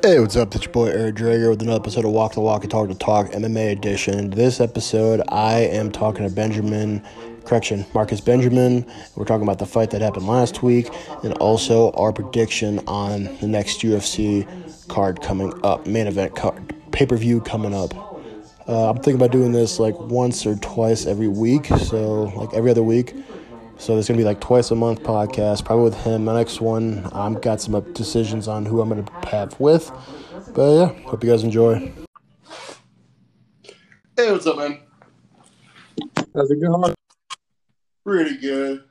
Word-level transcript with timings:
Hey, 0.00 0.20
what's 0.20 0.36
up? 0.36 0.54
It's 0.54 0.64
your 0.64 0.72
boy 0.72 0.86
Eric 0.90 1.16
Draeger 1.16 1.50
with 1.50 1.60
another 1.60 1.80
episode 1.80 2.04
of 2.04 2.12
Walk 2.12 2.34
the 2.34 2.40
Walk 2.40 2.62
and 2.62 2.70
Talk 2.70 2.86
the 2.86 2.94
Talk 2.94 3.30
MMA 3.32 3.72
edition. 3.72 4.30
This 4.30 4.60
episode, 4.60 5.20
I 5.26 5.54
am 5.58 5.90
talking 5.90 6.28
to 6.28 6.32
Benjamin, 6.32 7.02
correction, 7.44 7.84
Marcus 7.92 8.20
Benjamin. 8.20 8.86
We're 9.16 9.24
talking 9.24 9.42
about 9.42 9.58
the 9.58 9.66
fight 9.66 9.90
that 9.90 10.00
happened 10.00 10.28
last 10.28 10.62
week 10.62 10.88
and 11.24 11.32
also 11.38 11.90
our 11.92 12.12
prediction 12.12 12.78
on 12.86 13.24
the 13.40 13.48
next 13.48 13.80
UFC 13.80 14.46
card 14.86 15.20
coming 15.20 15.52
up, 15.64 15.84
main 15.84 16.06
event 16.06 16.36
card, 16.36 16.76
pay 16.92 17.04
per 17.04 17.16
view 17.16 17.40
coming 17.40 17.74
up. 17.74 17.92
Uh, 18.68 18.90
I'm 18.90 18.96
thinking 18.96 19.16
about 19.16 19.32
doing 19.32 19.50
this 19.50 19.80
like 19.80 19.98
once 19.98 20.46
or 20.46 20.54
twice 20.56 21.06
every 21.06 21.28
week, 21.28 21.66
so 21.66 22.24
like 22.36 22.54
every 22.54 22.70
other 22.70 22.84
week. 22.84 23.16
So 23.78 23.94
there's 23.94 24.08
gonna 24.08 24.18
be 24.18 24.24
like 24.24 24.40
twice 24.40 24.72
a 24.72 24.74
month 24.74 25.04
podcast, 25.04 25.64
probably 25.64 25.84
with 25.84 26.02
him. 26.02 26.24
My 26.24 26.34
next 26.34 26.60
one, 26.60 27.08
I've 27.12 27.40
got 27.40 27.60
some 27.60 27.80
decisions 27.92 28.48
on 28.48 28.66
who 28.66 28.80
I'm 28.80 28.88
gonna 28.88 29.06
have 29.28 29.58
with. 29.60 29.90
But 30.52 30.70
yeah, 30.72 31.08
hope 31.08 31.22
you 31.22 31.30
guys 31.30 31.44
enjoy. 31.44 31.92
Hey, 34.16 34.32
what's 34.32 34.46
up, 34.48 34.58
man? 34.58 34.80
How's 36.34 36.50
it 36.50 36.60
going? 36.60 36.92
Pretty 38.04 38.36
good. 38.38 38.82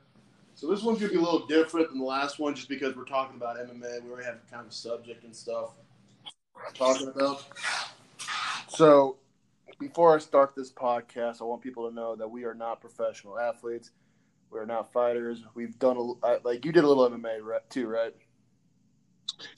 So 0.54 0.68
this 0.68 0.82
one's 0.82 0.98
gonna 0.98 1.12
be 1.12 1.18
a 1.18 1.22
little 1.22 1.46
different 1.46 1.90
than 1.90 1.98
the 1.98 2.06
last 2.06 2.38
one, 2.38 2.54
just 2.54 2.70
because 2.70 2.96
we're 2.96 3.04
talking 3.04 3.36
about 3.36 3.58
MMA. 3.58 4.02
We 4.02 4.10
already 4.10 4.24
have 4.24 4.38
kind 4.50 4.66
of 4.66 4.72
subject 4.72 5.22
and 5.22 5.36
stuff 5.36 5.72
we're 6.54 6.70
talking 6.72 7.08
about. 7.08 7.44
So 8.68 9.18
before 9.78 10.16
I 10.16 10.18
start 10.18 10.54
this 10.56 10.72
podcast, 10.72 11.42
I 11.42 11.44
want 11.44 11.60
people 11.60 11.88
to 11.88 11.94
know 11.94 12.16
that 12.16 12.28
we 12.28 12.44
are 12.44 12.54
not 12.54 12.80
professional 12.80 13.38
athletes. 13.38 13.90
We're 14.50 14.64
not 14.64 14.92
fighters. 14.92 15.42
We've 15.54 15.78
done 15.78 15.96
a 15.96 16.38
like 16.44 16.64
you 16.64 16.72
did 16.72 16.84
a 16.84 16.88
little 16.88 17.08
MMA 17.10 17.40
too, 17.68 17.86
right? 17.86 18.14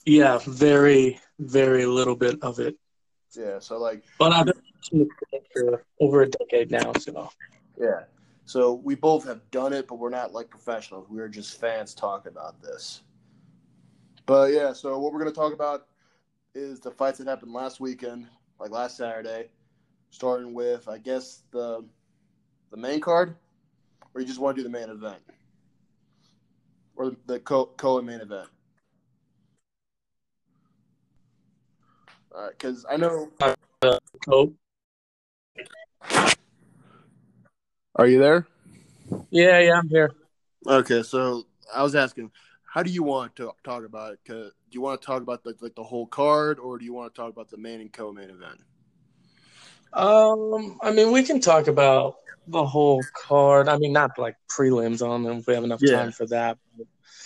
Yeah, 0.05 0.39
very, 0.47 1.21
very 1.39 1.87
little 1.87 2.17
bit 2.17 2.39
of 2.43 2.59
it. 2.59 2.77
Yeah, 3.37 3.61
so 3.61 3.79
like, 3.79 4.05
but 4.19 4.33
I've 4.33 4.47
been 4.91 5.09
for 5.53 5.85
over 6.01 6.23
a 6.23 6.29
decade 6.29 6.71
now, 6.71 6.93
so 6.99 7.31
yeah. 7.79 8.05
So 8.45 8.75
we 8.75 8.97
both 8.97 9.25
have 9.27 9.49
done 9.53 9.73
it, 9.73 9.87
but 9.87 9.97
we're 9.97 10.11
not 10.11 10.33
like 10.33 10.51
professionals. 10.51 11.07
We're 11.09 11.29
just 11.29 11.61
fans 11.61 11.95
talking 11.95 12.33
about 12.33 12.61
this. 12.61 13.03
But 14.27 14.53
yeah, 14.53 14.73
so 14.73 14.99
what 14.99 15.13
we're 15.13 15.21
gonna 15.21 15.31
talk 15.31 15.53
about 15.53 15.87
is 16.55 16.81
the 16.81 16.91
fights 16.91 17.19
that 17.19 17.29
happened 17.29 17.53
last 17.53 17.79
weekend, 17.79 18.27
like 18.59 18.71
last 18.71 18.97
Saturday, 18.97 19.51
starting 20.11 20.53
with 20.53 20.89
I 20.89 20.99
guess 20.99 21.43
the 21.53 21.85
the 22.71 22.77
main 22.77 23.01
card 23.01 23.37
or 24.15 24.21
you 24.21 24.27
just 24.27 24.41
want 24.41 24.57
to 24.57 24.63
do 24.63 24.69
the 24.69 24.73
main 24.73 24.89
event 24.89 25.23
or 26.97 27.13
the 27.27 27.41
co 27.41 27.67
co 27.77 28.01
main 28.03 28.21
event? 28.21 28.49
Because 32.51 32.85
I 32.89 32.97
know. 32.97 33.29
Uh, 33.83 33.99
co. 34.25 34.53
Are 37.97 38.07
you 38.07 38.19
there? 38.19 38.47
Yeah, 39.31 39.59
yeah, 39.59 39.79
I'm 39.79 39.89
here. 39.89 40.13
Okay, 40.67 41.03
so 41.03 41.45
I 41.75 41.83
was 41.83 41.95
asking, 41.95 42.31
how 42.65 42.83
do 42.83 42.91
you 42.91 43.03
want 43.03 43.35
to 43.37 43.53
talk 43.65 43.85
about 43.85 44.13
it? 44.13 44.21
do 44.27 44.53
you 44.71 44.81
want 44.81 45.01
to 45.01 45.07
talk 45.07 45.23
about 45.23 45.43
the, 45.43 45.55
like 45.61 45.75
the 45.75 45.83
whole 45.83 46.07
card, 46.07 46.59
or 46.59 46.79
do 46.79 46.85
you 46.85 46.93
want 46.93 47.13
to 47.13 47.21
talk 47.21 47.31
about 47.31 47.51
the 47.51 47.57
main 47.57 47.81
and 47.81 47.93
co-main 47.93 48.31
event? 48.31 48.61
Um, 49.93 50.79
I 50.83 50.93
mean, 50.93 51.13
we 51.13 51.23
can 51.23 51.41
talk 51.41 51.67
about 51.67 52.17
the 52.47 52.65
whole 52.65 53.03
card. 53.15 53.69
I 53.69 53.77
mean, 53.79 53.93
not 53.93 54.19
like 54.19 54.37
prelims 54.49 55.07
on 55.07 55.23
them 55.23 55.39
if 55.39 55.47
we 55.47 55.55
have 55.55 55.65
enough 55.65 55.81
yeah. 55.83 55.97
time 55.97 56.13
for 56.13 56.27
that. 56.27 56.59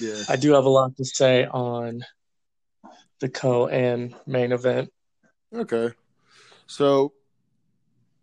yeah. 0.00 0.22
I 0.28 0.36
do 0.36 0.52
have 0.52 0.64
a 0.64 0.70
lot 0.70 0.96
to 0.96 1.04
say 1.04 1.46
on 1.46 2.04
the 3.20 3.28
co 3.28 3.68
and 3.68 4.14
main 4.26 4.52
event. 4.52 4.92
Okay. 5.54 5.90
So 6.66 7.12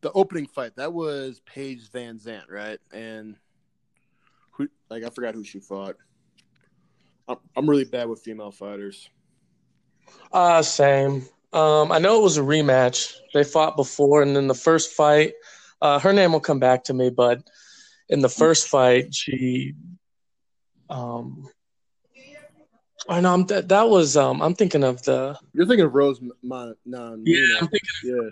the 0.01 0.11
opening 0.11 0.47
fight, 0.47 0.75
that 0.75 0.93
was 0.93 1.41
Paige 1.45 1.89
VanZant, 1.91 2.49
right? 2.49 2.79
And 2.91 3.35
who 4.51 4.67
like 4.89 5.03
I 5.03 5.09
forgot 5.09 5.35
who 5.35 5.43
she 5.43 5.59
fought. 5.59 5.95
I'm 7.27 7.37
I'm 7.55 7.69
really 7.69 7.85
bad 7.85 8.09
with 8.09 8.21
female 8.21 8.51
fighters. 8.51 9.09
Uh 10.31 10.61
same. 10.61 11.25
Um 11.53 11.91
I 11.91 11.99
know 11.99 12.19
it 12.19 12.23
was 12.23 12.37
a 12.37 12.41
rematch. 12.41 13.13
They 13.33 13.43
fought 13.43 13.75
before 13.75 14.21
and 14.21 14.35
then 14.35 14.47
the 14.47 14.55
first 14.55 14.93
fight 14.93 15.33
uh, 15.81 15.99
her 15.99 16.13
name 16.13 16.31
will 16.31 16.39
come 16.39 16.59
back 16.59 16.83
to 16.85 16.93
me, 16.93 17.09
but 17.09 17.41
in 18.07 18.21
the 18.21 18.29
first 18.29 18.67
fight, 18.67 19.15
she, 19.15 19.73
um, 20.89 21.49
I 23.09 23.19
know 23.19 23.33
I'm, 23.33 23.45
that 23.47 23.69
that 23.69 23.89
was 23.89 24.15
um, 24.15 24.41
I'm 24.41 24.53
thinking 24.53 24.83
of 24.83 25.01
the. 25.03 25.37
You're 25.53 25.65
thinking 25.65 25.85
of 25.85 25.95
Rose 25.95 26.21
Mon- 26.43 26.75
Yeah, 26.85 27.57
I'm 27.59 27.67
thinking. 27.67 27.89
Yeah. 28.03 28.29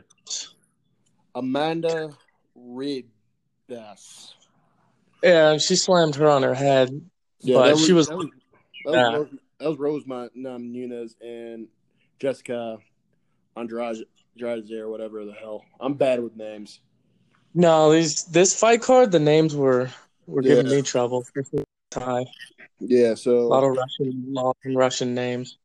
Amanda 1.34 2.12
Ribas. 2.57 4.34
Yeah, 5.24 5.57
she 5.57 5.75
slammed 5.75 6.16
her 6.16 6.30
on 6.30 6.44
her 6.44 6.53
head, 6.53 6.90
yeah, 7.41 7.56
but 7.56 7.72
was, 7.72 7.86
she 7.86 7.94
was. 7.94 8.07
That 8.07 8.18
was, 8.18 8.28
that 8.86 8.91
was, 8.91 8.96
yeah. 8.96 9.18
Rose, 9.18 9.28
that 9.59 9.69
was 9.69 9.78
Rose 9.80 10.03
Mon- 10.06 10.30
Nunes 10.36 11.16
and 11.19 11.68
Jessica 12.19 12.78
Andrade, 13.59 14.06
or 14.72 14.90
whatever 14.90 15.25
the 15.25 15.34
hell. 15.34 15.66
I'm 15.80 15.94
bad 15.94 16.22
with 16.22 16.36
names. 16.36 16.80
No, 17.53 17.92
these 17.92 18.25
this 18.25 18.58
fight 18.58 18.81
card, 18.81 19.12
the 19.12 19.20
names 19.20 19.56
were 19.56 19.90
were 20.28 20.44
yeah. 20.44 20.56
giving 20.56 20.72
me 20.72 20.81
trouble. 20.81 21.25
Tie. 21.90 22.25
Yeah, 22.80 23.16
so 23.16 23.40
a 23.40 23.42
lot 23.42 23.64
of 23.64 23.75
Russian, 23.75 24.25
long 24.28 24.53
Russian 24.66 25.14
names. 25.14 25.58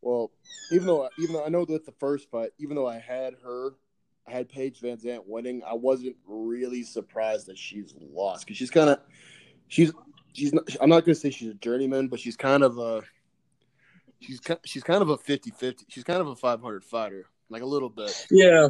Well, 0.00 0.30
even 0.72 0.86
though 0.86 1.08
even 1.18 1.34
though 1.34 1.44
I 1.44 1.48
know 1.48 1.64
that 1.64 1.84
the 1.84 1.92
first 1.92 2.30
fight, 2.30 2.50
even 2.58 2.76
though 2.76 2.86
I 2.86 2.98
had 2.98 3.34
her, 3.42 3.74
I 4.26 4.32
had 4.32 4.48
Paige 4.48 4.80
VanZant 4.80 5.22
winning, 5.26 5.62
I 5.66 5.74
wasn't 5.74 6.16
really 6.26 6.82
surprised 6.82 7.46
that 7.46 7.58
she's 7.58 7.94
lost 8.00 8.46
because 8.46 8.56
she's 8.56 8.70
kind 8.70 8.90
of 8.90 9.00
she's 9.66 9.92
she's 10.32 10.52
not, 10.52 10.64
I'm 10.80 10.88
not 10.88 11.04
gonna 11.04 11.14
say 11.14 11.30
she's 11.30 11.50
a 11.50 11.54
journeyman, 11.54 12.08
but 12.08 12.20
she's 12.20 12.36
kind 12.36 12.62
of 12.62 12.78
a 12.78 13.02
she's 14.20 14.40
she's 14.64 14.82
kind 14.82 15.02
of 15.02 15.10
a 15.10 15.16
50-50. 15.16 15.84
She's 15.88 16.04
kind 16.04 16.20
of 16.20 16.28
a 16.28 16.36
500 16.36 16.84
fighter, 16.84 17.26
like 17.50 17.62
a 17.62 17.66
little 17.66 17.88
bit. 17.88 18.26
Yeah, 18.30 18.68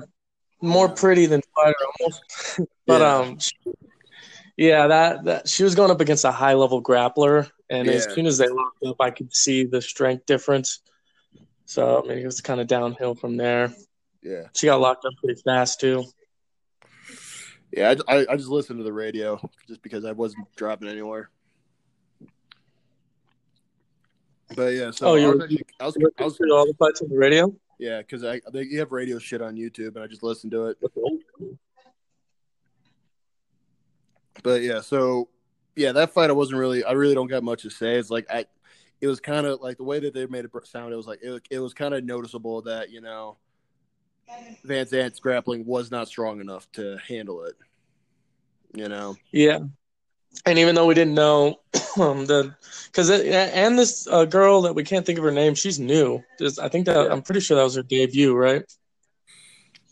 more 0.61 0.89
pretty 0.89 1.27
than 1.27 1.43
fighter 1.55 1.77
almost. 2.01 2.61
but 2.87 3.01
yeah. 3.01 3.15
um, 3.17 3.39
yeah, 4.57 4.87
that 4.89 5.25
that 5.25 5.49
she 5.49 5.63
was 5.63 5.75
going 5.75 5.91
up 5.91 6.01
against 6.01 6.25
a 6.25 6.33
high 6.33 6.55
level 6.55 6.83
grappler, 6.83 7.51
and 7.71 7.87
yeah. 7.87 7.95
as 7.95 8.13
soon 8.13 8.27
as 8.27 8.39
they 8.39 8.49
locked 8.49 8.85
up, 8.85 8.97
I 9.01 9.11
could 9.11 9.35
see 9.35 9.65
the 9.65 9.81
strength 9.81 10.27
difference. 10.27 10.81
So 11.65 12.03
I 12.03 12.09
mean, 12.09 12.19
it 12.19 12.25
was 12.25 12.41
kind 12.41 12.61
of 12.61 12.67
downhill 12.67 13.15
from 13.15 13.37
there. 13.37 13.73
Yeah, 14.23 14.49
she 14.57 14.67
got 14.67 14.81
locked 14.81 15.05
up 15.05 15.13
pretty 15.23 15.41
fast 15.43 15.81
too. 15.81 16.05
Yeah, 17.73 17.95
I, 18.09 18.27
I 18.31 18.37
just 18.37 18.49
listened 18.49 18.79
to 18.79 18.85
the 18.85 18.93
radio 18.93 19.39
just 19.67 19.83
because 19.83 20.05
I 20.05 20.13
wasn't 20.13 20.47
driving 20.57 20.89
anywhere. 20.89 21.31
But 24.57 24.75
yeah, 24.75 24.91
so 24.91 25.09
oh, 25.09 25.17
I 25.17 25.27
was, 25.27 25.57
I 25.81 25.85
was, 25.85 25.97
I 26.19 26.25
was, 26.25 26.39
all 26.51 26.67
the 26.67 26.75
fights 26.79 27.03
on 27.03 27.09
the 27.09 27.17
radio. 27.17 27.55
Yeah, 27.79 27.99
because 27.99 28.25
I 28.25 28.41
they 28.53 28.63
you 28.63 28.79
have 28.81 28.93
radio 28.93 29.19
shit 29.19 29.43
on 29.43 29.57
YouTube, 29.57 29.95
and 29.95 29.99
I 29.99 30.07
just 30.07 30.23
listened 30.23 30.53
to 30.53 30.67
it. 30.67 30.79
But 34.43 34.63
yeah, 34.63 34.81
so 34.81 35.29
yeah, 35.77 35.93
that 35.93 36.13
fight 36.13 36.31
I 36.31 36.33
wasn't 36.33 36.59
really. 36.59 36.83
I 36.83 36.93
really 36.93 37.15
don't 37.15 37.29
got 37.29 37.43
much 37.43 37.63
to 37.63 37.71
say. 37.71 37.97
It's 37.97 38.11
like 38.11 38.27
I, 38.31 38.47
it 39.01 39.07
was 39.07 39.21
kind 39.21 39.47
of 39.47 39.61
like 39.61 39.77
the 39.77 39.85
way 39.85 40.01
that 40.01 40.15
they 40.15 40.27
made 40.27 40.45
it 40.45 40.51
sound. 40.65 40.93
It 40.93 40.97
was 40.97 41.07
like 41.07 41.21
it, 41.23 41.43
it 41.51 41.59
was 41.61 41.75
kind 41.75 41.95
of 41.95 42.05
noticeable 42.05 42.63
that 42.63 42.91
you 42.91 43.01
know, 43.01 43.37
VanZant's 44.67 45.21
grappling 45.21 45.67
was 45.67 45.91
not 45.91 46.09
strong 46.09 46.41
enough 46.41 46.71
to 46.73 46.99
handle 47.07 47.45
it. 47.45 47.55
You 48.75 48.89
know. 48.89 49.17
Yeah, 49.31 49.61
and 50.47 50.59
even 50.59 50.75
though 50.75 50.87
we 50.87 50.95
didn't 50.95 51.15
know 51.15 51.61
um, 52.01 52.27
the 52.27 52.55
because 52.87 53.11
and 53.11 53.79
this 53.79 54.07
uh, 54.09 54.25
girl 54.25 54.63
that 54.63 54.75
we 54.75 54.85
can't 54.85 55.05
think 55.05 55.19
of 55.19 55.25
her 55.25 55.31
name, 55.31 55.55
she's 55.55 55.79
new. 55.79 56.23
Just, 56.39 56.59
I 56.59 56.69
think 56.69 56.87
that 56.87 56.97
yeah. 56.97 57.13
I'm 57.13 57.23
pretty 57.23 57.41
sure 57.41 57.57
that 57.57 57.63
was 57.63 57.77
her 57.77 57.83
debut, 57.83 58.35
right? 58.35 58.65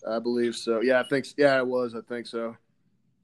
I 0.09 0.19
believe 0.19 0.55
so. 0.55 0.81
Yeah, 0.81 1.01
I 1.01 1.09
think 1.09 1.27
yeah, 1.37 1.59
it 1.59 1.67
was. 1.67 1.95
I 1.95 2.01
think 2.01 2.27
so. 2.27 2.57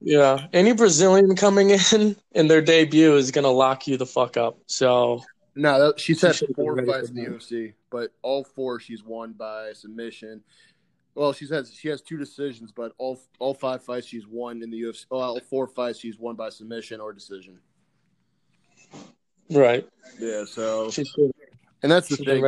Yeah, 0.00 0.46
any 0.52 0.72
Brazilian 0.72 1.36
coming 1.36 1.70
in 1.70 2.16
in 2.32 2.48
their 2.48 2.62
debut 2.62 3.14
is 3.14 3.30
gonna 3.30 3.50
lock 3.50 3.86
you 3.86 3.96
the 3.96 4.06
fuck 4.06 4.36
up. 4.36 4.58
So 4.66 5.22
no, 5.54 5.86
that, 5.86 6.00
she's 6.00 6.20
had 6.20 6.34
she 6.34 6.46
four 6.54 6.84
fights 6.84 7.10
in 7.10 7.16
the 7.16 7.26
UFC, 7.26 7.74
but 7.90 8.12
all 8.22 8.44
four 8.44 8.80
she's 8.80 9.04
won 9.04 9.32
by 9.32 9.72
submission. 9.74 10.42
Well, 11.14 11.32
she 11.32 11.46
has 11.48 11.72
she 11.72 11.88
has 11.88 12.00
two 12.00 12.16
decisions, 12.16 12.72
but 12.72 12.92
all 12.98 13.20
all 13.38 13.54
five 13.54 13.82
fights 13.82 14.06
she's 14.06 14.26
won 14.26 14.62
in 14.62 14.70
the 14.70 14.80
UFC. 14.80 15.06
Well, 15.10 15.20
all 15.20 15.40
four 15.40 15.66
fights 15.66 15.98
she's 15.98 16.18
won 16.18 16.36
by 16.36 16.48
submission 16.48 17.00
or 17.00 17.12
decision. 17.12 17.58
Right. 19.50 19.86
Yeah. 20.18 20.44
So. 20.46 20.90
and 21.82 21.92
that's 21.92 22.08
the 22.08 22.16
thing. 22.16 22.44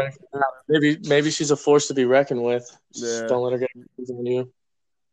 Maybe 0.68 0.98
maybe 1.06 1.30
she's 1.30 1.50
a 1.50 1.56
force 1.56 1.88
to 1.88 1.94
be 1.94 2.06
reckoned 2.06 2.42
with. 2.42 2.74
Yeah. 2.92 3.26
don't 3.26 3.42
let 3.42 3.52
her 3.52 3.58
get 3.58 3.70
on 4.10 4.26
you. 4.26 4.52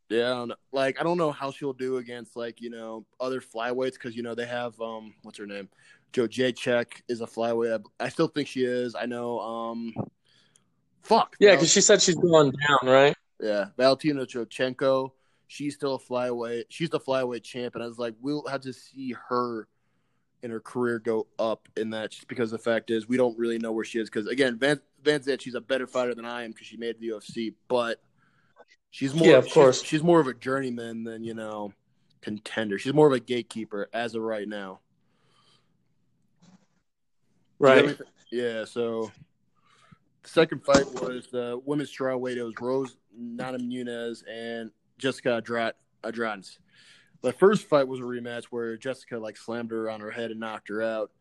Yeah, 0.09 0.33
I 0.33 0.47
like 0.73 0.99
I 0.99 1.03
don't 1.03 1.17
know 1.17 1.31
how 1.31 1.51
she'll 1.51 1.73
do 1.73 1.97
against 1.97 2.35
like 2.35 2.61
you 2.61 2.69
know 2.69 3.05
other 3.19 3.41
flyweights 3.41 3.93
because 3.93 4.15
you 4.15 4.23
know 4.23 4.35
they 4.35 4.45
have 4.45 4.79
um 4.81 5.13
what's 5.23 5.37
her 5.37 5.45
name, 5.45 5.69
Joe 6.13 6.27
Jacek 6.27 7.01
is 7.07 7.21
a 7.21 7.25
flyweight. 7.25 7.81
I 7.99 8.09
still 8.09 8.27
think 8.27 8.47
she 8.47 8.63
is. 8.63 8.95
I 8.95 9.05
know 9.05 9.39
um 9.39 9.93
Fuck. 11.03 11.35
Yeah, 11.39 11.55
because 11.55 11.71
she 11.71 11.81
said 11.81 12.01
she's 12.01 12.15
going 12.15 12.51
down, 12.51 12.79
right? 12.83 13.15
Yeah, 13.41 13.65
Valentina 13.77 14.25
Shevchenko. 14.25 15.11
She's 15.47 15.75
still 15.75 15.95
a 15.95 15.99
flyweight. 15.99 16.65
She's 16.69 16.89
the 16.89 16.99
flyweight 16.99 17.43
champ, 17.43 17.75
and 17.75 17.83
I 17.83 17.87
was 17.87 17.99
like, 17.99 18.15
we'll 18.21 18.45
have 18.47 18.61
to 18.61 18.71
see 18.73 19.15
her 19.29 19.67
in 20.43 20.49
her 20.49 20.59
career 20.61 20.97
go 20.99 21.27
up 21.37 21.67
in 21.75 21.89
that, 21.91 22.11
just 22.11 22.27
because 22.27 22.49
the 22.51 22.57
fact 22.57 22.89
is 22.89 23.07
we 23.07 23.17
don't 23.17 23.37
really 23.37 23.57
know 23.59 23.71
where 23.73 23.83
she 23.85 23.99
is. 23.99 24.09
Because 24.09 24.27
again, 24.27 24.57
Van 24.57 24.79
Van 25.03 25.19
Zant, 25.19 25.41
she's 25.41 25.55
a 25.55 25.61
better 25.61 25.87
fighter 25.87 26.15
than 26.15 26.25
I 26.25 26.43
am 26.43 26.51
because 26.51 26.67
she 26.67 26.77
made 26.77 26.99
the 26.99 27.09
UFC, 27.09 27.53
but 27.67 28.01
she's 28.91 29.13
more. 29.13 29.27
Yeah, 29.27 29.37
of 29.37 29.43
she's- 29.45 29.53
course. 29.53 29.83
she's 29.83 30.03
more 30.03 30.19
of 30.21 30.27
a 30.27 30.33
journeyman 30.33 31.03
than 31.03 31.23
you 31.23 31.33
know 31.33 31.73
contender. 32.21 32.77
She's 32.79 32.93
more 32.93 33.07
of 33.07 33.13
a 33.13 33.19
gatekeeper 33.19 33.89
as 33.93 34.15
of 34.15 34.21
right 34.21 34.47
now. 34.47 34.79
Do 37.61 37.67
you 37.67 37.73
have 37.73 37.85
Right. 37.87 37.97
Yeah, 38.31 38.65
so 38.65 39.11
the 40.23 40.29
second 40.29 40.63
fight 40.63 40.85
was 41.01 41.27
the 41.31 41.59
women's 41.65 41.91
strawweight. 41.91 42.37
It 42.37 42.43
was 42.43 42.53
Rose 42.59 42.97
Namajunas 43.19 44.23
and 44.29 44.71
Jessica 44.97 45.35
Andrade. 45.35 45.73
Andrade. 46.03 46.45
The 47.21 47.33
first 47.33 47.67
fight 47.67 47.87
was 47.87 47.99
a 47.99 48.03
rematch 48.03 48.45
where 48.45 48.77
Jessica 48.77 49.17
like 49.17 49.37
slammed 49.37 49.71
her 49.71 49.89
on 49.89 49.99
her 50.01 50.11
head 50.11 50.31
and 50.31 50.39
knocked 50.39 50.69
her 50.69 50.81
out. 50.81 51.11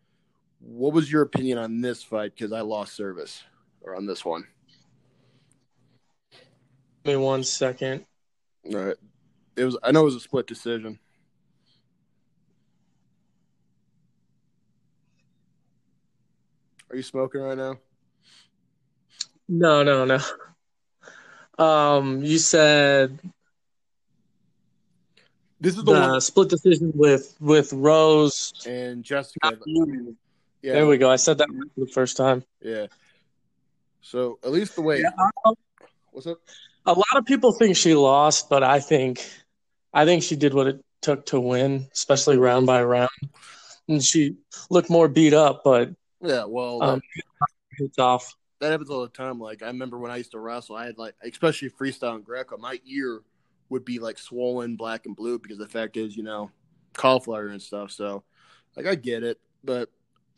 What 0.60 0.92
was 0.92 1.10
your 1.10 1.22
opinion 1.22 1.58
on 1.58 1.80
this 1.80 2.02
fight? 2.02 2.34
Because 2.34 2.52
I 2.52 2.60
lost 2.60 2.94
service 2.94 3.42
or 3.82 3.94
on 3.96 4.06
this 4.06 4.24
one. 4.24 4.46
Give 7.04 7.14
me 7.14 7.16
one 7.16 7.42
second. 7.44 8.04
All 8.66 8.78
right, 8.78 8.96
it 9.56 9.64
was. 9.64 9.78
I 9.82 9.90
know 9.90 10.02
it 10.02 10.04
was 10.04 10.16
a 10.16 10.20
split 10.20 10.46
decision. 10.46 10.98
Are 16.90 16.96
you 16.96 17.02
smoking 17.02 17.40
right 17.40 17.56
now? 17.56 17.76
No, 19.50 19.82
no, 19.82 20.04
no. 20.04 20.20
Um, 21.62 22.22
you 22.22 22.38
said 22.38 23.18
This 25.60 25.76
is 25.76 25.82
the, 25.84 25.92
the 25.92 26.00
one. 26.00 26.20
split 26.20 26.48
decision 26.48 26.92
with 26.94 27.34
with 27.40 27.72
Rose. 27.72 28.52
And 28.64 29.02
Jessica. 29.02 29.58
Yeah, 30.62 30.74
There 30.74 30.86
we 30.86 30.98
go. 30.98 31.10
I 31.10 31.16
said 31.16 31.38
that 31.38 31.48
for 31.48 31.80
the 31.84 31.90
first 31.90 32.16
time. 32.16 32.44
Yeah. 32.62 32.86
So 34.02 34.38
at 34.44 34.52
least 34.52 34.76
the 34.76 34.82
way. 34.82 35.00
Yeah, 35.00 35.10
What's 36.12 36.28
up? 36.28 36.38
A 36.86 36.92
lot 36.92 37.16
of 37.16 37.26
people 37.26 37.52
think 37.52 37.76
she 37.76 37.94
lost, 37.94 38.48
but 38.48 38.62
I 38.62 38.78
think 38.78 39.28
I 39.92 40.04
think 40.04 40.22
she 40.22 40.36
did 40.36 40.54
what 40.54 40.68
it 40.68 40.84
took 41.02 41.26
to 41.26 41.40
win, 41.40 41.88
especially 41.92 42.38
round 42.38 42.66
by 42.66 42.84
round. 42.84 43.10
And 43.88 44.02
she 44.02 44.36
looked 44.70 44.90
more 44.90 45.08
beat 45.08 45.34
up, 45.34 45.62
but 45.64 45.90
Yeah. 46.22 46.44
Well, 46.44 46.82
um, 46.82 47.02
it's 47.78 47.98
off. 47.98 48.32
That 48.60 48.70
happens 48.70 48.90
all 48.90 49.02
the 49.02 49.08
time. 49.08 49.38
Like 49.40 49.62
I 49.62 49.66
remember 49.66 49.98
when 49.98 50.10
I 50.10 50.16
used 50.16 50.32
to 50.32 50.38
wrestle, 50.38 50.76
I 50.76 50.86
had 50.86 50.98
like, 50.98 51.14
especially 51.22 51.70
freestyle 51.70 52.14
and 52.14 52.24
Greco, 52.24 52.56
my 52.58 52.78
ear 52.86 53.22
would 53.70 53.84
be 53.84 53.98
like 53.98 54.18
swollen, 54.18 54.76
black 54.76 55.06
and 55.06 55.16
blue 55.16 55.38
because 55.38 55.58
the 55.58 55.68
fact 55.68 55.96
is, 55.96 56.16
you 56.16 56.22
know, 56.22 56.50
cauliflower 56.92 57.48
and 57.48 57.62
stuff. 57.62 57.90
So, 57.90 58.24
like, 58.76 58.86
I 58.86 58.94
get 58.94 59.22
it, 59.22 59.40
but 59.64 59.88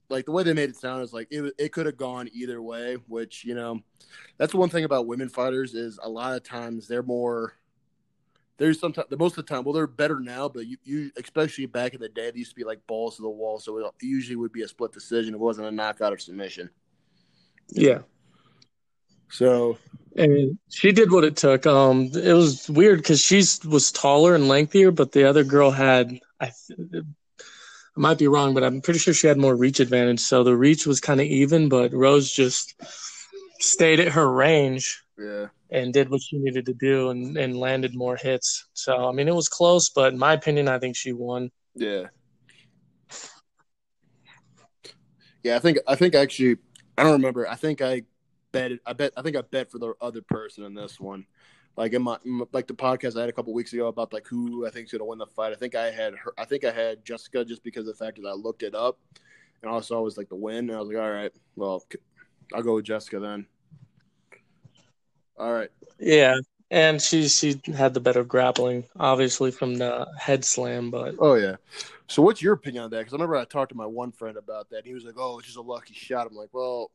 like 0.08 0.26
the 0.26 0.32
way 0.32 0.42
they 0.42 0.52
made 0.52 0.68
it 0.68 0.76
sound 0.76 1.02
is 1.02 1.12
like 1.12 1.26
it 1.30 1.52
it 1.58 1.72
could 1.72 1.86
have 1.86 1.96
gone 1.96 2.28
either 2.32 2.62
way. 2.62 2.94
Which 3.08 3.44
you 3.44 3.54
know, 3.54 3.80
that's 4.36 4.52
the 4.52 4.58
one 4.58 4.68
thing 4.68 4.84
about 4.84 5.06
women 5.06 5.28
fighters 5.28 5.74
is 5.74 5.98
a 6.02 6.08
lot 6.08 6.34
of 6.34 6.44
times 6.44 6.86
they're 6.86 7.02
more. 7.02 7.54
There's 8.58 8.78
sometimes 8.78 9.08
the 9.08 9.16
most 9.16 9.36
of 9.38 9.46
the 9.46 9.52
time, 9.54 9.64
well, 9.64 9.72
they're 9.72 9.86
better 9.88 10.20
now, 10.20 10.48
but 10.48 10.66
you, 10.66 10.76
you 10.84 11.10
especially 11.16 11.66
back 11.66 11.94
in 11.94 12.00
the 12.00 12.08
day, 12.08 12.30
they 12.30 12.38
used 12.38 12.50
to 12.50 12.56
be 12.56 12.64
like 12.64 12.86
balls 12.86 13.16
to 13.16 13.22
the 13.22 13.28
wall. 13.28 13.58
So 13.58 13.78
it 13.78 13.92
usually 14.00 14.36
would 14.36 14.52
be 14.52 14.62
a 14.62 14.68
split 14.68 14.92
decision. 14.92 15.34
It 15.34 15.40
wasn't 15.40 15.66
a 15.66 15.72
knockout 15.72 16.12
or 16.12 16.18
submission. 16.18 16.70
Yeah. 17.74 18.00
So 19.30 19.78
And 20.16 20.58
she 20.68 20.92
did 20.92 21.10
what 21.10 21.24
it 21.24 21.36
took. 21.36 21.66
Um, 21.66 22.10
it 22.14 22.32
was 22.32 22.68
weird 22.68 22.98
because 22.98 23.20
she 23.20 23.42
was 23.66 23.90
taller 23.90 24.34
and 24.34 24.48
lengthier, 24.48 24.90
but 24.90 25.12
the 25.12 25.24
other 25.28 25.44
girl 25.44 25.70
had 25.70 26.18
I, 26.40 26.52
I 26.78 28.00
might 28.00 28.18
be 28.18 28.28
wrong, 28.28 28.54
but 28.54 28.64
I'm 28.64 28.80
pretty 28.80 28.98
sure 28.98 29.14
she 29.14 29.26
had 29.26 29.38
more 29.38 29.56
reach 29.56 29.80
advantage. 29.80 30.20
So 30.20 30.44
the 30.44 30.56
reach 30.56 30.86
was 30.86 31.00
kind 31.00 31.20
of 31.20 31.26
even, 31.26 31.68
but 31.68 31.92
Rose 31.92 32.30
just 32.30 32.74
stayed 33.60 34.00
at 34.00 34.12
her 34.12 34.30
range 34.30 35.02
yeah. 35.18 35.46
and 35.70 35.92
did 35.92 36.10
what 36.10 36.22
she 36.22 36.38
needed 36.38 36.66
to 36.66 36.74
do 36.74 37.10
and, 37.10 37.36
and 37.36 37.56
landed 37.56 37.94
more 37.94 38.16
hits. 38.16 38.66
So 38.74 39.08
I 39.08 39.12
mean, 39.12 39.28
it 39.28 39.34
was 39.34 39.48
close, 39.48 39.88
but 39.90 40.12
in 40.12 40.18
my 40.18 40.34
opinion, 40.34 40.68
I 40.68 40.78
think 40.78 40.96
she 40.96 41.12
won. 41.12 41.50
Yeah. 41.74 42.08
Yeah, 45.42 45.56
I 45.56 45.58
think 45.58 45.78
I 45.88 45.96
think 45.96 46.14
actually 46.14 46.58
I 46.96 47.02
don't 47.02 47.12
remember. 47.12 47.48
I 47.48 47.54
think 47.54 47.80
I 47.80 48.02
bet 48.52 48.72
I 48.86 48.92
bet 48.92 49.12
I 49.16 49.22
think 49.22 49.36
I 49.36 49.42
bet 49.42 49.70
for 49.70 49.78
the 49.78 49.94
other 50.00 50.22
person 50.22 50.64
in 50.64 50.74
this 50.74 51.00
one. 51.00 51.26
Like 51.76 51.94
in 51.94 52.02
my 52.02 52.18
like 52.52 52.66
the 52.66 52.74
podcast 52.74 53.16
I 53.16 53.20
had 53.20 53.30
a 53.30 53.32
couple 53.32 53.54
weeks 53.54 53.72
ago 53.72 53.86
about 53.86 54.12
like 54.12 54.26
who 54.26 54.66
I 54.66 54.70
think's 54.70 54.92
gonna 54.92 55.04
win 55.04 55.18
the 55.18 55.26
fight. 55.26 55.52
I 55.52 55.56
think 55.56 55.74
I 55.74 55.90
had 55.90 56.14
her. 56.14 56.34
I 56.36 56.44
think 56.44 56.64
I 56.64 56.70
had 56.70 57.04
Jessica 57.04 57.44
just 57.44 57.64
because 57.64 57.88
of 57.88 57.96
the 57.98 58.04
fact 58.04 58.20
that 58.20 58.28
I 58.28 58.34
looked 58.34 58.62
it 58.62 58.74
up 58.74 58.98
and 59.62 59.70
all 59.70 59.78
I 59.78 59.80
saw 59.82 60.00
was 60.02 60.18
like 60.18 60.28
the 60.28 60.36
win. 60.36 60.68
And 60.68 60.72
I 60.72 60.80
was 60.80 60.88
like, 60.88 60.98
all 60.98 61.10
right, 61.10 61.32
well, 61.56 61.84
I'll 62.54 62.62
go 62.62 62.74
with 62.74 62.84
Jessica 62.84 63.20
then. 63.20 63.46
All 65.38 65.52
right. 65.52 65.70
Yeah, 65.98 66.36
and 66.70 67.00
she 67.00 67.28
she 67.28 67.60
had 67.74 67.94
the 67.94 68.00
better 68.00 68.22
grappling, 68.22 68.84
obviously 68.98 69.50
from 69.50 69.76
the 69.76 70.06
head 70.18 70.44
slam, 70.44 70.90
but 70.90 71.14
Oh 71.18 71.34
yeah. 71.34 71.56
So 72.12 72.20
what's 72.20 72.42
your 72.42 72.52
opinion 72.52 72.84
on 72.84 72.90
that? 72.90 72.98
Because 72.98 73.14
I 73.14 73.16
remember 73.16 73.36
I 73.36 73.46
talked 73.46 73.70
to 73.70 73.74
my 73.74 73.86
one 73.86 74.12
friend 74.12 74.36
about 74.36 74.68
that. 74.68 74.78
And 74.78 74.86
he 74.86 74.92
was 74.92 75.02
like, 75.02 75.14
"Oh, 75.16 75.38
it's 75.38 75.46
just 75.46 75.56
a 75.56 75.62
lucky 75.62 75.94
shot." 75.94 76.26
I'm 76.26 76.36
like, 76.36 76.50
"Well, 76.52 76.90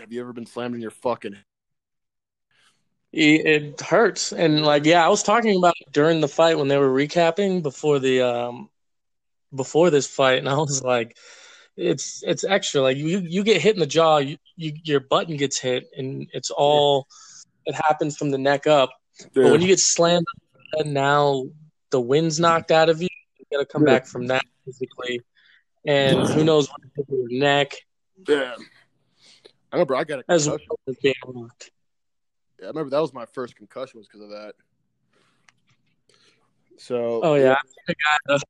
have 0.00 0.12
you 0.12 0.20
ever 0.20 0.32
been 0.32 0.46
slammed 0.46 0.74
in 0.74 0.80
your 0.80 0.90
fucking?" 0.90 1.36
it, 3.12 3.80
hurts. 3.80 4.32
And 4.32 4.64
like, 4.64 4.84
yeah, 4.84 5.06
I 5.06 5.08
was 5.08 5.22
talking 5.22 5.56
about 5.56 5.76
during 5.92 6.20
the 6.20 6.28
fight 6.28 6.58
when 6.58 6.66
they 6.66 6.76
were 6.76 6.90
recapping 6.90 7.62
before 7.62 8.00
the 8.00 8.20
um 8.22 8.68
before 9.54 9.90
this 9.90 10.08
fight, 10.08 10.40
and 10.40 10.48
I 10.48 10.56
was 10.56 10.82
like, 10.82 11.16
it's 11.76 12.24
it's 12.24 12.42
extra. 12.42 12.80
Like 12.80 12.96
you 12.96 13.20
you 13.20 13.44
get 13.44 13.62
hit 13.62 13.76
in 13.76 13.80
the 13.80 13.86
jaw, 13.86 14.18
you, 14.18 14.38
you 14.56 14.72
your 14.82 15.00
button 15.00 15.36
gets 15.36 15.60
hit, 15.60 15.84
and 15.96 16.28
it's 16.32 16.50
all 16.50 17.06
it 17.64 17.76
happens 17.76 18.16
from 18.16 18.32
the 18.32 18.38
neck 18.38 18.66
up. 18.66 18.90
But 19.34 19.52
when 19.52 19.60
you 19.60 19.68
get 19.68 19.78
slammed, 19.78 20.26
and 20.72 20.92
now 20.92 21.44
the 21.90 22.00
wind's 22.00 22.40
knocked 22.40 22.72
out 22.72 22.88
of 22.88 23.00
you 23.00 23.08
got 23.52 23.58
to 23.60 23.66
come 23.66 23.82
Yeah. 23.82 23.94
back 23.94 24.06
from 24.06 24.26
that 24.28 24.44
physically. 24.64 25.20
And 25.86 26.28
who 26.28 26.42
knows 26.44 26.68
what 26.68 26.80
hit 26.96 27.06
your 27.08 27.28
neck 27.30 27.74
yeah. 28.26 28.54
I 29.72 29.76
remember 29.76 29.94
I 29.94 30.04
got 30.04 30.20
a 30.20 30.24
as 30.28 30.48
well 30.48 30.58
as 30.88 30.96
being. 31.02 31.14
Yeah, 32.58 32.64
I 32.64 32.68
remember 32.68 32.90
that 32.90 33.00
was 33.00 33.12
my 33.12 33.26
first 33.26 33.56
concussion 33.56 33.98
was 33.98 34.08
because 34.08 34.22
of 34.22 34.30
that. 34.30 34.54
So 36.78 37.20
Oh 37.22 37.34
yeah, 37.34 37.52
I 37.52 37.56
think 37.86 37.98
I 38.06 38.16
got 38.26 38.42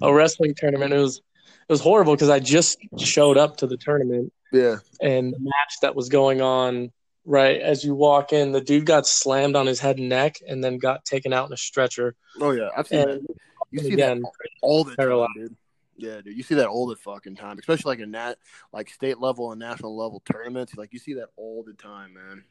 a, 0.00 0.06
a 0.06 0.14
wrestling 0.14 0.54
tournament. 0.54 0.92
It 0.92 0.98
was 0.98 1.18
it 1.18 1.72
was 1.72 1.80
horrible 1.80 2.14
because 2.14 2.28
I 2.30 2.38
just 2.40 2.78
showed 2.98 3.36
up 3.36 3.56
to 3.58 3.66
the 3.66 3.76
tournament 3.76 4.32
yeah, 4.52 4.76
and 5.00 5.32
the 5.32 5.38
match 5.38 5.74
that 5.82 5.94
was 5.94 6.08
going 6.08 6.40
on 6.40 6.90
right 7.24 7.60
as 7.60 7.84
you 7.84 7.94
walk 7.94 8.32
in, 8.32 8.52
the 8.52 8.60
dude 8.60 8.86
got 8.86 9.06
slammed 9.06 9.54
on 9.56 9.66
his 9.66 9.78
head 9.78 9.98
and 9.98 10.08
neck 10.08 10.36
and 10.48 10.62
then 10.64 10.78
got 10.78 11.04
taken 11.04 11.32
out 11.32 11.46
in 11.48 11.52
a 11.52 11.56
stretcher. 11.56 12.14
oh 12.40 12.50
yeah, 12.52 12.68
I've 12.76 12.88
seen 12.88 13.00
And 13.00 13.10
that. 13.28 13.36
You 13.70 13.80
see 13.80 13.92
again, 13.92 14.22
that 14.22 14.30
all 14.62 14.84
the 14.84 14.96
time, 14.96 15.26
dude. 15.34 15.56
Yeah, 15.96 16.20
dude, 16.22 16.36
you 16.36 16.42
see 16.42 16.54
that 16.54 16.68
all 16.68 16.86
the 16.86 16.96
fucking 16.96 17.36
time, 17.36 17.58
especially 17.58 17.90
like 17.90 18.00
in 18.00 18.12
that 18.12 18.38
like 18.72 18.88
state 18.88 19.18
level 19.18 19.52
and 19.52 19.60
national 19.60 19.96
level 19.96 20.22
tournaments. 20.30 20.74
Like 20.74 20.92
you 20.92 20.98
see 20.98 21.14
that 21.14 21.28
all 21.36 21.62
the 21.62 21.74
time, 21.74 22.14
man. 22.14 22.44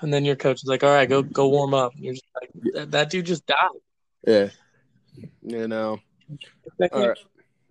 and 0.00 0.14
then 0.14 0.24
your 0.24 0.36
coach 0.36 0.62
is 0.62 0.68
like, 0.68 0.84
"All 0.84 0.94
right, 0.94 1.08
go 1.08 1.22
go 1.22 1.48
warm 1.48 1.74
up." 1.74 1.94
And 1.94 2.04
you're 2.04 2.14
just 2.14 2.26
like, 2.40 2.50
that, 2.74 2.90
"That 2.92 3.10
dude 3.10 3.26
just 3.26 3.46
died." 3.46 3.56
Yeah, 4.26 4.50
you 5.42 5.68
know. 5.68 5.98
All 6.92 7.08
right. 7.08 7.18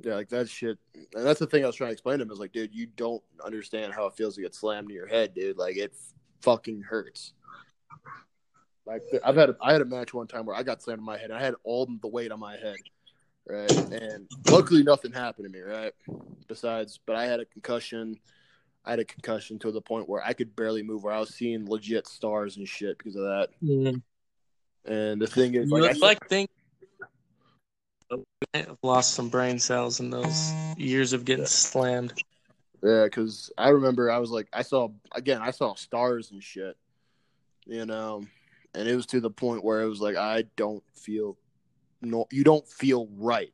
Yeah, 0.04 0.16
like 0.16 0.30
that 0.30 0.50
shit. 0.50 0.78
And 1.14 1.26
that's 1.26 1.40
the 1.40 1.48
thing 1.48 1.64
I 1.64 1.68
was 1.68 1.76
trying 1.76 1.90
to 1.90 1.94
explain 1.94 2.20
to 2.20 2.24
him 2.24 2.32
is 2.32 2.40
like, 2.40 2.52
dude, 2.52 2.74
you 2.74 2.88
don't 2.88 3.22
understand 3.46 3.94
how 3.94 4.08
it 4.08 4.16
feels 4.16 4.36
to 4.36 4.42
get 4.42 4.56
slammed 4.56 4.90
in 4.90 4.96
your 4.96 5.08
head, 5.08 5.34
dude. 5.34 5.58
Like 5.58 5.78
it 5.78 5.94
fucking 6.42 6.82
hurts. 6.82 7.34
Like 8.86 9.04
I've 9.24 9.36
had 9.36 9.50
a, 9.50 9.56
I 9.62 9.74
had 9.74 9.82
a 9.82 9.86
match 9.86 10.14
one 10.14 10.28
time 10.28 10.46
where 10.46 10.56
I 10.56 10.64
got 10.64 10.82
slammed 10.82 11.00
in 11.00 11.06
my 11.06 11.18
head. 11.18 11.30
And 11.30 11.40
I 11.40 11.42
had 11.42 11.56
all 11.64 11.86
the 11.86 12.08
weight 12.08 12.32
on 12.32 12.40
my 12.40 12.58
head, 12.58 12.78
right? 13.48 13.72
And 13.92 14.30
luckily 14.50 14.84
nothing 14.84 15.12
happened 15.12 15.46
to 15.46 15.52
me, 15.52 15.60
right? 15.60 15.94
Besides, 16.48 17.00
but 17.06 17.16
I 17.16 17.26
had 17.26 17.40
a 17.40 17.46
concussion. 17.46 18.18
I 18.84 18.92
had 18.92 19.00
a 19.00 19.06
concussion 19.06 19.60
to 19.60 19.72
the 19.72 19.82
point 19.82 20.10
where 20.10 20.24
I 20.26 20.34
could 20.34 20.56
barely 20.56 20.82
move. 20.82 21.04
Where 21.04 21.14
I 21.14 21.20
was 21.20 21.34
seeing 21.34 21.70
legit 21.70 22.08
stars 22.08 22.58
and 22.58 22.68
shit 22.68 22.98
because 22.98 23.16
of 23.16 23.24
that. 23.24 23.50
Mm. 23.64 24.02
And 24.86 25.22
the 25.22 25.28
thing 25.28 25.54
is, 25.54 25.70
like, 25.70 25.96
I, 25.96 26.00
like 26.00 26.28
think 26.28 26.50
I've 28.54 28.78
lost 28.82 29.14
some 29.14 29.30
brain 29.30 29.60
cells 29.60 30.00
in 30.00 30.10
those 30.10 30.52
years 30.76 31.14
of 31.14 31.24
getting 31.24 31.46
slammed. 31.46 32.14
Yeah, 32.84 33.04
because 33.04 33.52
I 33.58 33.70
remember 33.70 34.10
I 34.10 34.18
was 34.18 34.32
like, 34.32 34.48
I 34.52 34.64
saw 34.64 34.90
again, 35.14 35.40
I 35.42 35.52
saw 35.52 35.76
stars 35.76 36.32
and 36.32 36.42
shit, 36.42 36.76
you 37.68 37.86
know, 37.86 38.26
and 38.74 38.88
it 38.88 38.96
was 38.96 39.06
to 39.08 39.20
the 39.20 39.30
point 39.30 39.64
where 39.64 39.82
it 39.82 39.90
was 39.90 40.02
like, 40.02 40.16
I 40.16 40.46
don't 40.56 40.84
feel, 40.94 41.38
no, 42.02 42.26
you 42.32 42.44
don't 42.44 42.68
feel 42.68 43.08
right. 43.18 43.54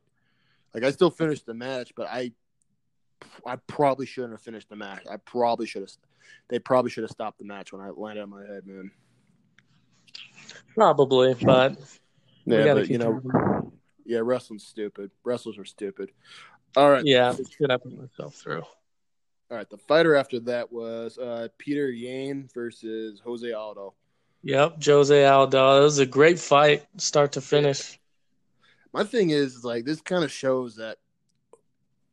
Like 0.74 0.84
I 0.84 0.90
still 0.90 1.10
finished 1.10 1.46
the 1.46 1.54
match, 1.54 1.92
but 1.96 2.08
I 2.08 2.32
I 3.44 3.56
probably 3.66 4.06
shouldn't 4.06 4.32
have 4.32 4.42
finished 4.42 4.68
the 4.68 4.76
match. 4.76 5.02
I 5.10 5.16
probably 5.16 5.66
should 5.66 5.82
have. 5.82 5.90
They 6.48 6.58
probably 6.58 6.90
should 6.90 7.04
have 7.04 7.10
stopped 7.10 7.38
the 7.38 7.44
match 7.44 7.72
when 7.72 7.82
I 7.82 7.88
landed 7.90 8.22
on 8.22 8.30
my 8.30 8.42
head, 8.42 8.66
man. 8.66 8.90
Probably, 10.74 11.34
but 11.34 11.78
yeah, 12.44 12.74
but 12.74 12.88
you 12.88 12.98
know, 12.98 13.72
yeah, 14.04 14.20
wrestling's 14.22 14.66
stupid. 14.66 15.10
Wrestlers 15.24 15.58
are 15.58 15.64
stupid. 15.64 16.12
All 16.76 16.90
right. 16.90 17.04
Yeah, 17.04 17.34
should 17.34 17.70
have 17.70 17.82
put 17.82 17.98
myself 17.98 18.34
through. 18.34 18.62
All 19.50 19.56
right, 19.56 19.68
the 19.70 19.78
fighter 19.78 20.14
after 20.14 20.40
that 20.40 20.70
was 20.70 21.16
uh, 21.16 21.48
Petr 21.58 21.90
Yan 21.98 22.48
versus 22.52 23.20
Jose 23.24 23.50
Aldo. 23.50 23.94
Yep, 24.42 24.82
Jose 24.84 25.24
Aldo. 25.24 25.80
It 25.80 25.84
was 25.84 25.98
a 25.98 26.06
great 26.06 26.38
fight, 26.38 26.86
start 26.96 27.32
to 27.32 27.40
finish. 27.40 27.98
My 28.92 29.04
thing 29.04 29.30
is, 29.30 29.64
like, 29.64 29.84
this 29.84 30.00
kind 30.00 30.24
of 30.24 30.32
shows 30.32 30.76
that, 30.76 30.98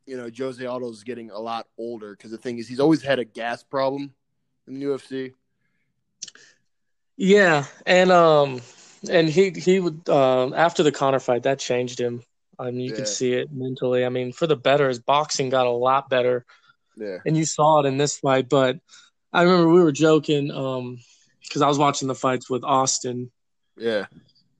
you 0.06 0.16
know, 0.16 0.30
Jose 0.36 0.64
Aldo 0.64 0.90
is 0.90 1.04
getting 1.04 1.30
a 1.30 1.38
lot 1.38 1.66
older 1.78 2.12
because 2.12 2.30
the 2.30 2.38
thing 2.38 2.58
is, 2.58 2.68
he's 2.68 2.80
always 2.80 3.02
had 3.02 3.18
a 3.18 3.24
gas 3.24 3.62
problem 3.62 4.12
in 4.66 4.74
the 4.74 4.86
UFC. 4.86 5.32
Yeah, 7.16 7.64
and 7.86 8.10
um, 8.12 8.60
and 9.08 9.28
he 9.28 9.50
he 9.50 9.80
would 9.80 10.08
um 10.08 10.52
after 10.54 10.82
the 10.82 10.92
Conor 10.92 11.18
fight 11.18 11.44
that 11.44 11.58
changed 11.58 11.98
him. 11.98 12.22
I 12.58 12.70
mean, 12.70 12.80
you 12.80 12.90
yeah. 12.90 12.96
could 12.96 13.08
see 13.08 13.32
it 13.32 13.48
mentally. 13.52 14.04
I 14.04 14.08
mean, 14.10 14.32
for 14.32 14.46
the 14.46 14.56
better, 14.56 14.88
his 14.88 14.98
boxing 14.98 15.48
got 15.48 15.66
a 15.66 15.70
lot 15.70 16.10
better. 16.10 16.44
Yeah, 16.96 17.18
and 17.24 17.36
you 17.36 17.46
saw 17.46 17.80
it 17.80 17.86
in 17.86 17.96
this 17.96 18.18
fight. 18.18 18.48
But 18.48 18.80
I 19.32 19.42
remember 19.42 19.70
we 19.70 19.82
were 19.82 19.92
joking 19.92 20.50
um 20.50 20.98
because 21.48 21.62
I 21.62 21.68
was 21.68 21.78
watching 21.78 22.08
the 22.08 22.14
fights 22.14 22.48
with 22.50 22.64
Austin. 22.64 23.30
Yeah, 23.76 24.06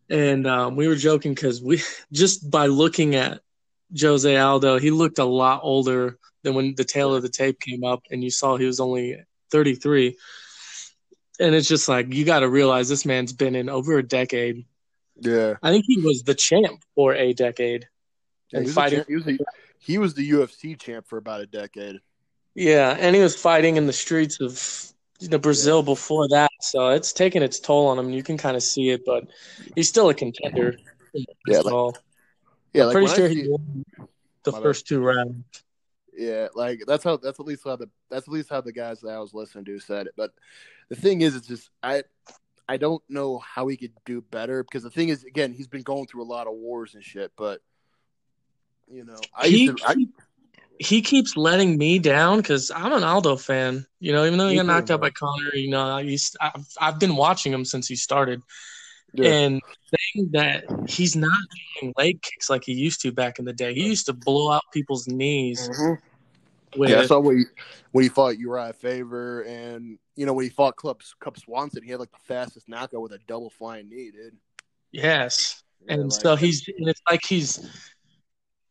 and 0.08 0.46
um, 0.46 0.76
we 0.76 0.88
were 0.88 0.96
joking 0.96 1.34
because 1.34 1.62
we 1.62 1.82
just 2.12 2.50
by 2.50 2.66
looking 2.66 3.14
at 3.14 3.40
Jose 3.98 4.36
Aldo, 4.36 4.78
he 4.78 4.90
looked 4.90 5.18
a 5.18 5.24
lot 5.24 5.60
older 5.62 6.18
than 6.42 6.54
when 6.54 6.74
the 6.74 6.84
tale 6.84 7.14
of 7.14 7.22
the 7.22 7.28
tape 7.28 7.60
came 7.60 7.84
up, 7.84 8.02
and 8.10 8.22
you 8.22 8.30
saw 8.30 8.56
he 8.56 8.66
was 8.66 8.80
only 8.80 9.16
33 9.50 10.16
and 11.38 11.54
it's 11.54 11.68
just 11.68 11.88
like 11.88 12.12
you 12.12 12.24
got 12.24 12.40
to 12.40 12.48
realize 12.48 12.88
this 12.88 13.04
man's 13.04 13.32
been 13.32 13.54
in 13.54 13.68
over 13.68 13.98
a 13.98 14.02
decade. 14.02 14.64
Yeah, 15.20 15.54
I 15.62 15.70
think 15.70 15.84
he 15.86 16.00
was 16.00 16.22
the 16.22 16.34
champ 16.34 16.82
for 16.94 17.14
a 17.14 17.32
decade. 17.32 17.88
Yeah, 18.52 18.58
and 18.58 18.66
he, 18.66 18.72
fighting, 18.72 19.04
he, 19.08 19.14
was 19.16 19.26
a, 19.26 19.38
he 19.78 19.98
was 19.98 20.14
the 20.14 20.30
UFC 20.30 20.78
champ 20.78 21.06
for 21.08 21.18
about 21.18 21.40
a 21.40 21.46
decade. 21.46 22.00
Yeah, 22.54 22.96
and 22.98 23.14
he 23.14 23.22
was 23.22 23.36
fighting 23.36 23.76
in 23.76 23.86
the 23.86 23.92
streets 23.92 24.40
of 24.40 24.52
you 25.20 25.28
know, 25.28 25.38
Brazil 25.38 25.78
yeah. 25.78 25.84
before 25.84 26.28
that, 26.28 26.50
so 26.60 26.88
it's 26.88 27.12
taking 27.12 27.42
its 27.42 27.60
toll 27.60 27.88
on 27.88 27.98
him. 27.98 28.10
You 28.10 28.22
can 28.22 28.36
kind 28.36 28.56
of 28.56 28.62
see 28.62 28.90
it, 28.90 29.04
but 29.04 29.24
he's 29.74 29.88
still 29.88 30.08
a 30.08 30.14
contender. 30.14 30.76
Yeah, 31.46 31.60
like, 31.60 31.94
yeah, 32.74 32.82
I'm 32.82 32.86
like 32.88 32.92
pretty 32.94 33.14
sure 33.14 33.28
he 33.28 33.48
won 33.48 33.84
the 34.42 34.52
first 34.52 34.84
bad. 34.84 34.88
two 34.88 35.00
rounds. 35.00 35.44
Yeah, 36.16 36.48
like 36.54 36.82
that's 36.86 37.04
how 37.04 37.16
that's 37.16 37.40
at 37.40 37.46
least 37.46 37.62
how 37.64 37.76
the 37.76 37.88
that's 38.10 38.26
at 38.26 38.32
least 38.32 38.50
how 38.50 38.60
the 38.60 38.72
guys 38.72 39.00
that 39.00 39.10
I 39.10 39.18
was 39.18 39.34
listening 39.34 39.64
to 39.66 39.78
said 39.78 40.06
it. 40.06 40.14
But 40.16 40.32
the 40.88 40.96
thing 40.96 41.20
is, 41.20 41.36
it's 41.36 41.46
just 41.46 41.70
I 41.82 42.04
I 42.68 42.76
don't 42.76 43.02
know 43.08 43.38
how 43.38 43.68
he 43.68 43.76
could 43.76 43.92
do 44.04 44.20
better 44.20 44.62
because 44.62 44.82
the 44.82 44.90
thing 44.90 45.08
is, 45.08 45.24
again, 45.24 45.52
he's 45.52 45.68
been 45.68 45.82
going 45.82 46.06
through 46.06 46.22
a 46.22 46.24
lot 46.24 46.46
of 46.46 46.54
wars 46.54 46.94
and 46.94 47.04
shit. 47.04 47.32
But 47.36 47.60
you 48.88 49.04
know, 49.04 49.18
I 49.34 49.48
he, 49.48 49.66
to, 49.68 49.76
I, 49.84 49.94
he 50.78 51.02
keeps 51.02 51.36
letting 51.36 51.78
me 51.78 51.98
down 51.98 52.38
because 52.38 52.70
I'm 52.70 52.92
an 52.92 53.04
Aldo 53.04 53.36
fan. 53.36 53.86
You 54.00 54.12
know, 54.12 54.24
even 54.24 54.38
though 54.38 54.48
he 54.48 54.56
got 54.56 54.66
knocked 54.66 54.90
out 54.90 55.00
by 55.00 55.10
Conor, 55.10 55.54
you 55.54 55.70
know, 55.70 55.98
he's 55.98 56.36
I've, 56.40 56.66
I've 56.80 56.98
been 56.98 57.16
watching 57.16 57.52
him 57.52 57.64
since 57.64 57.88
he 57.88 57.96
started. 57.96 58.42
Yeah. 59.12 59.30
And 59.30 59.62
saying 60.14 60.30
that 60.32 60.64
he's 60.88 61.16
not 61.16 61.38
doing 61.80 61.94
leg 61.96 62.20
kicks 62.20 62.50
like 62.50 62.64
he 62.64 62.72
used 62.72 63.00
to 63.02 63.12
back 63.12 63.38
in 63.38 63.46
the 63.46 63.52
day. 63.52 63.72
He 63.72 63.86
used 63.86 64.06
to 64.06 64.12
blow 64.12 64.50
out 64.50 64.62
people's 64.72 65.06
knees. 65.06 65.70
Mm-hmm. 65.70 66.78
With, 66.78 66.90
yeah, 66.90 67.00
I 67.00 67.06
saw 67.06 67.20
when 67.20 67.38
he, 67.38 67.44
when 67.92 68.02
he 68.02 68.08
fought 68.10 68.34
Urijah 68.34 68.74
Faber, 68.74 69.42
and 69.42 69.98
you 70.16 70.26
know 70.26 70.34
when 70.34 70.44
he 70.44 70.50
fought 70.50 70.76
Cub, 70.76 71.00
Cub 71.20 71.38
Swanson, 71.38 71.82
he 71.82 71.90
had 71.90 72.00
like 72.00 72.10
the 72.10 72.18
fastest 72.24 72.68
knockout 72.68 73.00
with 73.00 73.12
a 73.12 73.18
double 73.26 73.48
flying 73.48 73.88
knee, 73.88 74.10
dude. 74.10 74.36
Yes, 74.92 75.62
yeah, 75.86 75.94
and 75.94 76.10
like, 76.10 76.20
so 76.20 76.36
he's 76.36 76.68
and 76.76 76.88
it's 76.88 77.00
like 77.08 77.24
he's 77.24 77.70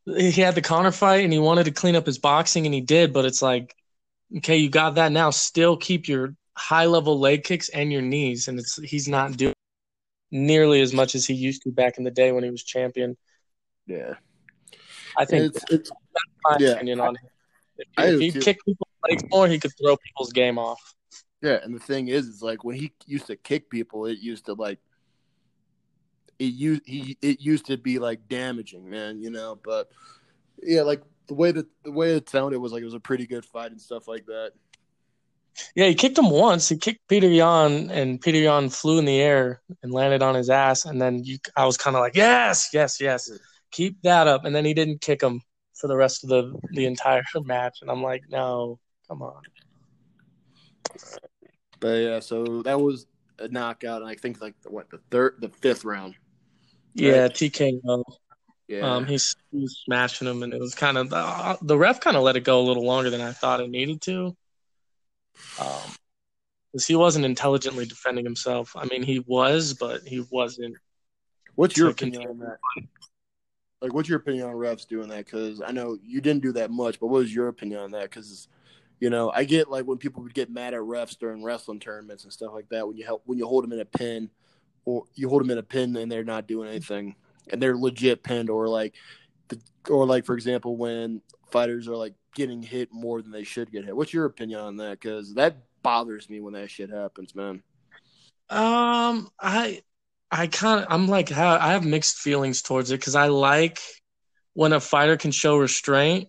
he 0.06 0.40
had 0.40 0.54
the 0.54 0.62
Conor 0.62 0.92
fight 0.92 1.24
and 1.24 1.32
he 1.32 1.38
wanted 1.38 1.64
to 1.64 1.72
clean 1.72 1.96
up 1.96 2.06
his 2.06 2.18
boxing 2.18 2.64
and 2.64 2.74
he 2.74 2.80
did, 2.80 3.12
but 3.12 3.24
it's 3.24 3.42
like, 3.42 3.74
okay, 4.38 4.56
you 4.56 4.70
got 4.70 4.94
that 4.94 5.12
now. 5.12 5.30
Still 5.30 5.76
keep 5.76 6.08
your 6.08 6.34
high 6.56 6.86
level 6.86 7.18
leg 7.18 7.44
kicks 7.44 7.68
and 7.70 7.92
your 7.92 8.02
knees, 8.02 8.48
and 8.48 8.58
it's 8.58 8.76
he's 8.76 9.08
not 9.08 9.36
doing 9.36 9.54
nearly 10.30 10.80
as 10.80 10.92
much 10.92 11.14
as 11.14 11.26
he 11.26 11.34
used 11.34 11.62
to 11.62 11.70
back 11.70 11.98
in 11.98 12.04
the 12.04 12.10
day 12.10 12.32
when 12.32 12.44
he 12.44 12.50
was 12.50 12.62
champion. 12.62 13.16
Yeah, 13.86 14.14
I 15.16 15.24
think 15.24 15.54
it's, 15.54 15.64
it's 15.70 15.90
that's 15.90 16.34
my 16.44 16.56
yeah, 16.58 16.72
opinion 16.74 17.00
on 17.00 17.16
him. 17.16 17.28
If, 17.78 17.88
if 17.98 18.20
he 18.20 18.40
kicked 18.40 18.64
people's 18.64 18.88
legs 19.08 19.22
more, 19.30 19.48
he 19.48 19.58
could 19.58 19.72
throw 19.80 19.96
people's 19.96 20.32
game 20.32 20.58
off. 20.58 20.94
Yeah, 21.42 21.58
and 21.62 21.74
the 21.74 21.80
thing 21.80 22.08
is, 22.08 22.26
is 22.26 22.42
like 22.42 22.64
when 22.64 22.76
he 22.76 22.92
used 23.06 23.26
to 23.26 23.36
kick 23.36 23.68
people, 23.70 24.06
it 24.06 24.18
used 24.18 24.46
to 24.46 24.54
like 24.54 24.78
it 26.38 26.52
used 26.52 26.82
he 26.86 27.16
it 27.22 27.40
used 27.40 27.66
to 27.66 27.76
be 27.76 27.98
like 27.98 28.28
damaging, 28.28 28.88
man. 28.88 29.20
You 29.20 29.30
know, 29.30 29.58
but 29.62 29.90
yeah, 30.62 30.82
like 30.82 31.02
the 31.26 31.34
way 31.34 31.52
that 31.52 31.66
the 31.84 31.92
way 31.92 32.12
it 32.12 32.28
sounded 32.28 32.58
was 32.58 32.72
like 32.72 32.82
it 32.82 32.86
was 32.86 32.94
a 32.94 33.00
pretty 33.00 33.26
good 33.26 33.44
fight 33.44 33.70
and 33.70 33.80
stuff 33.80 34.08
like 34.08 34.26
that. 34.26 34.52
Yeah, 35.74 35.86
he 35.86 35.94
kicked 35.94 36.18
him 36.18 36.30
once. 36.30 36.68
He 36.68 36.76
kicked 36.76 37.08
Petr 37.08 37.34
Yan, 37.34 37.90
and 37.90 38.20
Petr 38.20 38.42
Yan 38.42 38.68
flew 38.68 38.98
in 38.98 39.06
the 39.06 39.20
air 39.20 39.62
and 39.82 39.92
landed 39.92 40.22
on 40.22 40.34
his 40.34 40.50
ass. 40.50 40.84
And 40.84 41.00
then 41.00 41.24
you, 41.24 41.38
I 41.56 41.64
was 41.64 41.78
kind 41.78 41.96
of 41.96 42.00
like, 42.00 42.14
yes, 42.14 42.68
yes, 42.74 43.00
yes, 43.00 43.30
keep 43.70 44.00
that 44.02 44.26
up. 44.26 44.44
And 44.44 44.54
then 44.54 44.66
he 44.66 44.74
didn't 44.74 45.00
kick 45.00 45.22
him 45.22 45.40
for 45.74 45.88
the 45.88 45.96
rest 45.96 46.24
of 46.24 46.30
the 46.30 46.54
the 46.72 46.86
entire 46.86 47.22
match. 47.44 47.78
And 47.80 47.90
I'm 47.90 48.02
like, 48.02 48.24
no, 48.28 48.78
come 49.08 49.22
on. 49.22 49.42
But 51.80 51.88
yeah, 51.88 52.20
so 52.20 52.62
that 52.62 52.80
was 52.80 53.06
a 53.38 53.48
knockout, 53.48 54.02
and 54.02 54.10
I 54.10 54.14
think 54.14 54.40
like 54.40 54.54
the, 54.62 54.70
what 54.70 54.90
the 54.90 55.00
third, 55.10 55.36
the 55.40 55.48
fifth 55.48 55.84
round. 55.84 56.14
Yeah, 56.96 57.28
TKO. 57.28 58.02
Yeah, 58.68 58.96
um, 58.96 59.06
he's 59.06 59.36
he 59.52 59.58
was 59.60 59.80
smashing 59.84 60.26
him, 60.26 60.42
and 60.42 60.52
it 60.52 60.60
was 60.60 60.74
kind 60.74 60.98
of 60.98 61.12
uh, 61.12 61.56
the 61.62 61.78
ref 61.78 62.00
kind 62.00 62.16
of 62.16 62.22
let 62.22 62.36
it 62.36 62.44
go 62.44 62.60
a 62.60 62.66
little 62.66 62.84
longer 62.84 63.10
than 63.10 63.20
I 63.20 63.32
thought 63.32 63.60
it 63.60 63.70
needed 63.70 64.00
to. 64.02 64.36
Um, 65.60 65.92
because 66.72 66.86
he 66.86 66.96
wasn't 66.96 67.24
intelligently 67.24 67.86
defending 67.86 68.24
himself. 68.24 68.74
I 68.76 68.84
mean, 68.86 69.02
he 69.02 69.20
was, 69.20 69.74
but 69.74 70.02
he 70.02 70.26
wasn't. 70.30 70.76
What's 71.54 71.76
your 71.76 71.88
opinion 71.88 72.26
on 72.26 72.38
that? 72.40 72.58
Like, 73.80 73.94
what's 73.94 74.08
your 74.08 74.18
opinion 74.18 74.48
on 74.48 74.54
refs 74.54 74.86
doing 74.86 75.08
that? 75.08 75.26
Because 75.26 75.62
I 75.64 75.70
know 75.70 75.98
you 76.02 76.20
didn't 76.20 76.42
do 76.42 76.52
that 76.52 76.70
much, 76.70 76.98
but 76.98 77.06
what 77.06 77.20
was 77.20 77.34
your 77.34 77.48
opinion 77.48 77.80
on 77.80 77.90
that? 77.92 78.10
Because 78.10 78.48
you 79.00 79.10
know, 79.10 79.30
I 79.30 79.44
get 79.44 79.70
like 79.70 79.86
when 79.86 79.98
people 79.98 80.22
would 80.22 80.34
get 80.34 80.50
mad 80.50 80.74
at 80.74 80.80
refs 80.80 81.18
during 81.18 81.42
wrestling 81.42 81.80
tournaments 81.80 82.24
and 82.24 82.32
stuff 82.32 82.52
like 82.52 82.68
that 82.70 82.86
when 82.86 82.96
you 82.96 83.04
help 83.04 83.22
when 83.26 83.38
you 83.38 83.46
hold 83.46 83.64
them 83.64 83.72
in 83.72 83.80
a 83.80 83.84
pin, 83.84 84.30
or 84.86 85.04
you 85.14 85.28
hold 85.28 85.42
them 85.42 85.50
in 85.50 85.58
a 85.58 85.62
pin 85.62 85.94
and 85.96 86.10
they're 86.10 86.24
not 86.24 86.48
doing 86.48 86.70
anything, 86.70 87.16
and 87.50 87.60
they're 87.60 87.76
legit 87.76 88.22
pinned, 88.22 88.48
or 88.48 88.68
like, 88.68 88.94
the, 89.48 89.60
or 89.90 90.06
like 90.06 90.24
for 90.24 90.34
example 90.34 90.78
when 90.78 91.20
fighters 91.50 91.86
are 91.86 91.96
like 91.96 92.14
getting 92.34 92.62
hit 92.62 92.88
more 92.92 93.20
than 93.20 93.30
they 93.30 93.44
should 93.44 93.70
get 93.70 93.84
hit. 93.84 93.94
What's 93.96 94.14
your 94.14 94.24
opinion 94.24 94.60
on 94.60 94.76
that? 94.78 95.00
Because 95.00 95.34
that 95.34 95.58
bothers 95.82 96.28
me 96.28 96.40
when 96.40 96.54
that 96.54 96.70
shit 96.70 96.90
happens, 96.90 97.34
man. 97.34 97.62
Um, 98.48 99.28
I, 99.40 99.82
I 100.30 100.46
kind 100.48 100.80
of, 100.80 100.86
I'm 100.90 101.08
like, 101.08 101.32
I 101.32 101.72
have 101.72 101.84
mixed 101.84 102.18
feelings 102.18 102.62
towards 102.62 102.90
it 102.90 103.00
because 103.00 103.14
I 103.14 103.28
like 103.28 103.80
when 104.54 104.72
a 104.72 104.80
fighter 104.80 105.16
can 105.16 105.30
show 105.30 105.56
restraint 105.56 106.28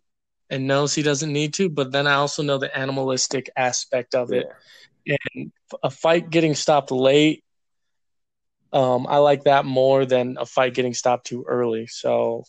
and 0.50 0.68
knows 0.68 0.96
he 0.96 1.04
doesn't 1.04 1.34
need 1.34 1.54
to, 1.56 1.70
but 1.70 1.92
then 1.92 2.08
I 2.08 2.14
also 2.14 2.42
know 2.44 2.58
the 2.58 2.76
animalistic 2.76 3.50
aspect 3.58 4.16
of 4.16 4.32
it. 4.32 4.48
Yeah. 5.06 5.18
And 5.36 5.52
a 5.84 5.90
fight 5.90 6.30
getting 6.30 6.56
stopped 6.56 6.92
late, 6.92 7.44
um, 8.74 9.08
I 9.08 9.18
like 9.18 9.44
that 9.44 9.66
more 9.66 10.06
than 10.06 10.38
a 10.40 10.46
fight 10.46 10.74
getting 10.74 10.94
stopped 10.94 11.28
too 11.28 11.46
early. 11.48 11.88
So 11.88 12.44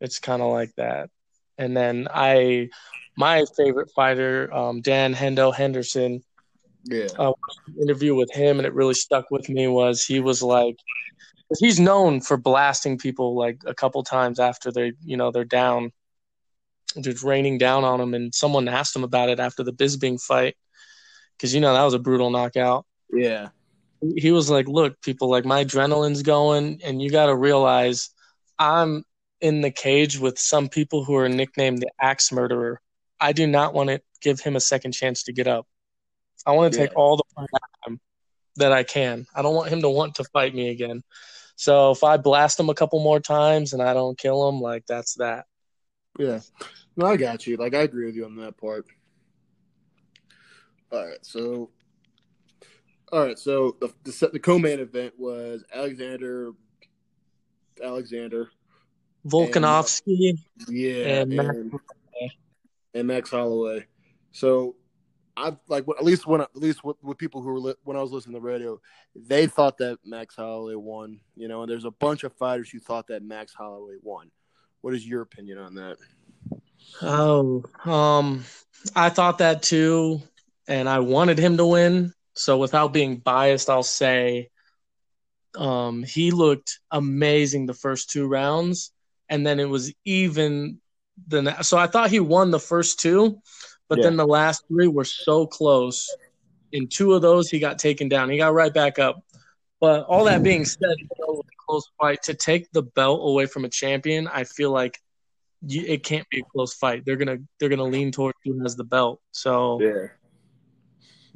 it's 0.00 0.18
kind 0.18 0.42
of 0.42 0.50
like 0.52 0.74
that. 0.76 1.10
And 1.58 1.76
then 1.76 2.08
I, 2.12 2.68
my 3.16 3.44
favorite 3.56 3.90
fighter, 3.94 4.52
um, 4.52 4.80
Dan 4.80 5.14
Hendo 5.14 5.54
Henderson. 5.54 6.22
Yeah. 6.88 7.08
Uh, 7.18 7.32
interview 7.82 8.14
with 8.14 8.30
him, 8.32 8.60
and 8.60 8.66
it 8.66 8.72
really 8.72 8.94
stuck 8.94 9.28
with 9.32 9.48
me. 9.48 9.66
Was 9.66 10.04
he 10.04 10.20
was 10.20 10.40
like, 10.40 10.76
he's 11.58 11.80
known 11.80 12.20
for 12.20 12.36
blasting 12.36 12.96
people 12.96 13.34
like 13.36 13.60
a 13.66 13.74
couple 13.74 14.04
times 14.04 14.38
after 14.38 14.70
they, 14.70 14.92
you 15.04 15.16
know, 15.16 15.32
they're 15.32 15.44
down, 15.44 15.90
just 17.00 17.24
raining 17.24 17.58
down 17.58 17.82
on 17.82 18.00
him. 18.00 18.14
And 18.14 18.32
someone 18.32 18.68
asked 18.68 18.94
him 18.94 19.02
about 19.02 19.30
it 19.30 19.40
after 19.40 19.64
the 19.64 19.72
Bisping 19.72 20.22
fight, 20.22 20.56
because 21.36 21.52
you 21.52 21.60
know 21.60 21.74
that 21.74 21.82
was 21.82 21.94
a 21.94 21.98
brutal 21.98 22.30
knockout. 22.30 22.86
Yeah. 23.12 23.48
He 24.16 24.30
was 24.30 24.50
like, 24.50 24.68
"Look, 24.68 25.00
people, 25.02 25.30
like 25.30 25.44
my 25.44 25.64
adrenaline's 25.64 26.22
going, 26.22 26.80
and 26.84 27.00
you 27.00 27.10
got 27.10 27.26
to 27.26 27.36
realize 27.36 28.10
I'm 28.58 29.04
in 29.40 29.60
the 29.60 29.70
cage 29.70 30.18
with 30.18 30.38
some 30.38 30.68
people 30.68 31.04
who 31.04 31.16
are 31.16 31.28
nicknamed 31.28 31.78
the 31.78 31.90
axe 32.00 32.32
murderer. 32.32 32.80
I 33.20 33.32
do 33.32 33.46
not 33.46 33.74
want 33.74 33.90
to 33.90 34.00
give 34.20 34.40
him 34.40 34.56
a 34.56 34.60
second 34.60 34.92
chance 34.92 35.24
to 35.24 35.32
get 35.32 35.46
up. 35.46 35.66
I 36.46 36.52
want 36.52 36.72
to 36.72 36.78
yeah. 36.78 36.86
take 36.86 36.96
all 36.96 37.16
the 37.16 37.24
time 37.36 38.00
that 38.56 38.72
I 38.72 38.82
can. 38.82 39.26
I 39.34 39.42
don't 39.42 39.54
want 39.54 39.70
him 39.70 39.82
to 39.82 39.90
want 39.90 40.16
to 40.16 40.24
fight 40.24 40.54
me 40.54 40.70
again. 40.70 41.02
So 41.56 41.90
if 41.90 42.04
I 42.04 42.18
blast 42.18 42.60
him 42.60 42.68
a 42.68 42.74
couple 42.74 43.02
more 43.02 43.20
times 43.20 43.72
and 43.72 43.82
I 43.82 43.94
don't 43.94 44.18
kill 44.18 44.48
him, 44.48 44.60
like 44.60 44.86
that's 44.86 45.14
that. 45.14 45.46
Yeah. 46.18 46.40
No, 46.96 47.06
I 47.06 47.16
got 47.16 47.46
you. 47.46 47.56
Like 47.56 47.74
I 47.74 47.82
agree 47.82 48.06
with 48.06 48.14
you 48.14 48.24
on 48.24 48.36
that 48.36 48.56
part. 48.56 48.86
All 50.92 51.04
right, 51.04 51.18
so 51.22 51.70
all 53.12 53.24
right, 53.24 53.38
so 53.38 53.76
the 53.80 53.92
the, 54.04 54.30
the 54.34 54.38
co-main 54.38 54.80
event 54.80 55.14
was 55.18 55.64
Alexander 55.72 56.52
Alexander 57.82 58.50
Volkanovski. 59.26 60.30
And, 60.30 60.38
yeah, 60.68 61.20
and, 61.20 61.32
and, 61.32 61.80
and 62.94 63.06
Max 63.08 63.30
Holloway. 63.30 63.86
So 64.32 64.76
I 65.36 65.56
like 65.68 65.84
at 65.98 66.04
least 66.04 66.26
when 66.26 66.40
at 66.40 66.54
least 66.54 66.84
with, 66.84 66.96
with 67.02 67.18
people 67.18 67.42
who 67.42 67.52
were 67.52 67.60
li- 67.60 67.74
when 67.84 67.96
I 67.96 68.02
was 68.02 68.12
listening 68.12 68.34
to 68.34 68.40
the 68.40 68.46
radio, 68.46 68.80
they 69.14 69.46
thought 69.46 69.78
that 69.78 69.98
Max 70.04 70.36
Holloway 70.36 70.74
won. 70.74 71.20
You 71.36 71.48
know, 71.48 71.62
and 71.62 71.70
there's 71.70 71.84
a 71.84 71.90
bunch 71.90 72.24
of 72.24 72.32
fighters 72.34 72.70
who 72.70 72.78
thought 72.78 73.08
that 73.08 73.22
Max 73.22 73.52
Holloway 73.52 73.96
won. 74.02 74.30
What 74.80 74.94
is 74.94 75.06
your 75.06 75.22
opinion 75.22 75.58
on 75.58 75.74
that? 75.74 75.96
Oh, 77.02 77.64
um, 77.84 78.44
I 78.94 79.10
thought 79.10 79.38
that 79.38 79.62
too, 79.62 80.22
and 80.68 80.88
I 80.88 81.00
wanted 81.00 81.38
him 81.38 81.56
to 81.56 81.66
win. 81.66 82.12
So 82.36 82.58
without 82.58 82.92
being 82.92 83.16
biased, 83.16 83.70
I'll 83.70 83.82
say, 83.82 84.50
um, 85.56 86.02
he 86.02 86.30
looked 86.30 86.80
amazing 86.90 87.66
the 87.66 87.74
first 87.74 88.10
two 88.10 88.26
rounds, 88.26 88.92
and 89.28 89.46
then 89.46 89.60
it 89.60 89.68
was 89.68 89.92
even. 90.04 90.80
The 91.28 91.62
so 91.62 91.78
I 91.78 91.86
thought 91.86 92.10
he 92.10 92.20
won 92.20 92.50
the 92.50 92.60
first 92.60 93.00
two, 93.00 93.40
but 93.88 93.98
yeah. 93.98 94.04
then 94.04 94.16
the 94.16 94.26
last 94.26 94.64
three 94.68 94.86
were 94.86 95.04
so 95.04 95.46
close. 95.46 96.14
In 96.72 96.88
two 96.88 97.14
of 97.14 97.22
those, 97.22 97.48
he 97.48 97.58
got 97.58 97.78
taken 97.78 98.10
down. 98.10 98.28
He 98.28 98.36
got 98.36 98.52
right 98.52 98.72
back 98.72 98.98
up. 98.98 99.22
But 99.80 100.04
all 100.04 100.24
that 100.24 100.42
being 100.42 100.66
said, 100.66 100.96
you 100.98 101.08
know, 101.18 101.42
close 101.66 101.90
fight 102.00 102.22
to 102.24 102.34
take 102.34 102.70
the 102.72 102.82
belt 102.82 103.20
away 103.22 103.46
from 103.46 103.64
a 103.64 103.68
champion, 103.68 104.28
I 104.28 104.44
feel 104.44 104.70
like 104.70 104.98
you, 105.66 105.84
it 105.86 106.04
can't 106.04 106.28
be 106.30 106.40
a 106.40 106.44
close 106.44 106.74
fight. 106.74 107.04
They're 107.04 107.16
gonna 107.16 107.38
they're 107.58 107.68
gonna 107.68 107.84
lean 107.84 108.12
towards 108.12 108.38
who 108.44 108.60
has 108.62 108.76
the 108.76 108.84
belt. 108.84 109.20
So 109.32 109.80
yeah, 109.80 110.06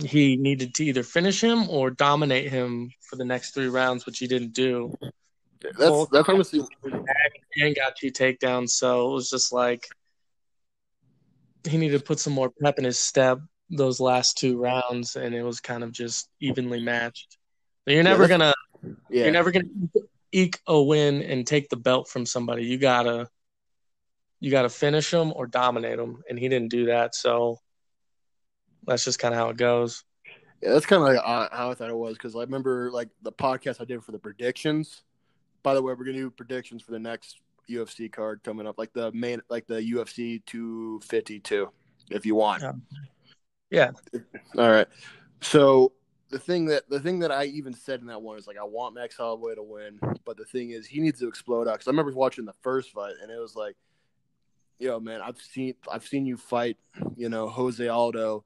he 0.03 0.37
needed 0.37 0.75
to 0.75 0.85
either 0.85 1.03
finish 1.03 1.43
him 1.43 1.69
or 1.69 1.91
dominate 1.91 2.51
him 2.51 2.91
for 3.01 3.17
the 3.17 3.25
next 3.25 3.53
three 3.53 3.69
rounds, 3.69 4.07
which 4.07 4.19
he 4.19 4.27
didn't 4.27 4.53
do. 4.53 4.95
That's 5.61 5.79
well, 5.79 6.09
that's 6.11 6.29
honestly 6.29 6.63
and 7.57 7.77
got 7.77 7.97
two 7.97 8.11
takedowns. 8.11 8.71
So 8.71 9.11
it 9.11 9.15
was 9.15 9.29
just 9.29 9.53
like 9.53 9.87
he 11.69 11.77
needed 11.77 11.99
to 11.99 12.05
put 12.05 12.19
some 12.19 12.33
more 12.33 12.51
pep 12.63 12.79
in 12.79 12.85
his 12.85 12.99
step 12.99 13.41
those 13.71 14.01
last 14.01 14.37
two 14.37 14.59
rounds, 14.61 15.17
and 15.17 15.35
it 15.35 15.43
was 15.43 15.61
kind 15.61 15.85
of 15.85 15.93
just 15.93 16.29
evenly 16.41 16.81
matched. 16.81 17.39
But 17.85 17.95
you're 17.95 18.03
never 18.03 18.25
yeah, 18.25 18.29
gonna, 18.29 18.55
yeah. 19.09 19.25
you're 19.25 19.33
never 19.33 19.51
gonna 19.51 19.69
eke 20.33 20.59
a 20.67 20.81
win 20.81 21.23
and 21.23 21.47
take 21.47 21.69
the 21.69 21.77
belt 21.77 22.09
from 22.09 22.27
somebody. 22.27 22.65
You 22.65 22.79
gotta, 22.79 23.29
you 24.41 24.51
gotta 24.51 24.69
finish 24.69 25.11
them 25.11 25.33
or 25.35 25.47
dominate 25.47 25.99
them, 25.99 26.23
and 26.29 26.39
he 26.39 26.49
didn't 26.49 26.71
do 26.71 26.87
that. 26.87 27.15
So 27.15 27.59
that's 28.87 29.05
just 29.05 29.19
kind 29.19 29.35
of 29.35 29.41
how 29.41 29.51
it 29.51 29.57
goes. 29.57 30.05
Yeah, 30.63 30.73
that's 30.73 30.87
kind 30.87 31.03
of 31.03 31.09
like 31.09 31.25
how 31.25 31.71
I 31.71 31.75
thought 31.75 31.91
it 31.91 31.97
was 31.97 32.15
because 32.15 32.37
I 32.37 32.41
remember 32.41 32.91
like 32.93 33.09
the 33.23 33.33
podcast 33.33 33.81
I 33.81 33.85
did 33.85 34.05
for 34.05 34.13
the 34.13 34.19
predictions. 34.19 35.03
By 35.63 35.75
the 35.75 35.83
way, 35.83 35.95
we're 35.95 36.05
gonna 36.05 36.19
do 36.19 36.31
predictions 36.31 36.83
for 36.83 36.93
the 36.93 36.99
next 36.99 37.41
UFC 37.69 38.11
card 38.11 38.43
coming 38.43 38.67
up, 38.67 38.79
like 38.79 38.93
the 38.93 39.13
main, 39.13 39.41
like 39.49 39.67
the 39.67 39.81
UFC 39.81 40.45
252, 40.47 41.69
if 42.11 42.27
you 42.27 42.35
want. 42.35 42.63
Yeah. 43.71 43.93
All 44.59 44.71
right. 44.71 44.89
So 45.41 45.93
the 46.31 46.39
thing 46.39 46.67
that 46.67 46.89
the 46.89 47.01
thing 47.01 47.21
that 47.21 47.33
I 47.33 47.45
even 47.47 47.73
said 47.73 48.01
in 48.01 48.07
that 48.07 48.23
one 48.23 48.39
is 48.39 48.47
like 48.47 48.59
I 48.59 48.65
want 48.65 48.95
Max 48.95 49.17
Holloway 49.17 49.55
to 49.55 49.63
win, 49.63 49.99
but 50.25 50.37
the 50.37 50.45
thing 50.45 50.71
is 50.71 50.87
he 50.87 51.01
needs 51.01 51.21
to 51.21 51.29
explode 51.29 51.69
out 51.69 51.75
because 51.75 51.89
I 51.89 51.91
remember 51.91 52.13
watching 52.13 52.45
the 52.45 52.55
first 52.63 52.91
fight 52.91 53.15
and 53.23 53.31
it 53.31 53.39
was 53.39 53.57
like, 53.57 53.77
yo 54.79 55.01
man, 55.01 55.21
I've 55.23 55.41
seen 55.41 55.75
I've 55.91 56.07
seen 56.07 56.27
you 56.27 56.37
fight, 56.37 56.77
you 57.17 57.29
know, 57.29 57.49
Jose 57.49 57.87
Aldo 57.87 58.45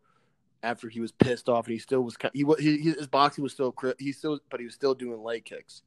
after 0.64 0.88
he 0.88 1.00
was 1.00 1.12
pissed 1.12 1.48
off 1.48 1.66
and 1.66 1.72
he 1.72 1.78
still 1.78 2.00
was 2.00 2.16
he 2.32 2.44
he 2.78 2.90
his 2.90 3.06
boxing 3.06 3.44
was 3.44 3.52
still 3.52 3.74
he 3.98 4.12
still 4.12 4.40
but 4.50 4.60
he 4.60 4.66
was 4.66 4.74
still 4.74 4.94
doing 4.94 5.22
leg 5.22 5.44
kicks. 5.44 5.82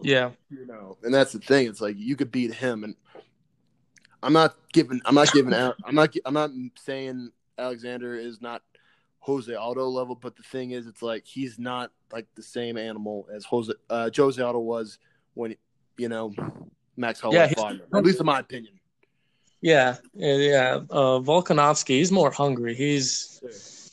Yeah. 0.00 0.30
You 0.50 0.66
know, 0.66 0.96
and 1.02 1.14
that's 1.14 1.32
the 1.32 1.38
thing. 1.38 1.68
It's 1.68 1.80
like 1.80 1.96
you 1.98 2.16
could 2.16 2.32
beat 2.32 2.52
him, 2.54 2.84
and 2.84 2.96
I'm 4.22 4.32
not 4.32 4.56
giving. 4.72 5.00
I'm 5.04 5.14
not 5.14 5.32
giving 5.32 5.54
out. 5.54 5.76
I'm 5.84 5.94
not. 5.94 6.14
I'm 6.24 6.34
not 6.34 6.50
saying 6.76 7.30
Alexander 7.58 8.14
is 8.14 8.40
not 8.40 8.62
Jose 9.20 9.52
Aldo 9.52 9.86
level, 9.88 10.14
but 10.14 10.36
the 10.36 10.42
thing 10.42 10.72
is, 10.72 10.86
it's 10.86 11.02
like 11.02 11.24
he's 11.24 11.58
not 11.58 11.90
like 12.12 12.26
the 12.34 12.42
same 12.42 12.76
animal 12.76 13.28
as 13.32 13.44
Jose 13.44 13.72
uh, 13.90 14.10
Jose 14.14 14.40
Aldo 14.40 14.60
was 14.60 14.98
when 15.34 15.54
you 15.96 16.08
know 16.08 16.32
Max 16.96 17.20
Holloway 17.20 17.38
yeah, 17.38 17.54
fought 17.54 17.72
him. 17.72 17.82
At 17.94 18.04
least 18.04 18.20
in 18.20 18.26
my 18.26 18.40
opinion. 18.40 18.74
Yeah, 19.60 19.96
yeah. 20.14 20.80
Uh, 20.90 21.20
Volkanovski, 21.20 21.90
he's 21.90 22.10
more 22.10 22.32
hungry. 22.32 22.74
He's 22.74 23.40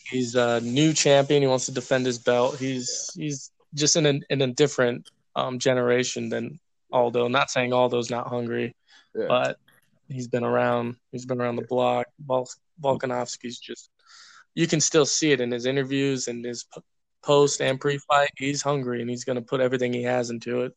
he's 0.09 0.35
a 0.35 0.61
new 0.61 0.93
champion. 0.93 1.41
He 1.41 1.47
wants 1.47 1.65
to 1.67 1.71
defend 1.71 2.05
his 2.05 2.17
belt. 2.17 2.57
He's 2.57 3.11
he's 3.15 3.51
just 3.73 3.95
in 3.95 4.05
a 4.05 4.19
in 4.29 4.41
a 4.41 4.47
different 4.47 5.09
um, 5.35 5.59
generation 5.59 6.29
than 6.29 6.59
Aldo. 6.91 7.27
Not 7.27 7.51
saying 7.51 7.73
Aldo's 7.73 8.09
not 8.09 8.27
hungry, 8.27 8.75
yeah. 9.15 9.25
but 9.27 9.57
he's 10.07 10.27
been 10.27 10.43
around. 10.43 10.95
He's 11.11 11.25
been 11.25 11.41
around 11.41 11.57
the 11.57 11.67
block. 11.67 12.07
Vol- 12.25 12.49
Volkanovski's 12.81 13.59
just 13.59 13.89
you 14.55 14.67
can 14.67 14.81
still 14.81 15.05
see 15.05 15.31
it 15.31 15.41
in 15.41 15.51
his 15.51 15.65
interviews 15.65 16.27
and 16.27 16.43
his 16.43 16.65
post 17.21 17.61
and 17.61 17.79
pre-fight. 17.79 18.31
He's 18.37 18.61
hungry 18.61 19.01
and 19.01 19.09
he's 19.09 19.23
going 19.23 19.35
to 19.35 19.41
put 19.41 19.61
everything 19.61 19.93
he 19.93 20.03
has 20.03 20.29
into 20.29 20.61
it. 20.63 20.75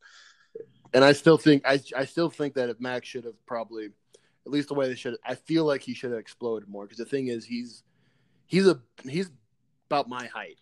And 0.92 1.04
I 1.04 1.12
still 1.12 1.38
think 1.38 1.62
I 1.66 1.80
I 1.96 2.04
still 2.04 2.28
think 2.28 2.54
that 2.54 2.68
if 2.68 2.80
Max 2.80 3.08
should 3.08 3.24
have 3.24 3.46
probably 3.46 3.86
at 4.44 4.52
least 4.52 4.68
the 4.68 4.74
way 4.74 4.88
they 4.88 4.94
should 4.94 5.16
I 5.24 5.34
feel 5.34 5.64
like 5.64 5.80
he 5.80 5.94
should 5.94 6.10
have 6.10 6.20
exploded 6.20 6.68
more 6.68 6.84
because 6.84 6.98
the 6.98 7.06
thing 7.06 7.28
is 7.28 7.44
he's 7.46 7.82
he's 8.52 8.66
a 8.66 8.78
he's 9.08 9.30
about 9.88 10.08
my 10.08 10.26
height 10.26 10.58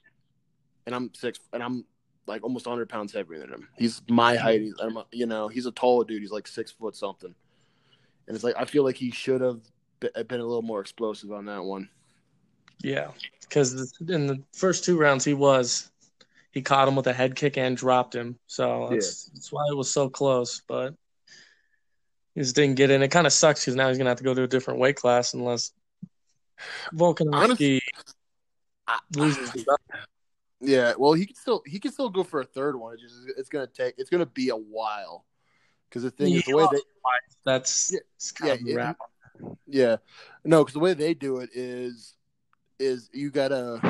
and 0.86 0.94
I'm 0.94 1.10
six 1.12 1.40
and 1.52 1.60
I'm 1.62 1.84
like 2.26 2.44
almost 2.44 2.66
100 2.66 2.88
pounds 2.88 3.12
heavier 3.12 3.40
than 3.40 3.52
him. 3.52 3.68
He's 3.76 4.00
my 4.08 4.36
height. 4.36 4.60
He's, 4.60 4.74
I'm, 4.80 4.98
you 5.10 5.26
know, 5.26 5.48
he's 5.48 5.66
a 5.66 5.72
taller 5.72 6.04
dude. 6.04 6.22
He's 6.22 6.30
like 6.30 6.46
six 6.46 6.70
foot 6.70 6.94
something. 6.94 7.34
And 8.28 8.34
it's 8.34 8.44
like 8.44 8.54
I 8.56 8.64
feel 8.64 8.84
like 8.84 8.96
he 8.96 9.10
should 9.10 9.40
have 9.40 9.60
been 10.00 10.40
a 10.40 10.44
little 10.44 10.62
more 10.62 10.80
explosive 10.80 11.32
on 11.32 11.46
that 11.46 11.64
one. 11.64 11.88
Yeah, 12.82 13.08
because 13.42 13.92
in 14.08 14.26
the 14.28 14.40
first 14.54 14.84
two 14.84 14.96
rounds 14.96 15.24
he 15.24 15.34
was, 15.34 15.90
he 16.52 16.62
caught 16.62 16.86
him 16.86 16.94
with 16.94 17.08
a 17.08 17.12
head 17.12 17.34
kick 17.34 17.58
and 17.58 17.76
dropped 17.76 18.14
him. 18.14 18.38
So 18.46 18.88
that's, 18.90 19.26
yeah. 19.26 19.34
that's 19.34 19.52
why 19.52 19.64
it 19.68 19.76
was 19.76 19.90
so 19.90 20.08
close. 20.08 20.62
But 20.66 20.94
he 22.36 22.40
just 22.40 22.54
didn't 22.54 22.76
get 22.76 22.90
in. 22.90 23.02
It 23.02 23.08
kind 23.08 23.26
of 23.26 23.32
sucks 23.32 23.62
because 23.62 23.74
now 23.74 23.88
he's 23.88 23.98
gonna 23.98 24.10
have 24.10 24.18
to 24.18 24.24
go 24.24 24.32
to 24.32 24.44
a 24.44 24.48
different 24.48 24.78
weight 24.78 24.96
class 24.96 25.34
unless 25.34 25.72
Volkanovski 26.94 27.80
loses 29.14 29.50
the 29.52 29.64
belt. 29.64 29.80
Yeah, 30.60 30.92
well, 30.98 31.14
he 31.14 31.26
can 31.26 31.36
still 31.36 31.62
he 31.66 31.78
can 31.78 31.90
still 31.90 32.10
go 32.10 32.22
for 32.22 32.40
a 32.40 32.44
third 32.44 32.76
one. 32.76 32.94
It's 32.94 33.02
just 33.02 33.14
it's 33.38 33.48
gonna 33.48 33.66
take 33.66 33.94
it's 33.96 34.10
gonna 34.10 34.26
be 34.26 34.50
a 34.50 34.56
while. 34.56 35.24
Because 35.88 36.02
the 36.02 36.10
thing 36.10 36.32
yeah, 36.32 36.38
is 36.38 36.44
the 36.44 36.56
way 36.56 36.66
they 36.70 36.80
that's 37.44 37.96
yeah 38.42 38.56
yeah, 38.60 38.92
yeah. 39.66 39.96
No 40.44 40.62
because 40.62 40.74
the 40.74 40.80
way 40.80 40.94
they 40.94 41.14
do 41.14 41.38
it 41.38 41.50
is 41.54 42.14
is 42.78 43.08
you 43.12 43.30
gotta 43.30 43.80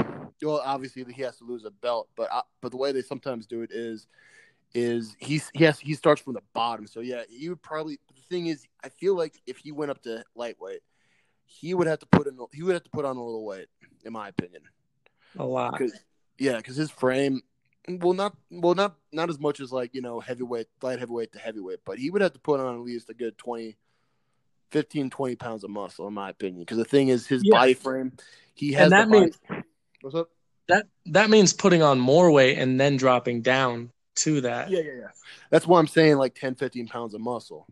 well 0.43 0.63
obviously 0.65 1.05
he 1.13 1.23
has 1.23 1.39
to 1.39 1.45
lose 1.45 1.65
a 1.65 1.71
belt 1.71 2.09
but 2.17 2.29
uh, 2.33 2.43
but 2.61 2.71
the 2.71 2.77
way 2.77 2.93
they 2.93 3.03
sometimes 3.03 3.47
do 3.47 3.63
it 3.63 3.71
is 3.73 4.07
is 4.73 5.17
he's 5.19 5.51
he 5.53 5.65
has 5.65 5.81
he 5.81 5.95
starts 5.95 6.23
from 6.23 6.35
the 6.35 6.43
bottom. 6.55 6.87
So 6.87 7.01
yeah 7.01 7.23
he 7.29 7.49
would 7.49 7.63
probably 7.63 7.99
the 8.15 8.23
thing 8.29 8.47
is 8.47 8.65
I 8.85 8.89
feel 8.89 9.17
like 9.17 9.41
if 9.47 9.59
he 9.59 9.73
went 9.73 9.91
up 9.91 10.03
to 10.03 10.25
lightweight 10.37 10.83
he 11.51 11.75
would 11.75 11.87
have 11.87 11.99
to 11.99 12.07
put 12.07 12.27
in 12.27 12.39
he 12.53 12.63
would 12.63 12.75
have 12.75 12.85
to 12.85 12.91
put 12.91 13.05
on 13.05 13.17
a 13.17 13.25
little 13.25 13.45
weight 13.45 13.67
in 14.05 14.13
my 14.13 14.29
opinion 14.29 14.63
a 15.39 15.45
lot 15.45 15.81
yeah, 16.41 16.57
because 16.57 16.75
his 16.75 16.91
frame, 16.91 17.43
well, 17.87 18.15
not 18.15 18.35
well, 18.51 18.75
not 18.75 18.97
not 19.13 19.29
as 19.29 19.39
much 19.39 19.61
as 19.61 19.71
like 19.71 19.95
you 19.95 20.01
know 20.01 20.19
heavyweight, 20.19 20.67
light 20.83 20.99
heavyweight 20.99 21.33
to 21.33 21.39
heavyweight, 21.39 21.81
but 21.85 21.99
he 21.99 22.11
would 22.11 22.23
have 22.23 22.33
to 22.33 22.41
put 22.41 22.59
on 22.59 22.75
at 22.75 22.81
least 22.81 23.11
a 23.11 23.15
good 23.15 23.37
20, 23.37 23.77
15, 24.71 25.11
20 25.11 25.37
pounds 25.37 25.63
of 25.63 25.71
muscle, 25.71 26.09
in 26.09 26.15
my 26.15 26.31
opinion. 26.31 26.61
Because 26.61 26.79
the 26.79 26.85
thing 26.85 27.09
is, 27.09 27.27
his 27.27 27.43
yeah. 27.45 27.59
body 27.59 27.75
frame, 27.75 28.13
he 28.55 28.73
has. 28.73 28.85
And 28.85 28.93
that 28.93 29.11
means 29.11 29.39
what's 30.01 30.17
up? 30.17 30.31
That 30.69 30.87
that 31.07 31.29
means 31.29 31.53
putting 31.53 31.83
on 31.83 32.01
more 32.01 32.33
weight 32.33 32.59
and 32.59 32.81
then 32.81 32.97
dropping 32.97 33.43
down 33.43 33.93
to 34.17 34.41
that. 34.41 34.71
Yeah, 34.71 34.81
yeah, 34.81 34.93
yeah. 35.01 35.09
That's 35.51 35.67
why 35.67 35.79
I'm 35.79 35.87
saying 35.87 36.17
like 36.17 36.35
10, 36.35 36.55
15 36.55 36.89
pounds 36.89 37.13
of 37.13 37.21
muscle. 37.21 37.67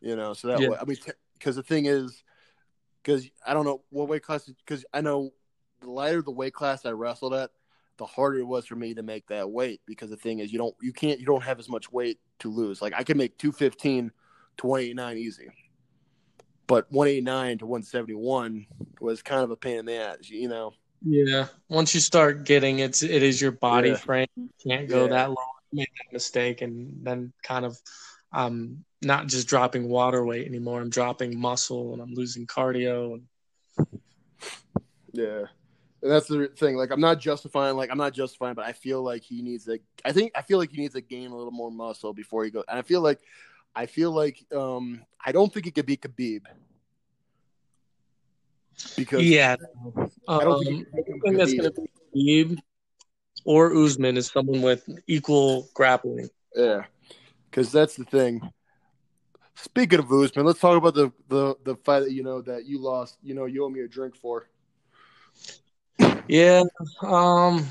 You 0.00 0.16
know, 0.16 0.32
so 0.32 0.48
that 0.48 0.60
yeah. 0.60 0.68
way, 0.68 0.78
I 0.80 0.84
mean, 0.86 0.96
because 1.38 1.56
the 1.56 1.62
thing 1.62 1.84
is, 1.84 2.22
because 3.08 3.30
I 3.46 3.54
don't 3.54 3.64
know 3.64 3.80
what 3.88 4.08
weight 4.08 4.22
class, 4.22 4.44
because 4.44 4.84
I 4.92 5.00
know 5.00 5.30
the 5.80 5.90
lighter 5.90 6.20
the 6.20 6.30
weight 6.30 6.52
class 6.52 6.84
I 6.84 6.90
wrestled 6.90 7.32
at, 7.32 7.50
the 7.96 8.04
harder 8.04 8.40
it 8.40 8.44
was 8.44 8.66
for 8.66 8.76
me 8.76 8.92
to 8.92 9.02
make 9.02 9.26
that 9.28 9.50
weight 9.50 9.80
because 9.86 10.10
the 10.10 10.16
thing 10.16 10.40
is 10.40 10.52
you 10.52 10.58
don't 10.58 10.74
you 10.82 10.92
can't 10.92 11.18
you 11.18 11.24
don't 11.24 11.42
have 11.42 11.58
as 11.58 11.70
much 11.70 11.90
weight 11.90 12.18
to 12.40 12.52
lose. 12.52 12.82
Like 12.82 12.92
I 12.94 13.04
can 13.04 13.16
make 13.16 13.38
215 13.38 14.12
to 14.58 14.66
189 14.66 15.16
easy. 15.16 15.48
But 16.66 16.92
189 16.92 17.58
to 17.58 17.66
171 17.66 18.66
was 19.00 19.22
kind 19.22 19.42
of 19.42 19.50
a 19.50 19.56
pain 19.56 19.78
in 19.78 19.86
the 19.86 19.96
ass, 19.96 20.28
you 20.28 20.48
know. 20.48 20.74
Yeah. 21.02 21.46
Once 21.70 21.94
you 21.94 22.00
start 22.00 22.44
getting 22.44 22.80
it's 22.80 23.02
it 23.02 23.22
is 23.22 23.40
your 23.40 23.52
body 23.52 23.90
yeah. 23.90 23.96
frame. 23.96 24.28
You 24.36 24.50
can't 24.62 24.86
go 24.86 25.04
yeah. 25.04 25.12
that 25.12 25.30
low, 25.30 25.36
make 25.72 25.88
that 25.96 26.12
mistake 26.12 26.60
and 26.60 26.92
then 27.02 27.32
kind 27.42 27.64
of 27.64 27.80
I'm 28.32 28.84
not 29.02 29.26
just 29.26 29.48
dropping 29.48 29.88
water 29.88 30.24
weight 30.24 30.46
anymore. 30.46 30.80
I'm 30.80 30.90
dropping 30.90 31.38
muscle 31.38 31.92
and 31.92 32.02
I'm 32.02 32.14
losing 32.14 32.46
cardio. 32.46 33.20
Yeah. 35.12 35.44
And 36.00 36.12
that's 36.12 36.28
the 36.28 36.48
thing. 36.56 36.76
Like, 36.76 36.90
I'm 36.90 37.00
not 37.00 37.18
justifying. 37.18 37.76
Like, 37.76 37.90
I'm 37.90 37.98
not 37.98 38.12
justifying, 38.12 38.54
but 38.54 38.64
I 38.64 38.72
feel 38.72 39.02
like 39.02 39.22
he 39.22 39.42
needs 39.42 39.64
to. 39.64 39.80
I 40.04 40.12
think 40.12 40.32
I 40.36 40.42
feel 40.42 40.58
like 40.58 40.70
he 40.70 40.80
needs 40.80 40.94
to 40.94 41.00
gain 41.00 41.30
a 41.30 41.36
little 41.36 41.50
more 41.50 41.72
muscle 41.72 42.12
before 42.12 42.44
he 42.44 42.50
goes. 42.50 42.64
And 42.68 42.78
I 42.78 42.82
feel 42.82 43.00
like, 43.00 43.20
I 43.74 43.86
feel 43.86 44.12
like, 44.12 44.44
um, 44.54 45.02
I 45.24 45.32
don't 45.32 45.52
think 45.52 45.66
it 45.66 45.74
could 45.74 45.86
be 45.86 45.96
Khabib 45.96 46.42
because 48.96 49.22
Yeah. 49.22 49.56
I 50.28 50.44
don't 50.44 50.54
Um, 50.54 50.64
think, 50.64 50.88
I 50.92 51.02
think 51.02 51.36
that's 51.36 51.54
going 51.54 51.72
to 51.72 51.88
be 52.12 52.44
Khabib 52.46 52.58
or 53.44 53.74
Usman 53.76 54.16
is 54.16 54.28
someone 54.28 54.62
with 54.62 54.88
equal 55.06 55.68
grappling. 55.74 56.28
Yeah, 56.54 56.84
because 57.50 57.72
that's 57.72 57.96
the 57.96 58.04
thing. 58.04 58.40
Speaking 59.54 59.98
of 59.98 60.12
Usman, 60.12 60.46
let's 60.46 60.60
talk 60.60 60.76
about 60.76 60.94
the, 60.94 61.12
the 61.28 61.56
the 61.64 61.74
fight 61.76 62.00
that 62.00 62.12
you 62.12 62.22
know 62.22 62.40
that 62.42 62.64
you 62.66 62.78
lost. 62.80 63.18
You 63.22 63.34
know, 63.34 63.46
you 63.46 63.64
owe 63.64 63.68
me 63.68 63.80
a 63.80 63.88
drink 63.88 64.14
for. 64.14 64.48
Yeah. 66.28 66.62
Um, 67.02 67.66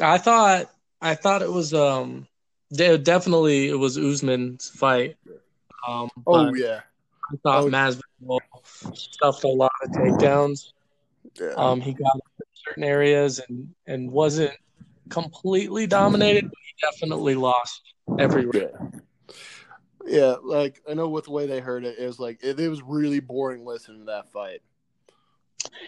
I 0.00 0.18
thought 0.18 0.70
I 1.00 1.14
thought 1.14 1.42
it 1.42 1.52
was 1.52 1.72
um 1.72 2.26
de- 2.72 2.98
definitely 2.98 3.68
it 3.68 3.78
was 3.78 3.96
Usman's 3.96 4.68
fight. 4.70 5.16
Um, 5.86 6.08
Oh 6.26 6.52
yeah, 6.54 6.80
I 7.32 7.36
thought 7.42 7.64
Oh. 7.64 7.68
Masvidal 7.68 8.40
stuffed 8.96 9.44
a 9.44 9.48
lot 9.48 9.70
of 9.82 9.90
takedowns. 9.90 10.72
yeah. 11.40 11.52
Um, 11.56 11.80
he 11.80 11.92
got 11.92 12.14
in 12.16 12.46
certain 12.66 12.84
areas 12.84 13.40
and 13.48 13.72
and 13.86 14.10
wasn't 14.10 14.54
completely 15.10 15.86
dominated, 15.86 16.44
but 16.44 16.58
he 16.64 16.74
definitely 16.90 17.34
lost 17.36 17.93
everywhere. 18.18 18.70
yeah. 18.92 19.00
Yeah, 20.06 20.36
like 20.42 20.82
I 20.88 20.94
know 20.94 21.08
what 21.08 21.24
the 21.24 21.30
way 21.30 21.46
they 21.46 21.60
heard 21.60 21.84
it 21.84 21.98
is 21.98 22.18
like 22.18 22.40
it, 22.42 22.60
it 22.60 22.68
was 22.68 22.82
really 22.82 23.20
boring 23.20 23.64
listening 23.64 24.00
to 24.00 24.04
that 24.06 24.28
fight. 24.28 24.60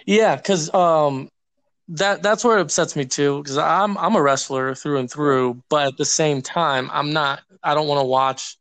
Yeah, 0.07 0.37
because 0.37 0.73
um, 0.73 1.29
that 1.89 2.23
that's 2.23 2.45
where 2.45 2.59
it 2.59 2.63
upsets 2.63 2.97
me 2.97 3.05
too. 3.05 3.43
Because 3.43 3.59
I'm 3.59 3.99
I'm 3.99 4.17
a 4.17 4.23
wrestler 4.23 4.75
through 4.75 4.99
and 4.99 5.11
through, 5.11 5.63
but 5.69 5.89
at 5.89 5.97
the 5.99 6.05
same 6.05 6.41
time, 6.41 6.91
I'm 6.93 7.13
not. 7.13 7.41
I 7.63 7.75
don't 7.75 7.89
want 7.89 8.01
to 8.01 8.07
watch. 8.07 8.57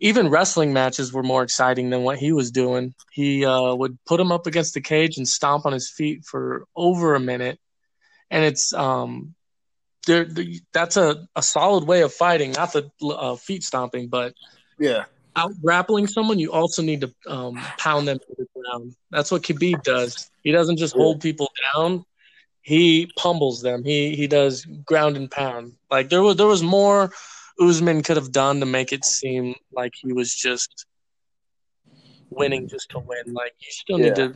Even 0.00 0.30
wrestling 0.30 0.72
matches 0.72 1.12
were 1.12 1.24
more 1.24 1.42
exciting 1.42 1.90
than 1.90 2.04
what 2.04 2.18
he 2.18 2.32
was 2.32 2.52
doing. 2.52 2.94
He 3.10 3.44
uh, 3.44 3.74
would 3.74 3.98
put 4.06 4.20
him 4.20 4.30
up 4.30 4.46
against 4.46 4.74
the 4.74 4.80
cage 4.80 5.18
and 5.18 5.26
stomp 5.26 5.66
on 5.66 5.72
his 5.72 5.90
feet 5.90 6.24
for 6.24 6.64
over 6.76 7.14
a 7.14 7.20
minute, 7.20 7.58
and 8.30 8.44
it's 8.44 8.72
um, 8.72 9.34
there. 10.06 10.24
The, 10.24 10.60
that's 10.72 10.96
a, 10.96 11.26
a 11.36 11.42
solid 11.42 11.84
way 11.86 12.02
of 12.02 12.12
fighting, 12.12 12.52
not 12.52 12.72
the 12.72 12.90
uh, 13.06 13.36
feet 13.36 13.62
stomping, 13.62 14.08
but 14.08 14.34
Yeah, 14.78 15.04
out 15.36 15.52
grappling 15.62 16.06
someone, 16.06 16.38
you 16.38 16.52
also 16.52 16.82
need 16.82 17.00
to 17.02 17.14
um, 17.28 17.72
pound 17.78 18.08
them 18.08 18.18
to 18.18 18.34
the 18.36 18.46
ground. 18.54 18.94
That's 19.10 19.30
what 19.30 19.42
Khabib 19.42 19.82
does. 19.82 20.30
He 20.42 20.52
doesn't 20.52 20.78
just 20.78 20.94
Yeah. 20.94 21.02
hold 21.02 21.20
people 21.20 21.50
down; 21.74 22.04
he 22.62 23.10
pummels 23.16 23.62
them. 23.62 23.84
He 23.84 24.14
he 24.16 24.26
does 24.26 24.64
ground 24.84 25.16
and 25.16 25.30
pound. 25.30 25.74
Like 25.90 26.08
there 26.10 26.22
was 26.22 26.36
there 26.36 26.46
was 26.46 26.62
more 26.62 27.10
Usman 27.60 28.02
could 28.02 28.16
have 28.16 28.32
done 28.32 28.60
to 28.60 28.66
make 28.66 28.92
it 28.92 29.04
seem 29.04 29.54
like 29.72 29.92
he 30.00 30.12
was 30.12 30.34
just 30.34 30.86
winning 32.30 32.68
just 32.68 32.90
to 32.90 32.98
win. 32.98 33.34
Like 33.34 33.52
you 33.60 33.68
still 33.70 33.98
need 33.98 34.16
to 34.16 34.34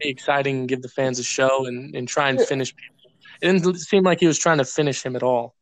be 0.00 0.08
exciting 0.08 0.60
and 0.60 0.68
give 0.68 0.82
the 0.82 0.88
fans 0.88 1.18
a 1.18 1.24
show 1.24 1.66
and, 1.66 1.94
and 1.94 2.08
try 2.08 2.28
and 2.30 2.40
Yeah. 2.40 2.46
finish 2.46 2.74
people. 2.74 2.93
It 3.44 3.52
didn't 3.52 3.76
seem 3.76 4.04
like 4.04 4.20
he 4.20 4.26
was 4.26 4.38
trying 4.38 4.58
to 4.58 4.64
finish 4.64 5.04
him 5.04 5.16
at 5.16 5.22
all. 5.22 5.54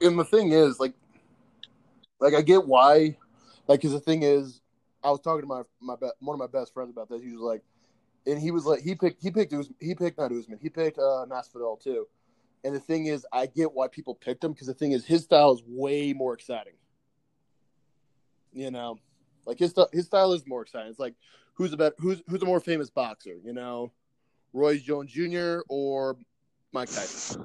and 0.00 0.18
the 0.18 0.24
thing 0.24 0.52
is, 0.52 0.78
like, 0.78 0.94
like 2.20 2.34
I 2.34 2.42
get 2.42 2.66
why, 2.66 3.16
like, 3.66 3.80
because 3.80 3.92
the 3.92 4.00
thing 4.00 4.22
is, 4.22 4.60
I 5.02 5.10
was 5.10 5.20
talking 5.20 5.42
to 5.42 5.46
my 5.46 5.62
my 5.80 5.96
be- 5.96 6.10
one 6.20 6.34
of 6.34 6.38
my 6.38 6.46
best 6.46 6.72
friends 6.72 6.90
about 6.90 7.08
this. 7.08 7.22
He 7.22 7.32
was 7.32 7.40
like, 7.40 7.62
and 8.26 8.38
he 8.40 8.50
was 8.50 8.66
like, 8.66 8.80
he 8.80 8.94
picked 8.94 9.22
he 9.22 9.30
picked 9.30 9.52
Uz- 9.52 9.72
he 9.80 9.94
picked 9.94 10.18
not 10.18 10.32
Usman, 10.32 10.58
he 10.60 10.68
picked 10.68 10.98
uh, 10.98 11.26
Masvidal 11.28 11.80
too. 11.82 12.06
And 12.64 12.74
the 12.74 12.80
thing 12.80 13.06
is, 13.06 13.24
I 13.32 13.46
get 13.46 13.72
why 13.72 13.88
people 13.88 14.14
picked 14.14 14.42
him 14.42 14.52
because 14.52 14.66
the 14.66 14.74
thing 14.74 14.92
is, 14.92 15.04
his 15.04 15.24
style 15.24 15.52
is 15.52 15.62
way 15.66 16.12
more 16.12 16.34
exciting. 16.34 16.74
You 18.52 18.70
know, 18.70 18.98
like 19.46 19.58
his 19.58 19.70
st- 19.70 19.92
his 19.92 20.06
style 20.06 20.32
is 20.32 20.46
more 20.46 20.62
exciting. 20.62 20.90
It's 20.90 20.98
like 20.98 21.14
who's 21.54 21.72
a 21.72 21.76
better, 21.76 21.94
who's 21.98 22.22
who's 22.28 22.42
a 22.42 22.46
more 22.46 22.60
famous 22.60 22.90
boxer? 22.90 23.36
You 23.44 23.52
know, 23.52 23.92
Roy 24.52 24.78
Jones 24.78 25.12
Jr. 25.12 25.60
or 25.68 26.16
Mike 26.72 26.90
Tyson. 26.90 27.44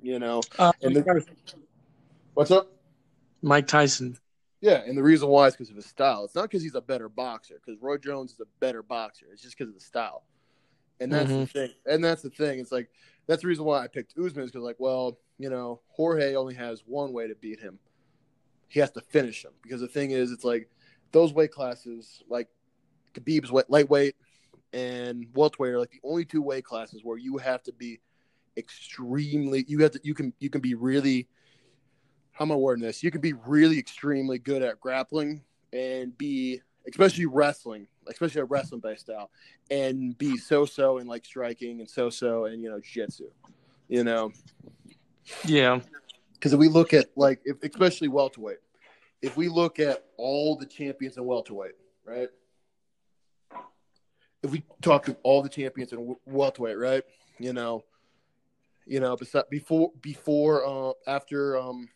You 0.00 0.18
know, 0.18 0.40
Uh, 0.58 0.72
And 0.82 0.96
the- 0.96 1.26
what's 2.34 2.50
up? 2.50 2.72
Mike 3.42 3.66
Tyson. 3.66 4.18
Yeah, 4.60 4.82
and 4.84 4.96
the 4.96 5.02
reason 5.02 5.28
why 5.28 5.48
is 5.48 5.54
because 5.54 5.70
of 5.70 5.76
his 5.76 5.86
style. 5.86 6.24
It's 6.24 6.34
not 6.34 6.42
because 6.42 6.62
he's 6.62 6.74
a 6.74 6.80
better 6.80 7.08
boxer, 7.08 7.60
because 7.64 7.80
Roy 7.80 7.98
Jones 7.98 8.32
is 8.32 8.40
a 8.40 8.46
better 8.60 8.82
boxer. 8.82 9.26
It's 9.32 9.42
just 9.42 9.56
because 9.56 9.68
of 9.68 9.74
the 9.74 9.84
style. 9.84 10.24
And 11.00 11.12
that's 11.12 11.30
the 11.30 11.46
thing. 11.46 11.70
And 11.86 12.04
that's 12.04 12.22
the 12.22 12.30
thing. 12.30 12.60
It's 12.60 12.70
like 12.72 12.88
that's 13.26 13.42
the 13.42 13.48
reason 13.48 13.64
why 13.64 13.82
I 13.82 13.88
picked 13.88 14.16
Usman 14.18 14.44
is 14.44 14.50
because, 14.50 14.64
like, 14.64 14.78
well, 14.78 15.18
you 15.38 15.50
know, 15.50 15.80
Jorge 15.88 16.34
only 16.34 16.54
has 16.54 16.82
one 16.86 17.12
way 17.12 17.26
to 17.26 17.34
beat 17.34 17.58
him. 17.60 17.78
He 18.68 18.78
has 18.80 18.90
to 18.92 19.00
finish 19.00 19.44
him. 19.44 19.52
Because 19.62 19.80
the 19.80 19.88
thing 19.88 20.12
is, 20.12 20.30
it's 20.30 20.44
like 20.44 20.68
those 21.10 21.32
weight 21.32 21.50
classes, 21.50 22.22
like 22.28 22.48
Khabib's 23.14 23.50
weight, 23.50 23.68
lightweight 23.68 24.16
and 24.72 25.26
welterweight, 25.34 25.72
are 25.72 25.78
like 25.78 25.90
the 25.90 26.00
only 26.04 26.24
two 26.24 26.42
weight 26.42 26.64
classes 26.64 27.00
where 27.02 27.18
you 27.18 27.38
have 27.38 27.62
to 27.64 27.72
be 27.72 28.00
extremely. 28.56 29.64
You 29.68 29.80
have 29.80 29.92
to. 29.92 30.00
You 30.02 30.14
can. 30.14 30.32
You 30.38 30.50
can 30.50 30.60
be 30.60 30.74
really 30.74 31.28
how 32.32 32.46
am 32.46 32.52
I 32.52 32.56
wording 32.56 32.82
this? 32.84 33.02
You 33.02 33.10
can 33.10 33.20
be 33.20 33.34
really 33.34 33.78
extremely 33.78 34.38
good 34.38 34.62
at 34.62 34.80
grappling 34.80 35.42
and 35.72 36.16
be, 36.16 36.60
especially 36.88 37.26
wrestling, 37.26 37.86
especially 38.08 38.40
a 38.40 38.44
wrestling 38.46 38.80
based 38.80 39.02
style, 39.02 39.30
and 39.70 40.16
be 40.18 40.36
so 40.36 40.64
so 40.64 40.98
in 40.98 41.06
like 41.06 41.24
striking 41.24 41.80
and 41.80 41.88
so 41.88 42.10
so 42.10 42.46
and 42.46 42.62
you 42.62 42.70
know 42.70 42.80
jiu-jitsu, 42.80 43.30
you 43.88 44.02
know, 44.02 44.32
Yeah. 45.44 45.80
because 46.34 46.52
if 46.52 46.58
we 46.58 46.68
look 46.68 46.94
at 46.94 47.06
like 47.16 47.40
if, 47.44 47.62
especially 47.62 48.08
welterweight, 48.08 48.58
if 49.20 49.36
we 49.36 49.48
look 49.48 49.78
at 49.78 50.04
all 50.16 50.56
the 50.56 50.66
champions 50.66 51.18
in 51.18 51.24
welterweight, 51.24 51.74
right? 52.04 52.28
If 54.42 54.50
we 54.50 54.64
talk 54.80 55.04
to 55.06 55.16
all 55.22 55.42
the 55.42 55.48
champions 55.48 55.92
in 55.92 56.16
welterweight, 56.26 56.78
right? 56.78 57.04
You 57.38 57.52
know, 57.52 57.84
you 58.86 59.00
know, 59.00 59.16
before 59.50 59.92
before 60.00 60.66
uh, 60.66 60.92
after 61.06 61.56
um 61.56 61.88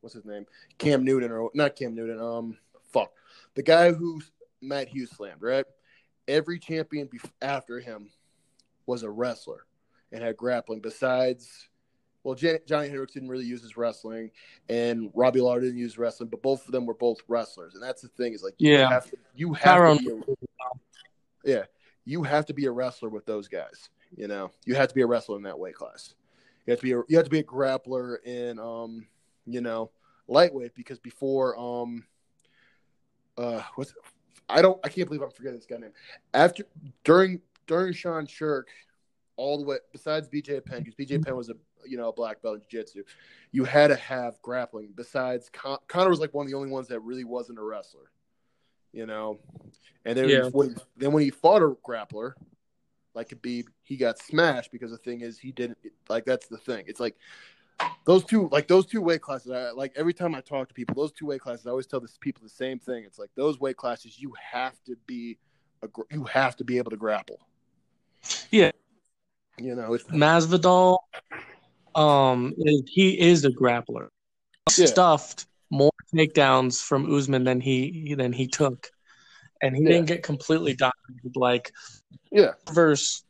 what's 0.00 0.14
his 0.14 0.24
name? 0.24 0.46
Cam 0.78 1.04
Newton 1.04 1.30
or 1.30 1.50
not 1.54 1.76
Cam 1.76 1.94
Newton, 1.94 2.20
um 2.20 2.56
fuck. 2.90 3.12
The 3.54 3.62
guy 3.62 3.92
who 3.92 4.22
Matt 4.62 4.88
Hughes 4.88 5.10
slammed, 5.10 5.42
right? 5.42 5.64
Every 6.28 6.58
champion 6.58 7.08
bef- 7.08 7.30
after 7.42 7.80
him 7.80 8.10
was 8.86 9.02
a 9.02 9.10
wrestler 9.10 9.66
and 10.12 10.22
had 10.22 10.36
grappling 10.36 10.80
besides 10.80 11.68
well, 12.22 12.34
Jan- 12.34 12.58
Johnny 12.66 12.88
Hendricks 12.88 13.14
didn't 13.14 13.30
really 13.30 13.46
use 13.46 13.62
his 13.62 13.78
wrestling, 13.78 14.30
and 14.68 15.10
Robbie 15.14 15.40
Lawler 15.40 15.60
didn't 15.60 15.78
use 15.78 15.96
wrestling, 15.96 16.28
but 16.28 16.42
both 16.42 16.66
of 16.66 16.72
them 16.72 16.84
were 16.84 16.92
both 16.92 17.18
wrestlers, 17.28 17.74
and 17.74 17.82
that's 17.82 18.02
the 18.02 18.08
thing 18.08 18.34
is 18.34 18.42
like 18.42 18.54
you 18.58 18.72
Yeah. 18.72 18.90
have 18.90 19.10
to, 19.10 19.16
you 19.34 19.54
have 19.54 19.98
to 19.98 20.22
a, 20.28 20.34
yeah, 21.44 21.64
you 22.10 22.24
have 22.24 22.44
to 22.44 22.52
be 22.52 22.66
a 22.66 22.72
wrestler 22.72 23.08
with 23.08 23.24
those 23.24 23.46
guys. 23.46 23.88
You 24.16 24.26
know, 24.26 24.50
you 24.66 24.74
have 24.74 24.88
to 24.88 24.94
be 24.94 25.02
a 25.02 25.06
wrestler 25.06 25.36
in 25.36 25.44
that 25.44 25.58
weight 25.58 25.76
class. 25.76 26.14
You 26.66 26.72
have 26.72 26.80
to 26.80 26.84
be 26.84 26.92
a, 26.92 27.02
you 27.08 27.16
have 27.16 27.24
to 27.24 27.30
be 27.30 27.38
a 27.38 27.44
grappler 27.44 28.16
in 28.24 28.58
um 28.58 29.06
you 29.46 29.60
know 29.60 29.90
lightweight 30.26 30.74
because 30.74 30.98
before 30.98 31.56
um 31.58 32.04
uh 33.38 33.62
what's 33.76 33.94
I 34.48 34.60
don't 34.60 34.80
I 34.84 34.88
can't 34.88 35.06
believe 35.06 35.22
I'm 35.22 35.30
forgetting 35.30 35.58
this 35.58 35.66
guy 35.66 35.76
name 35.76 35.92
after 36.34 36.64
during 37.04 37.40
during 37.68 37.92
Sean 37.92 38.26
Sherk 38.26 38.64
all 39.36 39.58
the 39.58 39.64
way 39.64 39.76
besides 39.92 40.28
BJ 40.28 40.64
Penn 40.64 40.82
because 40.82 40.96
BJ 40.96 41.24
Penn 41.24 41.36
was 41.36 41.48
a 41.48 41.54
you 41.86 41.96
know 41.96 42.08
a 42.08 42.12
black 42.12 42.42
belt 42.42 42.56
in 42.56 42.62
jiu-jitsu 42.68 43.04
you 43.52 43.64
had 43.64 43.86
to 43.86 43.96
have 43.96 44.42
grappling 44.42 44.90
besides 44.96 45.48
Con- 45.52 45.78
Conor 45.86 46.10
was 46.10 46.20
like 46.20 46.34
one 46.34 46.46
of 46.46 46.50
the 46.50 46.56
only 46.56 46.70
ones 46.70 46.88
that 46.88 47.00
really 47.00 47.24
wasn't 47.24 47.58
a 47.58 47.62
wrestler 47.62 48.10
you 48.92 49.06
know 49.06 49.38
and 50.04 50.16
then 50.16 50.28
Yeah. 50.28 50.48
when 50.48 50.76
then 50.96 51.12
when 51.12 51.22
he 51.22 51.30
fought 51.30 51.62
a 51.62 51.68
grappler 51.86 52.32
like 53.14 53.28
Khabib 53.28 53.66
he 53.82 53.96
got 53.96 54.18
smashed 54.18 54.70
because 54.72 54.90
the 54.90 54.98
thing 54.98 55.20
is 55.20 55.38
he 55.38 55.52
didn't 55.52 55.78
like 56.08 56.24
that's 56.24 56.46
the 56.46 56.58
thing 56.58 56.84
it's 56.86 57.00
like 57.00 57.16
those 58.04 58.24
two 58.24 58.48
like 58.50 58.68
those 58.68 58.86
two 58.86 59.00
weight 59.00 59.20
classes 59.20 59.50
I, 59.50 59.70
like 59.70 59.92
every 59.96 60.12
time 60.12 60.34
i 60.34 60.40
talk 60.40 60.68
to 60.68 60.74
people 60.74 60.94
those 60.94 61.12
two 61.12 61.26
weight 61.26 61.40
classes 61.40 61.66
i 61.66 61.70
always 61.70 61.86
tell 61.86 62.00
this 62.00 62.18
people 62.20 62.42
the 62.42 62.48
same 62.50 62.78
thing 62.78 63.04
it's 63.04 63.18
like 63.18 63.30
those 63.36 63.58
weight 63.58 63.76
classes 63.76 64.20
you 64.20 64.34
have 64.52 64.74
to 64.84 64.96
be 65.06 65.38
a, 65.82 65.88
you 66.10 66.24
have 66.24 66.56
to 66.56 66.64
be 66.64 66.78
able 66.78 66.90
to 66.90 66.96
grapple 66.96 67.40
Yeah. 68.50 68.70
you 69.58 69.74
know 69.74 69.94
it's 69.94 70.04
Masvidal, 70.04 70.98
um, 71.94 72.54
is, 72.58 72.82
he 72.86 73.18
is 73.18 73.44
a 73.44 73.50
grappler. 73.50 74.08
Yeah. 74.76 74.86
Stuffed 74.86 75.46
takedowns 76.14 76.82
from 76.82 77.12
Usman 77.14 77.44
than 77.44 77.60
he 77.60 78.14
than 78.14 78.32
he 78.32 78.46
took, 78.46 78.90
and 79.62 79.76
he 79.76 79.82
Yeah. 79.82 79.88
didn't 79.90 80.06
get 80.06 80.22
completely 80.22 80.74
dominated. 80.74 81.36
Like 81.36 81.72
yeah 82.30 82.52
versus 82.72 83.24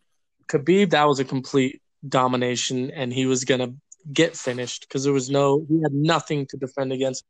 Khabib, 0.49 0.91
that 0.91 1.07
was 1.07 1.21
a 1.21 1.25
complete 1.25 1.81
domination, 2.09 2.91
and 2.91 3.13
he 3.13 3.27
was 3.27 3.45
gonna 3.45 3.75
get 4.13 4.37
finished 4.37 4.83
because 4.83 5.05
there 5.05 5.13
was 5.13 5.31
no 5.31 5.65
he 5.69 5.81
had 5.83 5.93
nothing 5.93 6.47
to 6.47 6.57
defend 6.57 6.93
against. 6.93 7.25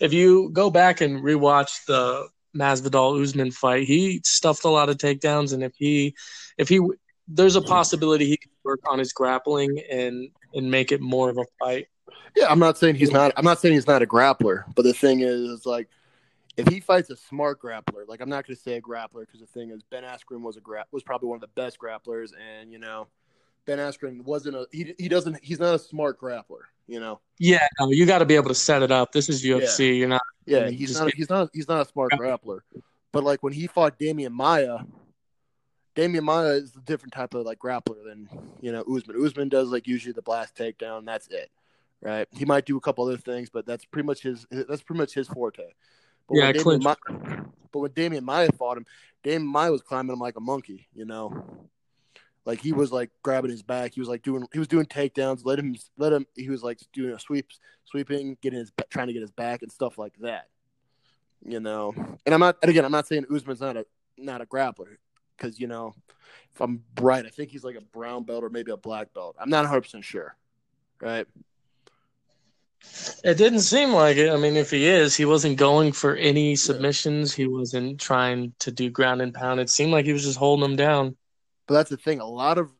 If 0.00 0.12
you 0.12 0.50
go 0.52 0.70
back 0.70 1.00
and 1.00 1.22
rewatch 1.22 1.84
the 1.86 2.28
Masvidal 2.56 3.20
Usman 3.22 3.50
fight, 3.50 3.86
he 3.86 4.20
stuffed 4.24 4.64
a 4.64 4.68
lot 4.70 4.88
of 4.88 4.96
takedowns, 4.96 5.52
and 5.52 5.62
if 5.62 5.74
he 5.76 6.14
if 6.56 6.68
he 6.68 6.80
there's 7.26 7.56
a 7.56 7.60
possibility 7.62 8.24
he 8.26 8.38
could 8.38 8.50
work 8.64 8.80
on 8.88 8.98
his 8.98 9.12
grappling 9.12 9.78
and 9.90 10.30
and 10.54 10.70
make 10.70 10.92
it 10.92 11.00
more 11.00 11.28
of 11.28 11.36
a 11.36 11.44
fight. 11.58 11.88
Yeah, 12.36 12.46
I'm 12.48 12.58
not 12.58 12.78
saying 12.78 12.96
he's 12.96 13.10
not. 13.10 13.32
I'm 13.36 13.44
not 13.44 13.60
saying 13.60 13.74
he's 13.74 13.86
not 13.86 14.02
a 14.02 14.06
grappler, 14.06 14.64
but 14.74 14.82
the 14.82 14.92
thing 14.92 15.20
is, 15.20 15.66
like, 15.66 15.88
if 16.56 16.66
he 16.68 16.80
fights 16.80 17.10
a 17.10 17.16
smart 17.16 17.60
grappler, 17.60 18.06
like 18.06 18.20
I'm 18.20 18.28
not 18.28 18.46
going 18.46 18.56
to 18.56 18.62
say 18.62 18.74
a 18.74 18.82
grappler 18.82 19.20
because 19.20 19.40
the 19.40 19.46
thing 19.46 19.70
is, 19.70 19.82
Ben 19.82 20.02
Askren 20.02 20.40
was 20.40 20.56
a 20.56 20.60
gra- 20.60 20.86
was 20.90 21.02
probably 21.02 21.28
one 21.28 21.36
of 21.36 21.40
the 21.40 21.48
best 21.48 21.78
grapplers, 21.78 22.30
and 22.38 22.72
you 22.72 22.78
know, 22.78 23.06
Ben 23.64 23.78
Askren 23.78 24.22
wasn't 24.24 24.56
a 24.56 24.66
he. 24.72 24.94
He 24.98 25.08
doesn't. 25.08 25.38
He's 25.42 25.60
not 25.60 25.74
a 25.74 25.78
smart 25.78 26.20
grappler. 26.20 26.62
You 26.86 27.00
know. 27.00 27.20
Yeah, 27.38 27.66
no, 27.78 27.90
you 27.90 28.06
got 28.06 28.18
to 28.18 28.24
be 28.24 28.34
able 28.34 28.48
to 28.48 28.54
set 28.54 28.82
it 28.82 28.90
up. 28.90 29.12
This 29.12 29.28
is 29.28 29.44
UFC. 29.44 29.80
Yeah. 29.80 29.92
You're 29.92 30.08
not. 30.08 30.22
Yeah, 30.46 30.70
he's 30.70 30.98
not. 30.98 31.14
He's 31.14 31.30
not. 31.30 31.50
He's 31.52 31.68
not 31.68 31.86
a 31.86 31.90
smart 31.90 32.12
grappler. 32.12 32.60
But 33.12 33.24
like 33.24 33.42
when 33.42 33.52
he 33.52 33.66
fought 33.66 33.98
Demian 33.98 34.32
Maia, 34.32 34.78
Demian 35.94 36.22
Maia 36.22 36.54
is 36.54 36.74
a 36.76 36.80
different 36.80 37.12
type 37.12 37.34
of 37.34 37.44
like 37.44 37.58
grappler 37.58 38.04
than 38.04 38.28
you 38.60 38.72
know 38.72 38.82
Usman. 38.82 39.24
Usman 39.24 39.48
does 39.48 39.70
like 39.70 39.86
usually 39.86 40.12
the 40.12 40.22
blast 40.22 40.56
takedown. 40.56 41.04
That's 41.04 41.28
it, 41.28 41.50
right? 42.02 42.28
He 42.32 42.44
might 42.44 42.66
do 42.66 42.76
a 42.76 42.80
couple 42.80 43.06
other 43.06 43.16
things, 43.16 43.50
but 43.50 43.66
that's 43.66 43.84
pretty 43.84 44.06
much 44.06 44.22
his. 44.22 44.46
That's 44.50 44.82
pretty 44.82 45.00
much 45.00 45.14
his 45.14 45.28
forte. 45.28 45.74
But 46.28 46.36
yeah, 46.36 46.52
when 46.62 46.82
Maia, 46.82 46.96
but 47.72 47.78
when 47.78 47.90
Demian 47.92 48.22
Maia 48.22 48.48
fought 48.52 48.76
him, 48.76 48.86
Demian 49.24 49.46
Maia 49.46 49.72
was 49.72 49.82
climbing 49.82 50.12
him 50.12 50.20
like 50.20 50.36
a 50.36 50.40
monkey. 50.40 50.88
You 50.94 51.04
know, 51.04 51.68
like 52.44 52.60
he 52.60 52.72
was 52.72 52.92
like 52.92 53.10
grabbing 53.22 53.50
his 53.50 53.62
back. 53.62 53.94
He 53.94 54.00
was 54.00 54.08
like 54.08 54.22
doing. 54.22 54.46
He 54.52 54.58
was 54.58 54.68
doing 54.68 54.86
takedowns. 54.86 55.42
Let 55.44 55.58
him. 55.58 55.76
Let 55.96 56.12
him. 56.12 56.26
He 56.34 56.50
was 56.50 56.62
like 56.62 56.80
doing 56.92 57.12
a 57.12 57.18
sweep, 57.18 57.50
sweeping, 57.84 58.36
getting 58.42 58.58
his 58.58 58.72
trying 58.90 59.08
to 59.08 59.12
get 59.12 59.22
his 59.22 59.30
back 59.30 59.62
and 59.62 59.72
stuff 59.72 59.98
like 59.98 60.14
that. 60.20 60.48
You 61.44 61.60
know, 61.60 61.94
and 61.96 62.34
I'm 62.34 62.40
not. 62.40 62.58
And 62.62 62.70
again, 62.70 62.84
I'm 62.84 62.92
not 62.92 63.06
saying 63.06 63.26
Usman's 63.34 63.60
not 63.60 63.76
a 63.76 63.86
not 64.16 64.40
a 64.40 64.46
grappler 64.46 64.96
because 65.36 65.58
you 65.58 65.66
know, 65.66 65.94
if 66.54 66.60
I'm 66.60 66.82
right, 67.00 67.24
I 67.24 67.28
think 67.28 67.50
he's 67.50 67.64
like 67.64 67.76
a 67.76 67.80
brown 67.80 68.24
belt 68.24 68.44
or 68.44 68.50
maybe 68.50 68.72
a 68.72 68.76
black 68.76 69.14
belt. 69.14 69.36
I'm 69.40 69.50
not 69.50 69.64
100 69.64 69.82
percent 69.82 70.04
sure, 70.04 70.36
right? 71.00 71.26
It 73.24 73.36
didn't 73.36 73.60
seem 73.60 73.92
like 73.92 74.16
it. 74.16 74.30
I 74.30 74.36
mean, 74.36 74.56
if 74.56 74.70
he 74.70 74.86
is, 74.86 75.16
he 75.16 75.24
wasn't 75.24 75.56
going 75.56 75.92
for 75.92 76.14
any 76.14 76.56
submissions. 76.56 77.34
He 77.34 77.46
wasn't 77.46 78.00
trying 78.00 78.54
to 78.60 78.70
do 78.70 78.90
ground 78.90 79.20
and 79.20 79.34
pound. 79.34 79.60
It 79.60 79.70
seemed 79.70 79.92
like 79.92 80.04
he 80.04 80.12
was 80.12 80.24
just 80.24 80.38
holding 80.38 80.62
them 80.62 80.76
down. 80.76 81.16
But 81.66 81.74
that's 81.74 81.90
the 81.90 81.96
thing. 81.96 82.20
A 82.20 82.26
lot 82.26 82.58
of, 82.58 82.70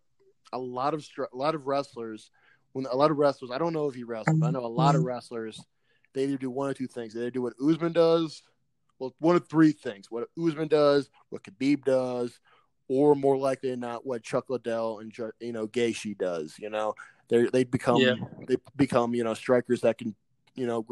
a 0.52 0.58
lot 0.58 0.94
of, 0.94 1.06
a 1.32 1.36
lot 1.36 1.54
of 1.54 1.66
wrestlers, 1.66 2.30
when 2.72 2.86
a 2.86 2.96
lot 2.96 3.10
of 3.10 3.18
wrestlers, 3.18 3.50
I 3.50 3.58
don't 3.58 3.72
know 3.72 3.88
if 3.88 3.94
he 3.94 4.04
wrestles, 4.04 4.38
but 4.38 4.46
I 4.46 4.50
know 4.50 4.64
a 4.64 4.66
lot 4.66 4.94
of 4.94 5.02
wrestlers, 5.02 5.60
they 6.14 6.24
either 6.24 6.38
do 6.38 6.50
one 6.50 6.70
or 6.70 6.74
two 6.74 6.86
things. 6.86 7.12
They 7.12 7.20
either 7.20 7.30
do 7.30 7.42
what 7.42 7.54
Usman 7.60 7.92
does, 7.92 8.42
well, 8.98 9.14
one 9.18 9.36
of 9.36 9.48
three 9.48 9.72
things: 9.72 10.10
what 10.10 10.28
Usman 10.38 10.68
does, 10.68 11.08
what 11.30 11.42
Khabib 11.42 11.84
does, 11.84 12.38
or 12.88 13.14
more 13.14 13.36
likely 13.36 13.70
than 13.70 13.80
not, 13.80 14.06
what 14.06 14.22
Chuck 14.22 14.46
Liddell 14.48 15.00
and 15.00 15.16
you 15.40 15.52
know 15.52 15.66
Gaethje 15.66 16.18
does. 16.18 16.56
You 16.58 16.70
know, 16.70 16.94
they 17.28 17.46
they 17.46 17.64
become 17.64 17.96
yeah. 17.96 18.14
they 18.46 18.56
become 18.76 19.14
you 19.14 19.24
know 19.24 19.34
strikers 19.34 19.80
that 19.82 19.98
can 19.98 20.14
you 20.54 20.66
know. 20.66 20.84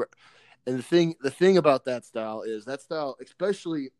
And 0.66 0.78
the 0.78 0.82
thing 0.82 1.14
the 1.20 1.30
thing 1.30 1.58
about 1.58 1.84
that 1.84 2.04
style 2.04 2.42
is 2.42 2.64
that 2.64 2.82
style, 2.82 3.16
especially, 3.22 3.90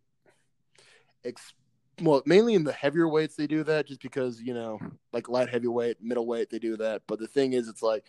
ex, 1.24 1.54
well, 2.02 2.22
mainly 2.26 2.54
in 2.54 2.64
the 2.64 2.72
heavier 2.72 3.08
weights 3.08 3.36
they 3.36 3.46
do 3.46 3.62
that 3.64 3.86
just 3.86 4.02
because 4.02 4.40
you 4.40 4.52
know 4.52 4.80
like 5.12 5.28
light 5.28 5.48
heavyweight, 5.48 6.02
middleweight 6.02 6.50
they 6.50 6.58
do 6.58 6.76
that. 6.78 7.02
But 7.06 7.20
the 7.20 7.28
thing 7.28 7.52
is, 7.52 7.68
it's 7.68 7.82
like 7.82 8.04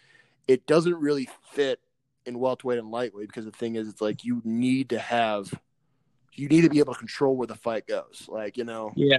it 0.48 0.66
doesn't 0.66 0.96
really 0.96 1.30
fit 1.52 1.80
in 2.26 2.40
welterweight 2.40 2.80
and 2.80 2.90
lightweight 2.90 3.28
because 3.28 3.46
the 3.46 3.52
thing 3.52 3.76
is, 3.76 3.88
it's 3.88 4.02
like 4.02 4.24
you 4.24 4.42
need 4.44 4.90
to 4.90 5.00
have 5.00 5.54
you 6.38 6.48
need 6.48 6.62
to 6.62 6.70
be 6.70 6.80
able 6.80 6.94
to 6.94 7.00
control 7.00 7.36
where 7.36 7.48
the 7.48 7.56
fight 7.56 7.88
goes. 7.88 8.26
Like, 8.28 8.58
you 8.58 8.64
know, 8.64 8.92
yeah. 8.96 9.18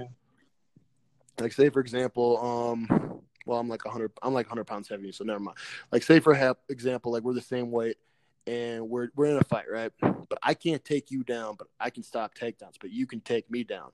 Like, 1.39 1.53
say 1.53 1.69
for 1.69 1.79
example, 1.79 2.37
um, 2.37 3.18
well, 3.49 3.59
I'm 3.59 3.67
like 3.67 3.83
100, 3.83 4.11
I'm 4.21 4.33
like 4.33 4.45
100 4.45 4.65
pounds 4.65 4.87
heavier, 4.87 5.11
so 5.11 5.23
never 5.23 5.39
mind. 5.39 5.57
Like, 5.91 6.03
say 6.03 6.19
for 6.19 6.55
example, 6.69 7.11
like 7.11 7.23
we're 7.23 7.33
the 7.33 7.41
same 7.41 7.71
weight 7.71 7.97
and 8.45 8.87
we're 8.87 9.09
we're 9.15 9.25
in 9.25 9.37
a 9.37 9.43
fight, 9.43 9.65
right? 9.71 9.91
But 9.99 10.37
I 10.43 10.53
can't 10.53 10.85
take 10.85 11.09
you 11.09 11.23
down, 11.23 11.55
but 11.57 11.67
I 11.79 11.89
can 11.89 12.03
stop 12.03 12.35
takedowns, 12.35 12.75
but 12.79 12.91
you 12.91 13.07
can 13.07 13.21
take 13.21 13.49
me 13.49 13.63
down. 13.63 13.89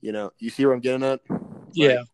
You 0.00 0.12
know, 0.12 0.30
you 0.38 0.48
see 0.48 0.64
where 0.64 0.72
I'm 0.72 0.80
getting 0.80 1.02
at? 1.02 1.20
Yeah. 1.72 2.04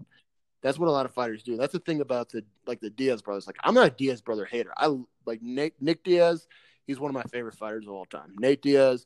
that's 0.62 0.78
what 0.78 0.88
a 0.88 0.90
lot 0.90 1.04
of 1.04 1.12
fighters 1.12 1.42
do. 1.42 1.59
That's 1.59 1.74
the 1.74 1.80
thing 1.80 2.00
about 2.00 2.30
the 2.30 2.42
like 2.66 2.80
the 2.80 2.90
Diaz 2.90 3.20
brothers. 3.20 3.46
Like 3.46 3.56
I'm 3.62 3.74
not 3.74 3.87
a 3.88 3.90
Diaz 3.90 4.22
brother 4.22 4.46
hater. 4.46 4.72
I 4.74 4.96
like 5.26 5.42
Nick 5.42 5.74
Nick 5.82 6.02
Diaz. 6.02 6.48
He's 6.87 6.98
one 6.98 7.11
of 7.11 7.14
my 7.14 7.24
favorite 7.24 7.56
fighters 7.56 7.87
of 7.87 7.92
all 7.92 8.06
time. 8.06 8.32
Nate 8.38 8.62
Diaz 8.62 9.04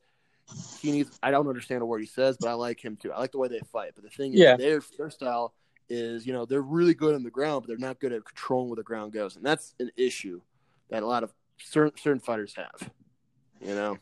he 0.81 0.92
needs. 0.92 1.18
I 1.22 1.31
don't 1.31 1.48
understand 1.48 1.83
a 1.83 1.87
word 1.87 2.00
he 2.00 2.07
says, 2.07 2.37
but 2.40 2.48
I 2.48 2.53
like 2.53 2.85
him 2.85 2.96
too. 2.96 3.12
I 3.12 3.18
like 3.18 3.33
the 3.33 3.38
way 3.38 3.48
they 3.48 3.61
fight. 3.72 3.92
But 3.94 4.05
the 4.05 4.11
thing 4.11 4.35
is, 4.35 4.40
yeah. 4.40 4.57
their 4.57 4.81
their 4.96 5.11
style 5.11 5.55
is, 5.90 6.26
you 6.26 6.33
know, 6.33 6.46
they're 6.46 6.62
really 6.62 6.94
good 6.94 7.14
on 7.14 7.22
the 7.22 7.31
ground, 7.31 7.62
but 7.62 7.68
they're 7.68 7.76
not 7.76 8.00
good 8.00 8.12
at 8.12 8.24
controlling 8.24 8.68
where 8.68 8.76
the 8.76 8.83
ground 8.83 9.12
goes, 9.12 9.37
and 9.37 9.44
that's 9.44 9.74
an 9.81 9.90
issue 9.96 10.40
that 10.88 11.03
a 11.03 11.07
lot 11.07 11.22
of 11.22 11.33
certain 11.59 11.98
certain 11.98 12.20
fighters 12.20 12.55
have. 12.55 12.90
You 13.61 13.74
know. 13.74 13.98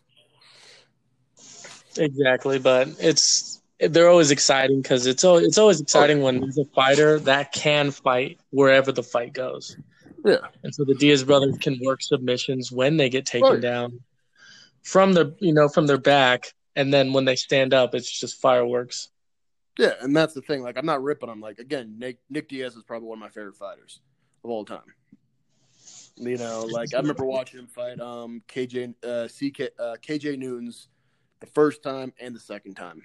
Exactly, 1.96 2.59
but 2.59 2.88
it's 3.01 3.61
they're 3.81 4.09
always 4.09 4.31
exciting 4.31 4.83
because 4.83 5.07
it's 5.07 5.24
always, 5.24 5.46
it's 5.46 5.59
always 5.59 5.81
exciting 5.81 6.20
when 6.20 6.40
there's 6.40 6.59
a 6.59 6.64
fighter 6.66 7.18
that 7.20 7.53
can 7.53 7.90
fight 7.90 8.38
wherever 8.51 8.92
the 8.92 9.03
fight 9.03 9.33
goes. 9.33 9.77
Yeah. 10.24 10.38
And 10.62 10.74
so 10.74 10.85
the 10.85 10.94
Diaz 10.94 11.24
brothers 11.24 11.57
can 11.59 11.79
work 11.85 12.03
submissions 12.03 12.72
when 12.72 12.96
they 12.96 13.09
get 13.09 13.24
taken 13.24 13.53
right. 13.53 13.61
down 13.61 14.01
from 14.83 15.12
the 15.12 15.35
you 15.40 15.53
know 15.53 15.68
from 15.68 15.87
their 15.87 15.98
back, 15.98 16.53
and 16.77 16.92
then 16.92 17.12
when 17.12 17.24
they 17.24 17.37
stand 17.37 17.74
up, 17.74 17.94
it's 17.94 18.11
just 18.11 18.40
fireworks. 18.40 19.09
Yeah, 19.79 19.93
and 20.01 20.14
that's 20.14 20.35
the 20.35 20.43
thing. 20.43 20.62
Like, 20.62 20.77
I'm 20.77 20.87
not 20.87 21.03
ripping 21.03 21.29
them. 21.29 21.41
Like, 21.41 21.61
again, 21.61 21.95
Nick 21.99 22.19
Nick 22.29 22.49
Diaz 22.49 22.75
is 22.75 22.83
probably 22.83 23.09
one 23.09 23.19
of 23.19 23.21
my 23.21 23.29
favorite 23.29 23.57
fighters 23.57 24.01
of 24.45 24.51
all 24.51 24.64
time. 24.64 24.83
You 26.17 26.37
know, 26.37 26.67
like 26.69 26.95
I 26.95 26.99
remember 26.99 27.25
watching 27.25 27.61
him 27.61 27.69
fight 27.69 28.01
um 28.01 28.43
KJ 28.49 28.95
uh, 29.05 29.29
CK 29.29 29.71
uh, 29.79 29.95
KJ 30.03 30.37
Noons 30.37 30.88
the 31.38 31.47
first 31.47 31.83
time 31.83 32.12
and 32.21 32.35
the 32.35 32.41
second 32.41 32.75
time. 32.75 33.03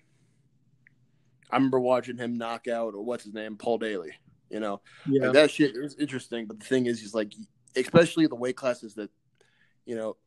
I 1.52 1.58
remember 1.58 1.80
watching 1.80 2.18
him 2.18 2.38
knock 2.38 2.68
out 2.68 2.96
or 2.96 3.04
what's 3.04 3.24
his 3.24 3.34
name 3.34 3.56
Paul 3.56 3.78
Daley. 3.78 4.14
You 4.50 4.60
know, 4.60 4.82
yeah. 5.08 5.26
like 5.26 5.34
that 5.34 5.52
shit 5.52 5.76
is 5.76 5.96
interesting. 5.96 6.48
But 6.48 6.60
the 6.60 6.66
thing 6.66 6.88
is, 6.88 7.00
he's 7.00 7.14
like, 7.14 7.34
especially 7.76 8.26
the 8.26 8.36
weight 8.36 8.58
classes 8.58 8.96
that 8.96 9.12
you 9.86 9.96
know 9.96 10.18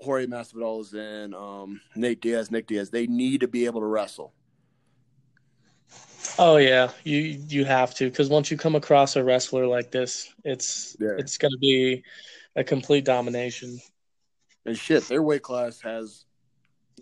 Jorge 0.00 0.26
Masvidal 0.26 0.92
and 0.94 1.34
um, 1.34 1.80
Nate 1.96 2.20
Diaz, 2.20 2.50
Nick 2.52 2.68
Diaz, 2.68 2.90
they 2.90 3.08
need 3.08 3.40
to 3.40 3.48
be 3.48 3.66
able 3.66 3.80
to 3.80 3.86
wrestle. 3.86 4.32
Oh 6.38 6.56
yeah, 6.56 6.90
you 7.04 7.18
you 7.48 7.64
have 7.64 7.94
to 7.96 8.08
because 8.10 8.28
once 8.28 8.50
you 8.50 8.56
come 8.56 8.74
across 8.74 9.16
a 9.16 9.24
wrestler 9.24 9.66
like 9.66 9.90
this, 9.90 10.32
it's 10.44 10.96
yeah. 11.00 11.14
it's 11.18 11.38
going 11.38 11.52
to 11.52 11.58
be 11.58 12.02
a 12.54 12.64
complete 12.64 13.04
domination. 13.04 13.78
And 14.64 14.76
shit, 14.76 15.04
their 15.04 15.22
weight 15.22 15.42
class 15.42 15.80
has, 15.82 16.24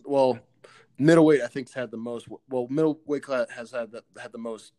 well, 0.04 0.38
middleweight 0.98 1.42
I 1.42 1.46
think's 1.46 1.72
had 1.72 1.90
the 1.90 1.96
most. 1.96 2.28
Well, 2.48 2.66
middleweight 2.68 3.22
class 3.22 3.48
has 3.50 3.70
had 3.70 3.92
the, 3.92 4.02
had 4.20 4.32
the 4.32 4.38
most 4.38 4.72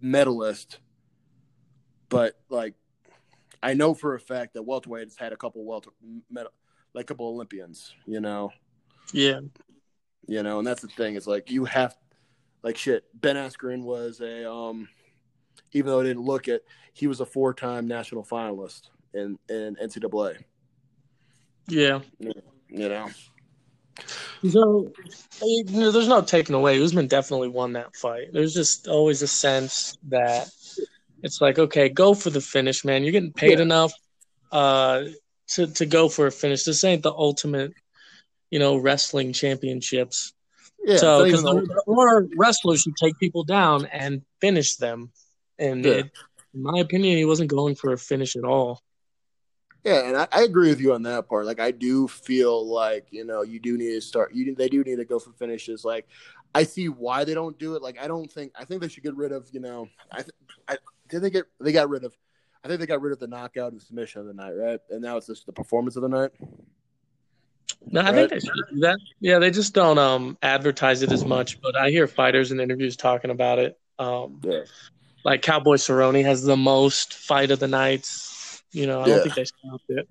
medalist, 0.00 0.80
but 2.08 2.34
like, 2.48 2.74
I 3.62 3.74
know 3.74 3.94
for 3.94 4.14
a 4.14 4.20
fact 4.20 4.54
that 4.54 4.62
welterweight 4.62 5.04
has 5.04 5.16
had 5.16 5.32
a 5.32 5.36
couple 5.36 5.64
welter 5.64 5.90
medal 6.30 6.52
like 6.94 7.04
a 7.04 7.08
couple 7.08 7.28
Olympians, 7.28 7.94
you 8.06 8.20
know. 8.20 8.50
Yeah. 9.12 9.40
You 10.26 10.42
know, 10.42 10.58
and 10.58 10.66
that's 10.66 10.82
the 10.82 10.88
thing. 10.88 11.14
It's 11.14 11.26
like 11.26 11.50
you 11.50 11.66
have 11.66 11.94
like 12.66 12.76
shit. 12.76 13.04
Ben 13.14 13.36
Askren 13.36 13.84
was 13.84 14.20
a 14.20 14.50
um 14.50 14.88
even 15.72 15.92
though 15.92 16.00
I 16.00 16.02
didn't 16.02 16.24
look 16.24 16.48
it, 16.48 16.64
he 16.94 17.06
was 17.06 17.20
a 17.20 17.26
four 17.26 17.54
time 17.54 17.86
national 17.86 18.24
finalist 18.24 18.88
in, 19.14 19.38
in 19.48 19.76
NCAA. 19.76 20.42
Yeah. 21.68 22.00
You 22.18 22.88
know. 22.88 23.08
So 24.50 24.92
you 25.42 25.64
know, 25.68 25.92
there's 25.92 26.08
no 26.08 26.22
taking 26.22 26.56
away. 26.56 26.82
Usman 26.82 27.06
definitely 27.06 27.48
won 27.48 27.74
that 27.74 27.94
fight. 27.94 28.32
There's 28.32 28.52
just 28.52 28.88
always 28.88 29.22
a 29.22 29.28
sense 29.28 29.96
that 30.08 30.50
it's 31.22 31.40
like, 31.40 31.60
okay, 31.60 31.88
go 31.88 32.14
for 32.14 32.30
the 32.30 32.40
finish, 32.40 32.84
man. 32.84 33.04
You're 33.04 33.12
getting 33.12 33.32
paid 33.32 33.58
yeah. 33.58 33.64
enough. 33.64 33.92
Uh, 34.50 35.04
to 35.48 35.68
to 35.68 35.86
go 35.86 36.08
for 36.08 36.26
a 36.26 36.32
finish. 36.32 36.64
This 36.64 36.82
ain't 36.82 37.04
the 37.04 37.12
ultimate, 37.12 37.74
you 38.50 38.58
know, 38.58 38.76
wrestling 38.76 39.32
championships. 39.32 40.32
Yeah, 40.86 40.98
so 40.98 41.24
because 41.24 41.44
more 41.88 42.28
wrestlers 42.36 42.82
should 42.82 42.96
take 42.96 43.18
people 43.18 43.42
down 43.42 43.86
and 43.86 44.22
finish 44.40 44.76
them, 44.76 45.10
and 45.58 45.84
yeah. 45.84 45.92
it, 45.92 46.10
in 46.54 46.62
my 46.62 46.78
opinion, 46.78 47.16
he 47.16 47.24
wasn't 47.24 47.50
going 47.50 47.74
for 47.74 47.92
a 47.92 47.98
finish 47.98 48.36
at 48.36 48.44
all. 48.44 48.80
Yeah, 49.82 50.06
and 50.06 50.16
I, 50.16 50.28
I, 50.30 50.42
agree 50.42 50.68
with 50.68 50.80
you 50.80 50.94
on 50.94 51.02
that 51.02 51.28
part. 51.28 51.44
Like, 51.44 51.58
I 51.58 51.72
do 51.72 52.06
feel 52.06 52.72
like 52.72 53.08
you 53.10 53.24
know 53.24 53.42
you 53.42 53.58
do 53.58 53.76
need 53.76 53.94
to 53.94 54.00
start. 54.00 54.32
You 54.32 54.54
they 54.54 54.68
do 54.68 54.84
need 54.84 54.96
to 54.96 55.04
go 55.04 55.18
for 55.18 55.32
finishes. 55.32 55.84
Like, 55.84 56.06
I 56.54 56.62
see 56.62 56.88
why 56.88 57.24
they 57.24 57.34
don't 57.34 57.58
do 57.58 57.74
it. 57.74 57.82
Like, 57.82 58.00
I 58.00 58.06
don't 58.06 58.30
think 58.30 58.52
I 58.56 58.64
think 58.64 58.80
they 58.80 58.88
should 58.88 59.02
get 59.02 59.16
rid 59.16 59.32
of. 59.32 59.48
You 59.52 59.60
know, 59.60 59.88
I, 60.12 60.22
I 60.68 60.78
did 61.08 61.20
they 61.20 61.30
get 61.30 61.46
they 61.60 61.72
got 61.72 61.88
rid 61.88 62.04
of 62.04 62.14
I 62.64 62.68
think 62.68 62.78
they 62.78 62.86
got 62.86 63.00
rid 63.00 63.12
of 63.12 63.18
the 63.18 63.26
knockout 63.26 63.72
and 63.72 63.82
submission 63.82 64.20
of 64.20 64.28
the 64.28 64.34
night, 64.34 64.52
right? 64.52 64.80
And 64.90 65.02
now 65.02 65.16
it's 65.16 65.26
just 65.26 65.46
the 65.46 65.52
performance 65.52 65.96
of 65.96 66.02
the 66.02 66.08
night. 66.08 66.30
No, 67.90 68.00
I 68.00 68.12
think 68.12 68.30
they 68.30 68.40
should 68.40 68.52
do 68.72 68.80
that. 68.80 68.98
Yeah, 69.20 69.38
they 69.38 69.50
just 69.50 69.74
don't 69.74 69.98
um 69.98 70.36
advertise 70.42 71.02
it 71.02 71.12
as 71.12 71.24
much, 71.24 71.60
but 71.60 71.76
I 71.76 71.90
hear 71.90 72.06
fighters 72.06 72.52
in 72.52 72.60
interviews 72.60 72.96
talking 72.96 73.30
about 73.30 73.58
it. 73.58 73.78
Um, 73.98 74.40
Yeah. 74.44 74.62
like 75.24 75.42
Cowboy 75.42 75.76
Cerrone 75.76 76.22
has 76.24 76.42
the 76.42 76.56
most 76.56 77.14
fight 77.14 77.50
of 77.50 77.58
the 77.58 77.68
nights. 77.68 78.62
You 78.72 78.86
know, 78.86 79.00
I 79.02 79.08
Yeah. 79.08 79.14
don't 79.14 79.22
think 79.22 79.34
they 79.34 79.44
stopped 79.44 79.84
it. 79.88 80.08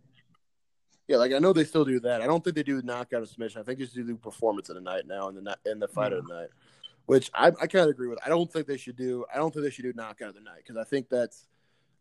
Yeah, 1.08 1.18
like 1.18 1.34
I 1.34 1.40
know 1.40 1.54
they 1.54 1.66
still 1.66 1.86
do 1.86 2.00
that. 2.02 2.22
I 2.22 2.28
don't 2.28 2.44
think 2.44 2.56
they 2.56 2.64
do 2.64 2.82
knockout 2.82 3.22
or 3.22 3.26
submission. 3.26 3.62
I 3.62 3.64
think 3.64 3.78
they 3.78 3.86
just 3.86 3.96
do 3.96 4.04
the 4.04 4.16
performance 4.16 4.70
of 4.70 4.76
the 4.76 4.82
night 4.82 5.06
now 5.06 5.28
and 5.28 5.38
the 5.38 5.58
and 5.66 5.82
the 5.82 5.88
fight 5.88 6.14
of 6.14 6.26
the 6.26 6.34
night, 6.34 6.50
which 7.06 7.30
I 7.34 7.48
I 7.48 7.68
kind 7.68 7.84
of 7.84 7.90
agree 7.90 8.08
with. 8.08 8.20
I 8.26 8.30
don't 8.30 8.52
think 8.52 8.66
they 8.66 8.78
should 8.78 8.96
do. 8.96 9.26
I 9.34 9.38
don't 9.38 9.54
think 9.54 9.64
they 9.64 9.70
should 9.70 9.84
do 9.84 9.94
knockout 9.96 10.30
of 10.30 10.36
the 10.36 10.42
night 10.42 10.58
because 10.58 10.78
I 10.78 10.84
think 10.84 11.10
that's, 11.10 11.46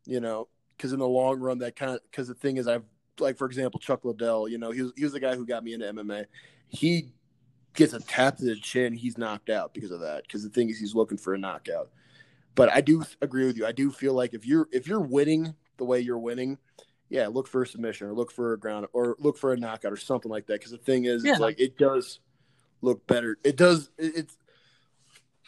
you 0.06 0.20
know, 0.20 0.48
because 0.76 0.94
in 0.94 1.00
the 1.00 1.06
long 1.08 1.38
run 1.38 1.58
that 1.58 1.76
kind 1.76 1.92
of 1.92 2.00
because 2.10 2.28
the 2.28 2.34
thing 2.34 2.56
is 2.56 2.66
I've 2.66 2.84
like 3.20 3.36
for 3.36 3.46
example 3.46 3.80
Chuck 3.80 4.04
Liddell. 4.04 4.48
You 4.48 4.58
know, 4.58 4.70
he 4.70 4.82
was 4.82 4.92
he 4.96 5.04
was 5.04 5.12
the 5.12 5.20
guy 5.20 5.34
who 5.36 5.46
got 5.46 5.64
me 5.64 5.72
into 5.74 5.86
MMA. 5.92 6.26
He 6.68 7.12
gets 7.74 7.92
a 7.92 8.00
tap 8.00 8.36
to 8.38 8.44
the 8.44 8.56
chin, 8.56 8.92
he's 8.92 9.18
knocked 9.18 9.50
out 9.50 9.74
because 9.74 9.90
of 9.90 10.00
that. 10.00 10.22
Because 10.22 10.42
the 10.44 10.48
thing 10.48 10.70
is, 10.70 10.78
he's 10.78 10.94
looking 10.94 11.18
for 11.18 11.34
a 11.34 11.38
knockout. 11.38 11.90
But 12.54 12.70
I 12.72 12.80
do 12.80 13.04
agree 13.20 13.46
with 13.46 13.56
you. 13.56 13.66
I 13.66 13.72
do 13.72 13.90
feel 13.90 14.14
like 14.14 14.32
if 14.34 14.46
you're 14.46 14.68
if 14.72 14.86
you're 14.86 15.00
winning 15.00 15.54
the 15.76 15.84
way 15.84 15.98
you're 16.00 16.18
winning, 16.18 16.58
yeah, 17.08 17.26
look 17.26 17.48
for 17.48 17.62
a 17.62 17.66
submission 17.66 18.06
or 18.06 18.12
look 18.12 18.30
for 18.30 18.52
a 18.52 18.58
ground 18.58 18.86
or 18.92 19.16
look 19.18 19.36
for 19.36 19.52
a 19.52 19.56
knockout 19.56 19.92
or 19.92 19.96
something 19.96 20.30
like 20.30 20.46
that. 20.46 20.60
Because 20.60 20.70
the 20.70 20.78
thing 20.78 21.04
is, 21.04 21.24
Yeah. 21.24 21.32
it's 21.32 21.40
like 21.40 21.58
it 21.60 21.76
does 21.76 22.20
look 22.80 23.04
better. 23.06 23.38
It 23.42 23.56
does. 23.56 23.90
It, 23.98 24.12
it's 24.16 24.36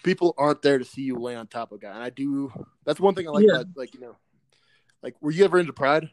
people 0.02 0.35
aren't 0.37 0.62
there 0.62 0.79
to 0.79 0.85
see 0.85 1.02
you 1.02 1.16
lay 1.16 1.37
on 1.37 1.46
top 1.46 1.70
of 1.72 1.79
a 1.79 1.81
guy, 1.81 1.92
and 1.92 2.02
I 2.02 2.11
do. 2.11 2.52
That's 2.85 3.00
one 3.00 3.14
thing 3.14 3.29
I 3.29 3.31
like 3.31 3.46
Yeah. 3.46 3.61
about 3.61 3.66
like 3.76 3.94
you 3.94 4.00
know, 4.00 4.16
like 5.02 5.14
were 5.20 5.31
you 5.31 5.44
ever 5.44 5.59
into 5.61 5.72
Pride? 5.72 6.11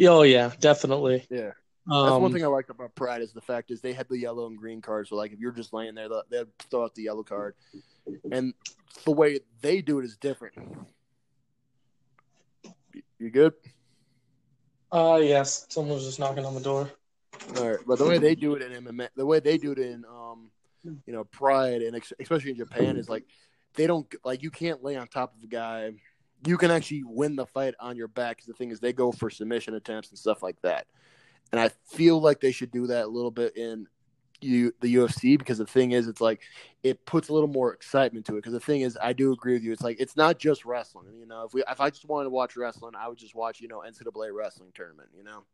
Oh 0.00 0.22
yeah, 0.22 0.52
definitely. 0.60 1.26
Yeah. 1.30 1.52
Um, 1.90 2.06
That's 2.06 2.20
one 2.20 2.32
thing 2.32 2.42
I 2.44 2.48
liked 2.48 2.68
about 2.68 2.94
Pride 2.96 3.22
is 3.22 3.32
the 3.32 3.40
fact 3.40 3.70
is 3.70 3.80
they 3.80 3.92
had 3.92 4.08
the 4.08 4.18
yellow 4.18 4.46
and 4.48 4.58
green 4.58 4.80
cards. 4.82 5.10
So 5.10 5.16
like 5.16 5.32
if 5.32 5.38
you're 5.38 5.52
just 5.52 5.72
laying 5.72 5.94
there, 5.94 6.08
they'll- 6.08 6.24
they'd 6.28 6.58
throw 6.70 6.84
out 6.84 6.94
the 6.96 7.02
yellow 7.04 7.22
card, 7.22 7.54
and 8.32 8.54
the 9.04 9.12
way 9.12 9.38
they 9.60 9.80
do 9.82 10.00
it 10.00 10.04
is 10.04 10.16
different. 10.16 10.54
You- 13.18 13.30
good? 13.30 13.54
Uh, 14.92 15.20
yes, 15.22 15.66
someone 15.68 15.94
was 15.94 16.04
just 16.04 16.18
knocking 16.18 16.44
on 16.44 16.54
the 16.54 16.60
door. 16.60 16.90
All 17.56 17.68
right, 17.70 17.78
but 17.86 17.98
the 17.98 18.04
way 18.06 18.18
they 18.18 18.34
do 18.34 18.54
it 18.54 18.62
in 18.62 18.84
MMA, 18.84 19.08
the 19.16 19.26
way 19.26 19.40
they 19.40 19.58
do 19.58 19.72
it 19.72 19.78
in, 19.78 20.04
um, 20.06 20.50
you 20.84 21.12
know, 21.12 21.24
Pride 21.24 21.82
and 21.82 21.94
ex- 21.96 22.12
especially 22.20 22.50
in 22.52 22.56
Japan 22.56 22.96
is 22.96 23.08
like 23.08 23.24
they 23.74 23.86
don't 23.86 24.06
like 24.24 24.42
you 24.42 24.50
can't 24.50 24.82
lay 24.82 24.96
on 24.96 25.06
top 25.08 25.36
of 25.36 25.42
a 25.42 25.46
guy. 25.46 25.92
You 26.44 26.58
can 26.58 26.70
actually 26.70 27.04
win 27.04 27.36
the 27.36 27.46
fight 27.46 27.74
on 27.80 27.96
your 27.96 28.08
back. 28.08 28.36
Because 28.36 28.46
the 28.46 28.54
thing 28.54 28.70
is, 28.70 28.80
they 28.80 28.92
go 28.92 29.12
for 29.12 29.30
submission 29.30 29.74
attempts 29.74 30.10
and 30.10 30.18
stuff 30.18 30.42
like 30.42 30.60
that. 30.62 30.86
And 31.52 31.60
I 31.60 31.70
feel 31.86 32.20
like 32.20 32.40
they 32.40 32.52
should 32.52 32.70
do 32.70 32.88
that 32.88 33.06
a 33.06 33.08
little 33.08 33.30
bit 33.30 33.56
in 33.56 33.86
you 34.42 34.72
the 34.80 34.94
UFC 34.96 35.38
because 35.38 35.58
the 35.58 35.66
thing 35.66 35.92
is, 35.92 36.08
it's 36.08 36.20
like 36.20 36.40
it 36.82 37.04
puts 37.06 37.28
a 37.28 37.32
little 37.32 37.48
more 37.48 37.72
excitement 37.72 38.26
to 38.26 38.32
it. 38.32 38.36
Because 38.36 38.52
the 38.52 38.60
thing 38.60 38.82
is, 38.82 38.98
I 39.00 39.12
do 39.12 39.32
agree 39.32 39.54
with 39.54 39.62
you. 39.62 39.72
It's 39.72 39.82
like 39.82 40.00
it's 40.00 40.16
not 40.16 40.38
just 40.38 40.64
wrestling. 40.64 41.14
You 41.18 41.26
know, 41.26 41.44
if 41.44 41.54
we 41.54 41.62
if 41.68 41.80
I 41.80 41.90
just 41.90 42.06
wanted 42.06 42.24
to 42.24 42.30
watch 42.30 42.56
wrestling, 42.56 42.94
I 42.98 43.08
would 43.08 43.18
just 43.18 43.34
watch 43.34 43.60
you 43.60 43.68
know 43.68 43.82
NCAA 43.86 44.30
wrestling 44.32 44.70
tournament. 44.74 45.10
You 45.16 45.24
know. 45.24 45.44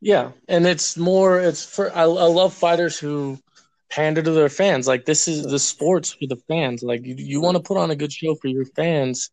Yeah, 0.00 0.32
and 0.48 0.66
it's 0.66 0.96
more. 0.96 1.40
It's 1.40 1.64
for. 1.64 1.94
I, 1.94 2.02
I 2.02 2.04
love 2.04 2.54
fighters 2.54 2.98
who 2.98 3.38
pander 3.88 4.22
to 4.22 4.30
their 4.30 4.48
fans. 4.48 4.86
Like 4.86 5.04
this 5.04 5.28
is 5.28 5.44
the 5.44 5.58
sports 5.58 6.12
for 6.12 6.26
the 6.26 6.40
fans. 6.48 6.82
Like 6.82 7.04
you, 7.04 7.14
you 7.16 7.40
want 7.40 7.56
to 7.56 7.62
put 7.62 7.76
on 7.76 7.90
a 7.90 7.96
good 7.96 8.12
show 8.12 8.34
for 8.34 8.48
your 8.48 8.64
fans. 8.64 9.30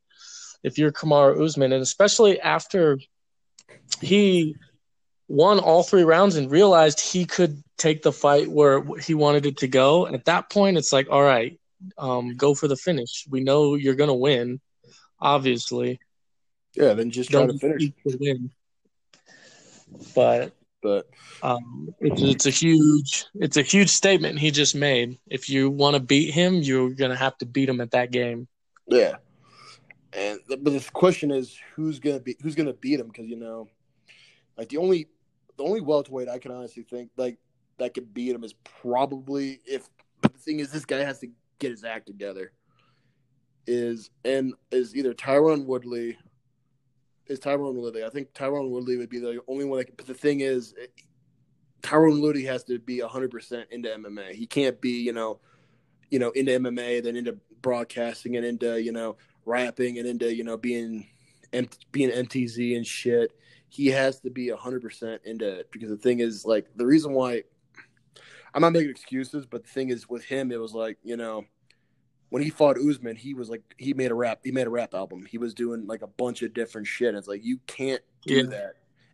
If 0.63 0.78
you're 0.78 0.91
Kamaru 0.91 1.43
Usman, 1.43 1.73
and 1.73 1.82
especially 1.82 2.39
after 2.39 2.99
he 4.02 4.56
won 5.28 5.60
all 5.60 5.84
three 5.84 6.04
rounds 6.04 6.36
and 6.36 6.52
realized 6.52 6.99
he 6.99 7.26
could 7.26 7.63
take 7.78 8.02
the 8.02 8.12
fight 8.12 8.49
where 8.49 8.84
he 8.99 9.13
wanted 9.13 9.45
it 9.45 9.58
to 9.58 9.67
go. 9.67 10.06
And 10.06 10.15
At 10.15 10.26
that 10.26 10.49
point, 10.49 10.78
it's 10.78 10.93
like, 10.93 11.08
all 11.10 11.23
right, 11.23 11.60
um, 11.97 12.36
go 12.36 12.54
for 12.54 12.67
the 12.67 12.76
finish. 12.76 13.26
We 13.30 13.41
know 13.41 13.76
you're 13.76 13.95
gonna 13.95 14.13
win, 14.13 14.62
obviously. 15.19 15.99
Yeah, 16.76 16.93
then 16.93 17.12
just 17.12 17.30
try 17.30 17.41
Don't 17.41 17.54
to 17.54 17.60
finish. 17.60 17.91
to 18.08 18.17
win. 18.19 18.52
But 20.15 20.54
But 20.82 21.08
um, 21.41 21.93
it's, 21.99 22.21
it's 22.21 22.45
a 22.45 22.49
huge 22.49 23.26
it's 23.36 23.58
a 23.58 23.62
huge 23.62 23.89
statement 23.89 24.39
he 24.39 24.52
just 24.52 24.76
made. 24.76 25.17
If 25.28 25.49
you 25.49 25.69
want 25.69 25.95
to 25.95 25.99
beat 25.99 26.34
him, 26.34 26.56
you're 26.56 26.91
gonna 26.91 27.15
have 27.15 27.38
to 27.39 27.45
beat 27.45 27.69
him 27.69 27.82
at 27.82 27.91
that 27.91 28.12
game. 28.12 28.47
yeah, 28.88 29.15
and 30.15 30.39
the, 30.47 30.58
but 30.58 30.73
the 30.73 30.89
question 30.93 31.32
is 31.32 31.58
who's 31.76 31.99
gonna 31.99 32.19
be 32.19 32.36
who's 32.41 32.56
gonna 32.56 32.73
beat 32.73 32.99
him 32.99 33.08
because 33.08 33.28
you 33.28 33.36
know, 33.36 33.67
like 34.58 34.69
the 34.69 34.78
only 34.78 35.08
the 35.58 35.63
only 35.63 35.82
welterweight 35.82 36.30
I 36.30 36.39
can 36.39 36.52
honestly 36.52 36.84
think 36.84 37.12
like 37.17 37.38
that 37.78 37.93
could 37.93 38.13
beat 38.13 38.36
him 38.36 38.43
is 38.43 38.54
probably 38.82 39.60
if. 39.65 39.89
But 40.21 40.34
the 40.34 40.39
thing 40.39 40.60
is, 40.60 40.71
this 40.71 40.86
guy 40.86 40.99
has 40.99 41.19
to 41.19 41.28
get 41.60 41.71
his 41.71 41.84
act 41.84 42.08
together. 42.08 42.52
Is 43.65 44.10
and 44.26 44.54
is 44.71 44.95
either 44.95 45.13
Tyron 45.13 45.65
Woodley. 45.65 46.17
Is 47.28 47.39
Tyron 47.39 47.76
Woodley? 47.76 48.04
I 48.04 48.10
think 48.10 48.34
Tyron 48.34 48.69
Woodley 48.69 48.97
would 48.97 49.10
be 49.10 49.19
the 49.19 49.39
only 49.47 49.65
one 49.65 49.80
that. 49.80 49.86
Can, 49.86 49.95
but 49.95 50.08
the 50.08 50.13
thing 50.13 50.41
is, 50.41 50.73
it, 50.78 50.91
Tyron 51.82 52.21
Woodley 52.21 52.43
has 52.45 52.63
to 52.65 52.80
be 52.80 52.99
hundred 52.99 53.32
percent 53.32 53.67
into 53.71 53.89
MMA. 53.89 54.32
He 54.32 54.45
can't 54.45 54.80
be, 54.82 55.02
you 55.02 55.13
know, 55.13 55.39
you 56.10 56.19
know, 56.19 56.32
into 56.32 56.52
MMA, 56.52 57.04
then 57.04 57.15
into 57.15 57.38
broadcasting 57.62 58.36
and 58.36 58.45
into, 58.45 58.82
you 58.82 58.91
know, 58.91 59.17
rapping 59.45 59.97
and 59.99 60.08
into, 60.08 60.34
you 60.34 60.43
know, 60.43 60.58
being 60.58 61.08
being 61.91 62.10
MTZ 62.10 62.75
and 62.75 62.86
shit. 62.86 63.32
He 63.69 63.88
has 63.88 64.19
to 64.19 64.29
be 64.29 64.49
hundred 64.49 64.82
percent 64.82 65.21
into 65.25 65.47
it 65.47 65.71
because 65.71 65.89
the 65.89 65.97
thing 65.97 66.19
is, 66.19 66.45
like, 66.45 66.67
the 66.75 66.86
reason 66.86 67.13
why 67.13 67.43
I'm 68.53 68.62
not 68.62 68.71
making 68.71 68.91
excuses, 68.91 69.45
but 69.47 69.63
the 69.63 69.69
thing 69.69 69.89
is, 69.89 70.08
with 70.08 70.23
him, 70.23 70.51
it 70.51 70.60
was 70.60 70.73
like, 70.73 70.97
you 71.03 71.17
know, 71.17 71.45
when 72.29 72.43
he 72.43 72.49
fought 72.51 72.77
Usman, 72.77 73.15
he 73.15 73.34
was 73.34 73.49
like, 73.49 73.62
he 73.77 73.93
made 73.93 74.12
a 74.12 74.15
rap, 74.15 74.41
he 74.43 74.51
made 74.51 74.67
a 74.67 74.69
rap 74.69 74.93
album. 74.93 75.25
He 75.25 75.38
was 75.39 75.53
doing 75.53 75.88
like 75.88 76.01
a 76.03 76.08
bunch 76.08 76.41
of 76.43 76.53
different 76.53 76.88
shit. 76.88 77.15
It's 77.15 77.27
like 77.27 77.43
you 77.43 77.60
can't 77.67 78.01
do 78.25 78.36
Yeah. 78.36 78.43
that 78.43 78.73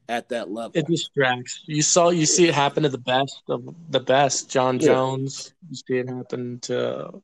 at 0.09 0.29
that 0.29 0.49
level. 0.51 0.71
It 0.73 0.87
distracts. 0.87 1.63
You 1.65 1.81
saw 1.81 2.09
you 2.09 2.25
see 2.25 2.47
it 2.47 2.53
happen 2.53 2.83
to 2.83 2.89
the 2.89 2.97
best 2.97 3.43
of 3.49 3.75
the 3.89 3.99
best. 3.99 4.49
John 4.49 4.79
Yeah. 4.79 4.87
Jones. 4.87 5.53
You 5.69 5.75
see 5.75 5.97
it 5.99 6.09
happen 6.09 6.59
to 6.61 7.21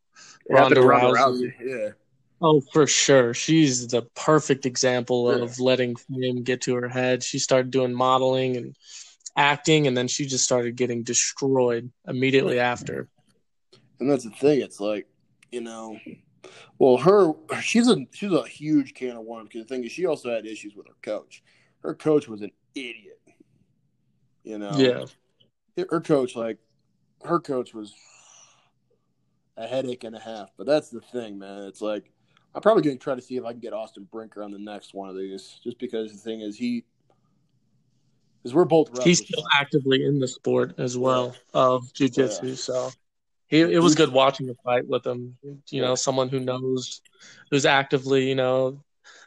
It 0.50 0.58
happened 0.58 0.86
Ronda 0.86 1.08
to 1.08 1.14
Rousey. 1.18 1.54
Yeah. 1.66 1.90
Oh, 2.48 2.62
for 2.62 2.86
sure. 2.86 3.34
She's 3.34 3.88
the 3.88 4.04
perfect 4.16 4.68
example 4.68 5.36
Yeah. 5.36 5.44
of 5.44 5.60
letting 5.60 5.96
fame 5.96 6.44
get 6.44 6.62
to 6.62 6.76
her 6.76 6.88
head. 6.88 7.24
She 7.24 7.40
started 7.40 7.72
doing 7.72 7.92
modeling 7.92 8.56
and 8.56 8.76
acting, 9.36 9.88
and 9.88 9.98
then 9.98 10.08
she 10.08 10.28
just 10.28 10.44
started 10.44 10.76
getting 10.76 11.02
destroyed 11.02 11.92
immediately 12.08 12.60
after. 12.60 13.10
And 14.00 14.08
that's 14.08 14.26
the 14.26 14.30
thing. 14.30 14.62
It's 14.62 14.80
like, 14.80 15.08
you 15.52 15.62
know, 15.62 16.00
well, 16.78 16.98
her 16.98 17.34
she's 17.62 17.88
a 17.88 18.06
she's 18.12 18.32
a 18.32 18.48
huge 18.48 18.94
can 18.94 19.18
of 19.18 19.24
worms 19.24 19.50
because 19.50 19.66
the 19.68 19.74
thing 19.74 19.84
is, 19.84 19.92
she 19.92 20.06
also 20.06 20.30
had 20.30 20.46
issues 20.46 20.76
with 20.76 20.86
her 20.86 20.98
coach. 21.02 21.42
Her 21.80 21.96
coach 21.96 22.28
was 22.28 22.44
an 22.44 22.52
idiot. 22.76 23.22
You 24.44 24.60
know, 24.60 24.78
Yeah. 24.78 25.84
her 25.90 26.00
coach 26.02 26.36
like 26.36 26.60
her 27.24 27.40
coach 27.40 27.74
was 27.74 27.96
a 29.58 29.66
headache 29.66 30.04
and 30.04 30.16
a 30.16 30.20
half. 30.20 30.52
But 30.58 30.68
that's 30.68 30.90
the 30.90 31.02
thing, 31.02 31.40
man. 31.40 31.64
It's 31.64 31.82
like 31.82 32.12
I'm 32.56 32.62
probably 32.62 32.84
going 32.84 32.98
to 32.98 33.04
try 33.04 33.14
to 33.16 33.22
see 33.22 33.36
if 33.36 33.44
I 33.44 33.52
can 33.52 33.60
get 33.60 33.74
Austin 33.74 34.08
Brinker 34.10 34.42
on 34.42 34.52
the 34.52 34.58
next 34.58 34.94
one 34.94 35.10
of 35.10 35.18
these, 35.18 35.60
just 35.62 35.78
because 35.78 36.12
the 36.14 36.18
thing 36.18 36.40
is 36.40 36.56
he. 36.56 36.86
Because 38.42 38.56
we're 38.56 38.66
both 38.66 38.90
wrestlers. 38.90 39.06
He's 39.06 39.20
still 39.20 39.44
actively 39.54 40.06
in 40.06 40.20
the 40.20 40.28
sport 40.28 40.76
as 40.80 40.98
well 40.98 41.36
of 41.54 41.92
jujitsu. 41.94 42.50
Yeah. 42.50 42.56
So 42.56 42.92
he, 43.48 43.60
it 43.60 43.84
was 43.84 43.94
good 43.94 44.14
watching 44.14 44.48
the 44.48 44.56
fight 44.64 44.88
with 44.88 45.06
him. 45.06 45.36
You 45.70 45.82
know, 45.82 45.96
someone 45.96 46.30
who 46.30 46.40
knows, 46.40 47.02
who's 47.52 47.66
actively, 47.66 48.30
you 48.30 48.36
know, 48.36 48.82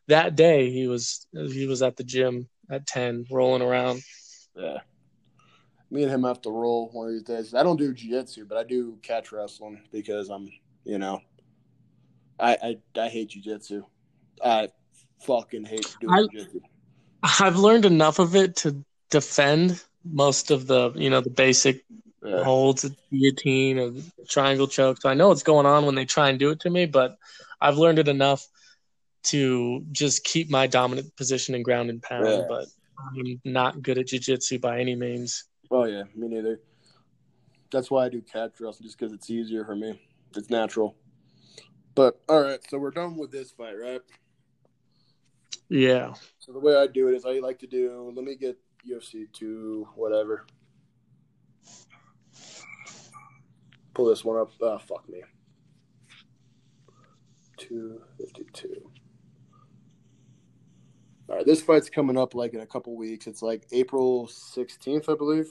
that 0.06 0.34
day 0.34 0.70
he 0.70 0.86
was 0.86 1.26
he 1.32 1.66
was 1.66 1.82
at 1.82 1.96
the 1.96 2.04
gym 2.04 2.48
at 2.70 2.86
ten, 2.86 3.26
rolling 3.30 3.60
around. 3.60 4.02
Yeah. 4.56 4.78
Me 5.90 6.02
and 6.02 6.12
him 6.12 6.24
have 6.24 6.40
to 6.42 6.50
roll 6.50 6.90
one 6.92 7.08
of 7.08 7.12
these 7.12 7.22
days. 7.22 7.54
I 7.54 7.62
don't 7.62 7.78
do 7.78 7.94
jiu-jitsu, 7.94 8.44
but 8.44 8.58
I 8.58 8.62
do 8.62 8.98
catch 9.02 9.32
wrestling 9.32 9.82
because 9.90 10.28
I'm, 10.28 10.50
you 10.84 10.98
know, 10.98 11.22
I 12.38 12.78
I, 12.96 13.00
I 13.00 13.08
hate 13.08 13.30
jiu-jitsu. 13.30 13.84
I 14.44 14.68
fucking 15.20 15.64
hate 15.64 15.96
doing 16.00 16.28
jiu-jitsu. 16.30 16.60
I've 17.22 17.56
learned 17.56 17.84
enough 17.84 18.18
of 18.18 18.36
it 18.36 18.56
to 18.56 18.84
defend 19.10 19.82
most 20.04 20.50
of 20.50 20.66
the, 20.66 20.92
you 20.94 21.10
know, 21.10 21.20
the 21.20 21.30
basic 21.30 21.84
Yeah. 22.24 22.44
holds, 22.44 22.84
a 22.84 22.90
guillotine, 23.10 23.78
or 23.78 23.92
triangle 24.28 24.66
choke. 24.66 25.00
So 25.00 25.08
I 25.08 25.14
know 25.14 25.28
what's 25.28 25.42
going 25.42 25.66
on 25.66 25.86
when 25.86 25.94
they 25.94 26.04
try 26.04 26.28
and 26.28 26.38
do 26.38 26.50
it 26.50 26.60
to 26.60 26.70
me, 26.70 26.86
but 26.86 27.16
I've 27.60 27.78
learned 27.78 27.98
it 27.98 28.08
enough 28.08 28.46
to 29.24 29.84
just 29.92 30.24
keep 30.24 30.50
my 30.50 30.66
dominant 30.66 31.16
position 31.16 31.54
and 31.54 31.64
ground 31.64 31.90
and 31.90 32.02
pound. 32.02 32.26
Yeah. 32.26 32.44
But 32.48 32.66
I'm 32.98 33.40
not 33.44 33.82
good 33.82 33.98
at 33.98 34.06
jujitsu 34.06 34.60
by 34.60 34.80
any 34.80 34.94
means. 34.94 35.44
Oh 35.70 35.84
yeah, 35.84 36.04
me 36.14 36.28
neither. 36.28 36.60
That's 37.70 37.90
why 37.90 38.06
I 38.06 38.08
do 38.08 38.20
catch 38.22 38.60
wrestling, 38.60 38.86
just 38.86 38.98
because 38.98 39.12
it's 39.12 39.30
easier 39.30 39.64
for 39.64 39.76
me. 39.76 40.00
It's 40.36 40.50
natural. 40.50 40.96
But 41.94 42.20
all 42.28 42.42
right, 42.42 42.60
so 42.68 42.78
we're 42.78 42.90
done 42.90 43.16
with 43.16 43.32
this 43.32 43.50
fight, 43.50 43.74
right? 43.74 44.00
Yeah. 45.68 46.14
So 46.38 46.52
the 46.52 46.60
way 46.60 46.76
I 46.76 46.86
do 46.86 47.08
it 47.08 47.14
is 47.14 47.24
I 47.24 47.40
like 47.40 47.58
to 47.60 47.66
do. 47.66 48.12
Let 48.14 48.24
me 48.24 48.36
get 48.36 48.56
UFC 48.88 49.30
two 49.32 49.88
whatever. 49.94 50.46
Pull 53.94 54.06
this 54.06 54.24
one 54.24 54.38
up. 54.38 54.50
Ah, 54.62 54.78
fuck 54.78 55.08
me. 55.08 55.22
Two 57.56 58.00
fifty 58.16 58.46
two. 58.52 58.90
All 61.28 61.36
right, 61.36 61.44
this 61.44 61.60
fight's 61.60 61.90
coming 61.90 62.16
up 62.16 62.34
like 62.34 62.54
in 62.54 62.60
a 62.60 62.66
couple 62.66 62.96
weeks. 62.96 63.26
It's 63.26 63.42
like 63.42 63.66
April 63.72 64.28
sixteenth, 64.28 65.08
I 65.08 65.14
believe. 65.14 65.48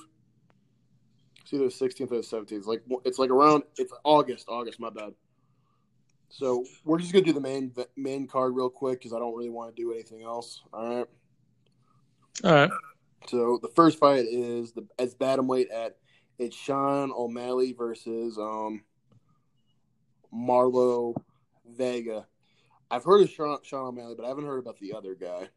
It's 1.41 1.53
either 1.53 1.69
sixteenth 1.69 2.11
or 2.11 2.23
seventeenth. 2.23 2.65
Like 2.65 2.81
it's 3.05 3.19
like 3.19 3.29
around. 3.29 3.63
It's 3.77 3.93
August. 4.03 4.45
August. 4.47 4.79
My 4.79 4.89
bad. 4.89 5.13
So 6.29 6.65
we're 6.83 6.99
just 6.99 7.13
gonna 7.13 7.25
do 7.25 7.33
the 7.33 7.41
main 7.41 7.73
main 7.95 8.27
card 8.27 8.55
real 8.55 8.69
quick 8.69 8.99
because 8.99 9.13
I 9.13 9.19
don't 9.19 9.35
really 9.35 9.49
want 9.49 9.75
to 9.75 9.81
do 9.81 9.93
anything 9.93 10.23
else. 10.23 10.61
All 10.73 10.97
right. 10.97 11.07
All 12.43 12.51
right. 12.51 12.71
So 13.27 13.59
the 13.61 13.69
first 13.69 13.97
fight 13.97 14.25
is 14.25 14.73
the 14.73 14.87
as 14.99 15.15
bantamweight 15.15 15.73
at 15.73 15.97
it's 16.37 16.55
Sean 16.55 17.11
O'Malley 17.11 17.73
versus 17.73 18.37
um 18.37 18.83
Marlo 20.33 21.15
Vega. 21.65 22.27
I've 22.89 23.03
heard 23.03 23.21
of 23.21 23.29
Sean, 23.29 23.57
Sean 23.63 23.87
O'Malley, 23.87 24.15
but 24.15 24.25
I 24.25 24.29
haven't 24.29 24.45
heard 24.45 24.59
about 24.59 24.79
the 24.79 24.93
other 24.93 25.15
guy. 25.15 25.49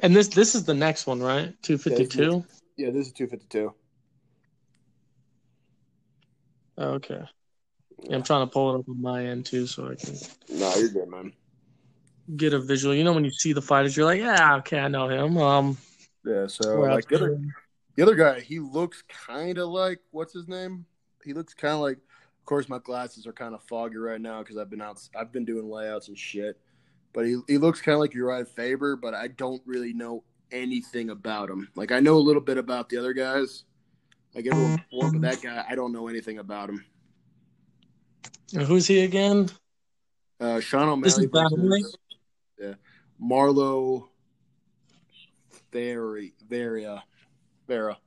And 0.00 0.14
this 0.14 0.28
this 0.28 0.54
is 0.54 0.64
the 0.64 0.74
next 0.74 1.06
one, 1.06 1.22
right? 1.22 1.54
Two 1.62 1.78
fifty 1.78 2.06
two. 2.06 2.44
Yeah, 2.76 2.90
this 2.90 3.06
is 3.06 3.12
two 3.12 3.26
fifty 3.26 3.46
two. 3.48 3.72
Okay. 6.76 7.22
I'm 8.10 8.22
trying 8.22 8.46
to 8.46 8.52
pull 8.52 8.74
it 8.74 8.80
up 8.80 8.88
on 8.88 9.00
my 9.00 9.26
end 9.26 9.46
too, 9.46 9.66
so 9.66 9.90
I 9.90 9.94
can. 9.94 10.16
No, 10.48 10.74
you're 10.76 10.88
good, 10.88 11.08
man. 11.08 11.32
Get 12.36 12.52
a 12.52 12.58
visual. 12.58 12.94
You 12.94 13.04
know, 13.04 13.12
when 13.12 13.24
you 13.24 13.30
see 13.30 13.52
the 13.52 13.62
fighters, 13.62 13.96
you're 13.96 14.06
like, 14.06 14.20
yeah, 14.20 14.56
okay, 14.56 14.78
I 14.78 14.88
know 14.88 15.08
him. 15.08 15.38
Um. 15.38 15.78
Yeah. 16.24 16.46
So 16.46 16.80
like 16.80 17.08
the 17.08 17.16
other, 17.16 17.40
the 17.96 18.02
other 18.02 18.14
guy, 18.14 18.40
he 18.40 18.58
looks 18.58 19.02
kind 19.08 19.58
of 19.58 19.68
like 19.68 20.00
what's 20.10 20.32
his 20.32 20.48
name? 20.48 20.86
He 21.24 21.32
looks 21.32 21.54
kind 21.54 21.74
of 21.74 21.80
like. 21.80 21.98
Of 21.98 22.46
course, 22.46 22.68
my 22.68 22.78
glasses 22.78 23.26
are 23.26 23.32
kind 23.32 23.54
of 23.54 23.62
foggy 23.62 23.96
right 23.96 24.20
now 24.20 24.42
because 24.42 24.58
I've 24.58 24.68
been 24.68 24.82
out. 24.82 25.00
I've 25.16 25.32
been 25.32 25.46
doing 25.46 25.66
layouts 25.70 26.08
and 26.08 26.18
shit. 26.18 26.60
But 27.14 27.24
he 27.24 27.38
he 27.46 27.56
looks 27.56 27.80
kind 27.80 27.94
of 27.94 28.00
like 28.00 28.10
Urijah 28.10 28.48
Faber, 28.48 28.96
but 28.96 29.14
I 29.14 29.28
don't 29.28 29.62
really 29.64 29.94
know 29.94 30.24
anything 30.52 31.08
about 31.08 31.48
him. 31.48 31.70
Like 31.74 31.90
I 31.90 32.00
know 32.00 32.16
a 32.16 32.18
little 32.18 32.42
bit 32.42 32.58
about 32.58 32.90
the 32.90 32.98
other 32.98 33.14
guys, 33.14 33.64
like 34.34 34.46
everyone 34.46 34.76
before, 34.90 35.10
but 35.12 35.22
that 35.22 35.40
guy 35.40 35.64
I 35.66 35.74
don't 35.74 35.92
know 35.92 36.08
anything 36.08 36.38
about 36.38 36.68
him. 36.68 36.84
Who's 38.52 38.86
he 38.86 39.00
again? 39.04 39.50
Uh, 40.40 40.60
Sean 40.60 40.88
O'Malley 40.88 41.26
versus 41.26 41.96
yeah, 42.58 42.74
Marlo 43.22 44.08
Very 45.72 46.34
Veria 46.48 47.02
Vera. 47.66 47.98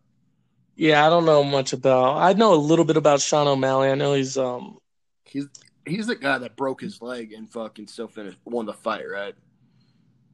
Yeah, 0.76 1.05
I 1.05 1.09
don't 1.09 1.26
know 1.26 1.43
much 1.43 1.74
about. 1.74 2.18
I 2.18 2.34
know 2.34 2.53
a 2.53 2.55
little 2.55 2.86
bit 2.86 2.97
about 2.97 3.22
Sean 3.22 3.47
O'Malley. 3.47 3.89
I 3.89 3.95
know 3.95 4.13
he's 4.13 4.38
um 4.38 4.78
he's 5.26 5.47
he's 5.86 6.07
the 6.07 6.15
guy 6.15 6.38
that 6.38 6.55
broke 6.55 6.82
his 6.82 7.01
leg 7.01 7.34
and 7.34 7.49
fucking 7.49 7.88
still 7.88 8.07
finished 8.07 8.38
won 8.45 8.65
the 8.65 8.74
fight, 8.74 9.09
right? 9.09 9.36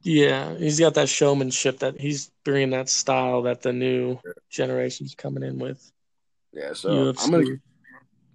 Yeah, 0.02 0.54
he's 0.56 0.78
got 0.78 0.94
that 0.94 1.08
showmanship 1.08 1.78
that 1.78 1.98
he's 1.98 2.30
bringing 2.44 2.70
that 2.70 2.90
style 2.90 3.42
that 3.42 3.62
the 3.62 3.72
new 3.72 4.18
generation's 4.50 5.14
coming 5.14 5.42
in 5.42 5.58
with. 5.58 5.90
Yeah, 6.52 6.74
so 6.74 6.90
UFC. 6.90 7.24
I'm 7.24 7.30
gonna 7.30 7.60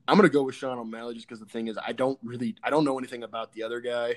I'm 0.09 0.15
gonna 0.15 0.29
go 0.29 0.41
with 0.43 0.55
Sean 0.55 0.79
O'Malley 0.79 1.13
just 1.13 1.27
because 1.27 1.39
the 1.39 1.45
thing 1.45 1.67
is 1.67 1.77
I 1.77 1.91
don't 1.91 2.17
really 2.23 2.55
I 2.63 2.71
don't 2.71 2.83
know 2.83 2.97
anything 2.97 3.23
about 3.23 3.53
the 3.53 3.61
other 3.61 3.79
guy, 3.79 4.15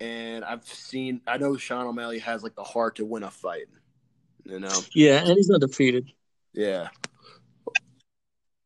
and 0.00 0.44
I've 0.44 0.64
seen 0.64 1.20
I 1.26 1.36
know 1.36 1.58
Sean 1.58 1.86
O'Malley 1.86 2.20
has 2.20 2.42
like 2.42 2.54
the 2.54 2.64
heart 2.64 2.96
to 2.96 3.04
win 3.04 3.22
a 3.22 3.30
fight, 3.30 3.66
you 4.44 4.58
know. 4.58 4.80
Yeah, 4.94 5.18
and 5.18 5.36
he's 5.36 5.50
undefeated. 5.50 6.10
Yeah. 6.54 6.88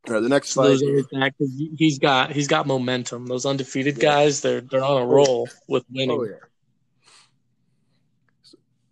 All 0.09 0.14
right, 0.14 0.20
the 0.20 0.29
next 0.29 0.53
fight. 0.53 0.79
Back, 1.12 1.35
he's 1.77 1.99
got 1.99 2.31
he's 2.31 2.47
got 2.47 2.68
momentum. 2.68 3.27
Those 3.27 3.45
undefeated 3.45 3.97
yeah. 3.97 4.03
guys, 4.03 4.43
they're 4.43 4.61
they're 4.61 4.85
on 4.85 5.03
a 5.03 5.07
roll 5.07 5.49
with 5.68 5.85
winning. 5.91 6.20
Oh 6.20 6.25
yeah. 6.25 6.37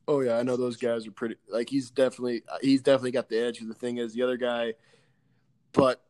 Oh 0.08 0.20
yeah, 0.20 0.36
I 0.36 0.42
know 0.42 0.56
those 0.56 0.76
guys 0.76 1.06
are 1.06 1.12
pretty. 1.12 1.36
Like 1.48 1.68
he's 1.68 1.90
definitely 1.90 2.42
he's 2.60 2.82
definitely 2.82 3.12
got 3.12 3.28
the 3.28 3.38
edge. 3.38 3.60
The 3.60 3.72
thing 3.72 3.98
is, 3.98 4.14
the 4.14 4.22
other 4.22 4.36
guy, 4.36 4.74
but 5.72 6.02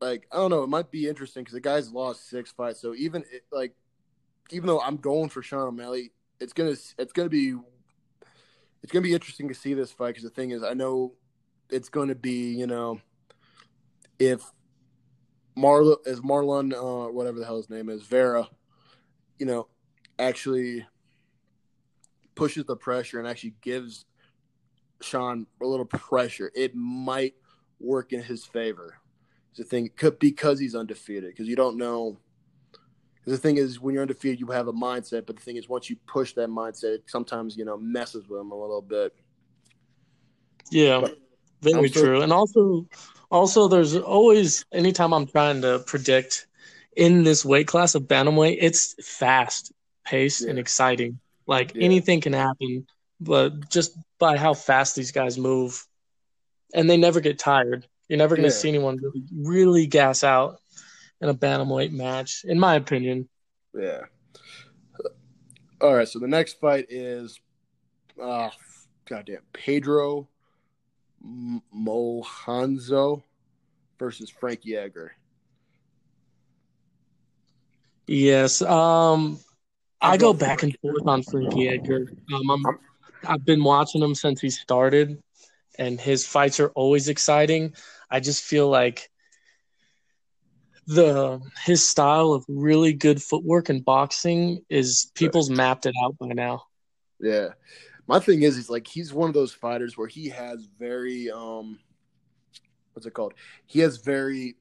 like 0.00 0.26
I 0.32 0.36
don't 0.36 0.50
know, 0.50 0.62
it 0.62 0.68
might 0.68 0.90
be 0.90 1.08
interesting 1.08 1.42
because 1.42 1.54
the 1.54 1.60
guy's 1.60 1.92
lost 1.92 2.28
six 2.28 2.52
fights. 2.52 2.80
So 2.80 2.94
even 2.94 3.24
like, 3.50 3.72
even 4.50 4.66
though 4.66 4.80
I'm 4.80 4.96
going 4.96 5.28
for 5.28 5.42
Sean 5.42 5.68
O'Malley, 5.68 6.12
it's 6.40 6.52
gonna 6.52 6.76
it's 6.98 7.12
gonna 7.12 7.28
be 7.28 7.54
it's 8.82 8.92
gonna 8.92 9.02
be 9.02 9.14
interesting 9.14 9.48
to 9.48 9.54
see 9.54 9.74
this 9.74 9.92
fight 9.92 10.08
because 10.08 10.24
the 10.24 10.30
thing 10.30 10.50
is, 10.50 10.62
I 10.62 10.74
know 10.74 11.14
it's 11.70 11.88
to 11.88 12.14
be 12.14 12.54
you 12.54 12.66
know 12.66 13.00
if 14.18 14.42
Marlon 15.56 15.96
as 16.06 16.20
Marlon 16.20 16.72
uh, 16.72 17.10
whatever 17.10 17.38
the 17.38 17.46
hell 17.46 17.56
his 17.56 17.70
name 17.70 17.88
is 17.88 18.02
Vera, 18.02 18.48
you 19.38 19.46
know, 19.46 19.68
actually 20.18 20.86
pushes 22.34 22.66
the 22.66 22.76
pressure 22.76 23.18
and 23.18 23.26
actually 23.26 23.54
gives 23.62 24.04
Sean 25.00 25.46
a 25.62 25.66
little 25.66 25.86
pressure, 25.86 26.50
it 26.54 26.74
might 26.74 27.34
work 27.80 28.12
in 28.12 28.22
his 28.22 28.44
favor 28.44 28.98
the 29.56 29.64
thing 29.64 29.90
could 29.96 30.18
because 30.18 30.58
he's 30.58 30.74
undefeated 30.74 31.30
because 31.30 31.48
you 31.48 31.56
don't 31.56 31.76
know. 31.76 32.18
Because 33.14 33.38
The 33.38 33.42
thing 33.42 33.56
is, 33.56 33.80
when 33.80 33.94
you're 33.94 34.02
undefeated, 34.02 34.40
you 34.40 34.46
have 34.48 34.68
a 34.68 34.72
mindset, 34.72 35.26
but 35.26 35.36
the 35.36 35.42
thing 35.42 35.56
is, 35.56 35.68
once 35.68 35.90
you 35.90 35.96
push 36.06 36.32
that 36.34 36.48
mindset, 36.48 36.94
it 36.94 37.04
sometimes 37.06 37.56
you 37.56 37.64
know 37.64 37.76
messes 37.76 38.28
with 38.28 38.38
them 38.38 38.52
a 38.52 38.60
little 38.60 38.82
bit. 38.82 39.14
Yeah, 40.70 41.00
but 41.00 41.18
very 41.62 41.90
true. 41.90 42.22
And 42.22 42.32
also, 42.32 42.86
also, 43.30 43.68
there's 43.68 43.96
always 43.96 44.64
anytime 44.72 45.12
I'm 45.12 45.26
trying 45.26 45.62
to 45.62 45.80
predict 45.86 46.46
in 46.96 47.24
this 47.24 47.44
weight 47.44 47.66
class 47.66 47.94
of 47.94 48.04
bantamweight, 48.04 48.58
it's 48.60 48.94
fast 49.06 49.72
paced 50.04 50.42
yeah. 50.42 50.50
and 50.50 50.58
exciting. 50.58 51.18
Like 51.46 51.74
yeah. 51.74 51.82
anything 51.84 52.20
can 52.20 52.32
happen, 52.32 52.86
but 53.20 53.70
just 53.70 53.96
by 54.18 54.36
how 54.36 54.54
fast 54.54 54.96
these 54.96 55.12
guys 55.12 55.38
move, 55.38 55.86
and 56.74 56.88
they 56.88 56.96
never 56.96 57.20
get 57.20 57.38
tired. 57.38 57.86
You're 58.08 58.18
never 58.18 58.36
going 58.36 58.48
to 58.48 58.54
yeah. 58.54 58.60
see 58.60 58.68
anyone 58.68 58.98
really, 59.02 59.24
really 59.32 59.86
gas 59.86 60.22
out 60.22 60.60
in 61.20 61.28
a 61.28 61.34
bantamweight 61.34 61.92
match, 61.92 62.44
in 62.44 62.58
my 62.58 62.76
opinion. 62.76 63.28
Yeah. 63.74 64.02
All 65.80 65.94
right, 65.94 66.08
so 66.08 66.18
the 66.18 66.28
next 66.28 66.60
fight 66.60 66.86
is, 66.88 67.38
uh, 68.22 68.50
goddamn, 69.08 69.42
Pedro 69.52 70.28
Munhoz 71.24 73.22
versus 73.98 74.30
Frankie 74.30 74.76
Edgar. 74.76 75.12
Yes, 78.06 78.62
um, 78.62 79.38
I 80.00 80.16
go 80.16 80.32
back 80.32 80.62
and 80.62 80.76
forth 80.80 81.06
on 81.06 81.22
Frankie 81.24 81.68
Edgar. 81.68 82.06
Um, 82.32 82.50
I'm, 82.50 82.64
I've 83.26 83.44
been 83.44 83.64
watching 83.64 84.00
him 84.00 84.14
since 84.14 84.40
he 84.40 84.48
started, 84.48 85.20
and 85.78 86.00
his 86.00 86.26
fights 86.26 86.60
are 86.60 86.68
always 86.70 87.08
exciting. 87.08 87.74
I 88.10 88.20
just 88.20 88.42
feel 88.42 88.68
like 88.68 89.10
the 90.86 91.40
his 91.64 91.88
style 91.88 92.32
of 92.32 92.44
really 92.48 92.92
good 92.92 93.22
footwork 93.22 93.68
and 93.68 93.84
boxing 93.84 94.64
is 94.68 95.10
people's 95.14 95.50
right. 95.50 95.56
mapped 95.56 95.86
it 95.86 95.94
out 96.02 96.16
by 96.18 96.28
now. 96.28 96.62
Yeah. 97.20 97.48
My 98.06 98.20
thing 98.20 98.42
is 98.42 98.54
he's 98.54 98.70
like 98.70 98.86
he's 98.86 99.12
one 99.12 99.28
of 99.28 99.34
those 99.34 99.52
fighters 99.52 99.98
where 99.98 100.06
he 100.06 100.28
has 100.28 100.68
very 100.78 101.30
um 101.30 101.80
what's 102.92 103.06
it 103.06 103.14
called? 103.14 103.34
He 103.66 103.80
has 103.80 103.96
very 103.98 104.56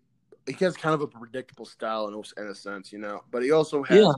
he 0.47 0.65
has 0.65 0.75
kind 0.75 0.93
of 0.95 1.01
a 1.01 1.07
predictable 1.07 1.65
style 1.65 2.07
in, 2.07 2.43
in 2.43 2.49
a 2.49 2.55
sense, 2.55 2.91
you 2.91 2.99
know. 2.99 3.23
But 3.31 3.43
he 3.43 3.51
also 3.51 3.83
has 3.83 3.99
yeah. 3.99 4.11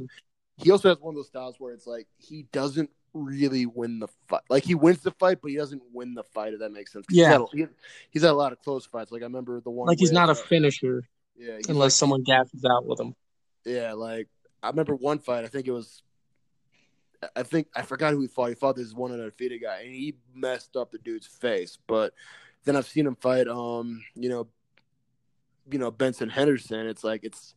he 0.57 0.71
also 0.71 0.89
has 0.89 0.99
one 0.99 1.13
of 1.13 1.15
those 1.17 1.27
styles 1.27 1.55
where 1.59 1.73
it's 1.73 1.87
like 1.87 2.07
he 2.17 2.47
doesn't 2.53 2.89
really 3.13 3.65
win 3.65 3.99
the 3.99 4.07
fight. 4.27 4.41
Like 4.49 4.63
he 4.63 4.75
wins 4.75 5.01
the 5.01 5.11
fight, 5.11 5.39
but 5.41 5.51
he 5.51 5.57
doesn't 5.57 5.81
win 5.93 6.13
the 6.13 6.23
fight. 6.23 6.53
If 6.53 6.59
that 6.59 6.71
makes 6.71 6.91
sense. 6.91 7.05
Yeah, 7.09 7.39
he's 7.51 7.61
had, 7.61 7.69
he's 8.11 8.21
had, 8.23 8.31
a 8.31 8.33
lot 8.33 8.51
of 8.51 8.61
close 8.61 8.85
fights. 8.85 9.11
Like 9.11 9.21
I 9.21 9.25
remember 9.25 9.59
the 9.61 9.69
one. 9.69 9.87
Like 9.87 9.99
he's 9.99 10.11
not 10.11 10.29
a 10.29 10.35
finisher. 10.35 11.07
Yeah, 11.37 11.59
unless 11.69 11.77
like, 11.77 11.91
someone 11.91 12.23
gasses 12.23 12.65
out 12.65 12.85
with 12.85 12.99
him. 12.99 13.15
Yeah, 13.65 13.93
like 13.93 14.27
I 14.61 14.69
remember 14.69 14.95
one 14.95 15.19
fight. 15.19 15.43
I 15.43 15.47
think 15.47 15.67
it 15.67 15.71
was. 15.71 16.01
I 17.35 17.43
think 17.43 17.67
I 17.75 17.81
forgot 17.81 18.13
who 18.13 18.21
he 18.21 18.27
fought. 18.27 18.49
He 18.49 18.55
fought 18.55 18.75
this 18.75 18.93
one 18.93 19.11
undefeated 19.11 19.61
guy, 19.61 19.81
and 19.81 19.93
he 19.93 20.15
messed 20.33 20.75
up 20.75 20.91
the 20.91 20.99
dude's 20.99 21.27
face. 21.27 21.77
But 21.87 22.13
then 22.63 22.75
I've 22.75 22.87
seen 22.87 23.07
him 23.07 23.15
fight. 23.15 23.47
Um, 23.47 24.03
you 24.15 24.29
know, 24.29 24.47
you 25.71 25.79
know 25.79 25.91
Benson 25.91 26.29
Henderson. 26.29 26.87
It's 26.87 27.03
like 27.03 27.23
it's 27.23 27.55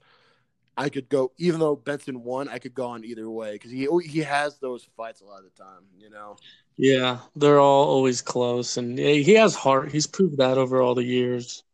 I 0.81 0.89
could 0.89 1.11
go 1.11 1.31
even 1.37 1.61
though 1.61 1.77
Benson 1.77 2.25
won, 2.25 2.49
I 2.49 2.59
could 2.59 2.73
go 2.73 2.87
on 2.87 3.05
either 3.05 3.29
way 3.29 3.53
because 3.53 3.71
he 3.71 3.87
he 4.03 4.21
has 4.21 4.59
those 4.61 4.89
fights 4.97 5.21
a 5.21 5.27
lot 5.27 5.41
of 5.41 5.45
the 5.45 5.63
time, 5.63 5.83
you 5.99 6.09
know. 6.09 6.37
Yeah, 6.79 7.19
they're 7.37 7.61
all 7.61 7.85
always 7.85 8.23
close, 8.23 8.79
and 8.79 8.99
he 8.99 9.35
has 9.35 9.55
heart. 9.55 9.93
He's 9.93 10.07
proved 10.07 10.39
that 10.39 10.57
over 10.57 10.81
all 10.81 10.95
the 10.95 11.05
years. 11.05 11.65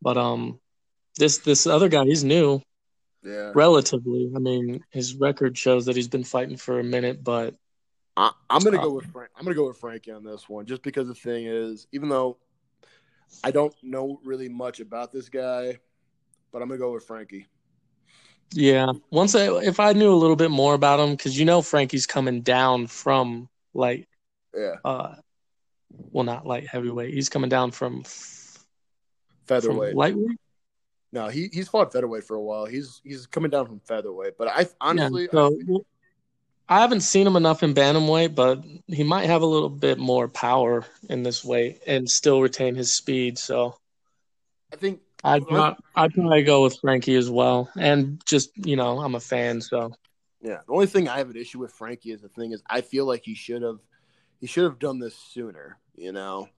But 0.00 0.16
um, 0.16 0.58
this 1.18 1.38
this 1.38 1.66
other 1.66 1.90
guy, 1.90 2.06
he's 2.06 2.24
new. 2.24 2.62
Yeah. 3.22 3.52
Relatively, 3.54 4.32
I 4.34 4.38
mean, 4.38 4.82
his 4.88 5.16
record 5.16 5.58
shows 5.58 5.84
that 5.84 5.94
he's 5.94 6.08
been 6.08 6.24
fighting 6.24 6.56
for 6.56 6.80
a 6.80 6.84
minute, 6.84 7.22
but 7.22 7.54
I, 8.16 8.32
am 8.48 8.62
gonna 8.62 8.78
go 8.78 8.94
with 8.94 9.04
Frank. 9.12 9.32
I'm 9.36 9.44
gonna 9.44 9.54
go 9.54 9.68
with 9.68 9.76
Frankie 9.76 10.12
on 10.12 10.24
this 10.24 10.48
one, 10.48 10.64
just 10.64 10.82
because 10.82 11.08
the 11.08 11.14
thing 11.14 11.44
is, 11.44 11.86
even 11.92 12.08
though 12.08 12.38
I 13.44 13.50
don't 13.50 13.74
know 13.82 14.18
really 14.24 14.48
much 14.48 14.80
about 14.80 15.12
this 15.12 15.28
guy, 15.28 15.78
but 16.50 16.62
I'm 16.62 16.68
gonna 16.68 16.78
go 16.78 16.94
with 16.94 17.04
Frankie. 17.04 17.46
Yeah, 18.52 18.92
once 19.10 19.34
I 19.34 19.46
if 19.60 19.78
I 19.78 19.92
knew 19.92 20.12
a 20.12 20.16
little 20.16 20.36
bit 20.36 20.50
more 20.50 20.74
about 20.74 20.98
him, 20.98 21.10
because 21.12 21.38
you 21.38 21.44
know 21.44 21.62
Frankie's 21.62 22.06
coming 22.06 22.42
down 22.42 22.88
from 22.88 23.48
light, 23.74 24.08
yeah, 24.56 24.76
uh, 24.84 25.14
well 25.90 26.24
not 26.24 26.46
light 26.46 26.66
heavyweight. 26.66 27.14
He's 27.14 27.28
coming 27.28 27.48
down 27.48 27.70
from 27.70 28.02
featherweight, 29.46 29.90
from 29.90 29.98
lightweight. 29.98 30.40
No, 31.12 31.28
he 31.28 31.48
he's 31.52 31.68
fought 31.68 31.92
featherweight 31.92 32.24
for 32.24 32.34
a 32.34 32.42
while. 32.42 32.66
He's 32.66 33.00
he's 33.04 33.26
coming 33.26 33.50
down 33.50 33.66
from 33.66 33.80
featherweight, 33.80 34.34
but 34.36 34.48
I 34.48 34.66
honestly, 34.80 35.22
yeah, 35.22 35.28
so, 35.32 35.56
I, 36.68 36.76
I 36.76 36.80
haven't 36.80 37.00
seen 37.00 37.26
him 37.26 37.36
enough 37.36 37.62
in 37.62 37.74
bantamweight, 37.74 38.34
but 38.34 38.64
he 38.86 39.04
might 39.04 39.26
have 39.26 39.42
a 39.42 39.46
little 39.46 39.68
bit 39.68 39.98
more 39.98 40.28
power 40.28 40.84
in 41.08 41.22
this 41.22 41.44
weight 41.44 41.82
and 41.86 42.08
still 42.08 42.40
retain 42.40 42.74
his 42.74 42.94
speed. 42.94 43.38
So, 43.38 43.76
I 44.72 44.76
think 44.76 45.00
I'd 45.22 45.50
not, 45.50 45.82
I'd 45.94 46.14
probably 46.14 46.42
go 46.42 46.62
with 46.62 46.78
Frankie 46.78 47.16
as 47.16 47.30
well, 47.30 47.70
and 47.78 48.22
just 48.24 48.50
you 48.66 48.76
know, 48.76 49.00
I'm 49.00 49.14
a 49.14 49.20
fan, 49.20 49.60
so. 49.60 49.92
Yeah, 50.42 50.60
the 50.66 50.72
only 50.72 50.86
thing 50.86 51.06
I 51.08 51.18
have 51.18 51.28
an 51.28 51.36
issue 51.36 51.58
with 51.58 51.72
Frankie 51.72 52.12
is 52.12 52.22
the 52.22 52.28
thing 52.28 52.52
is 52.52 52.62
I 52.68 52.80
feel 52.80 53.04
like 53.04 53.22
he 53.24 53.34
should 53.34 53.60
have, 53.60 53.78
he 54.40 54.46
should 54.46 54.64
have 54.64 54.78
done 54.78 54.98
this 54.98 55.14
sooner, 55.14 55.76
you 55.96 56.12
know, 56.12 56.48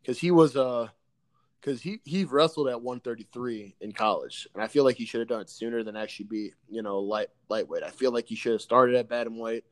because 0.00 0.18
he 0.18 0.30
was 0.30 0.56
a. 0.56 0.64
Uh, 0.64 0.88
because 1.60 1.80
he 1.80 2.00
he 2.04 2.24
wrestled 2.24 2.66
at 2.68 2.82
133 2.82 3.76
in 3.80 3.92
college, 3.92 4.48
and 4.52 4.62
I 4.62 4.66
feel 4.66 4.82
like 4.82 4.96
he 4.96 5.06
should 5.06 5.20
have 5.20 5.28
done 5.28 5.42
it 5.42 5.48
sooner 5.48 5.84
than 5.84 5.96
actually 5.96 6.26
be 6.26 6.52
you 6.68 6.82
know 6.82 6.98
light 6.98 7.28
lightweight. 7.48 7.84
I 7.84 7.90
feel 7.90 8.10
like 8.10 8.26
he 8.26 8.34
should 8.34 8.50
have 8.50 8.60
started 8.60 8.96
at 8.96 9.08
bantamweight, 9.08 9.62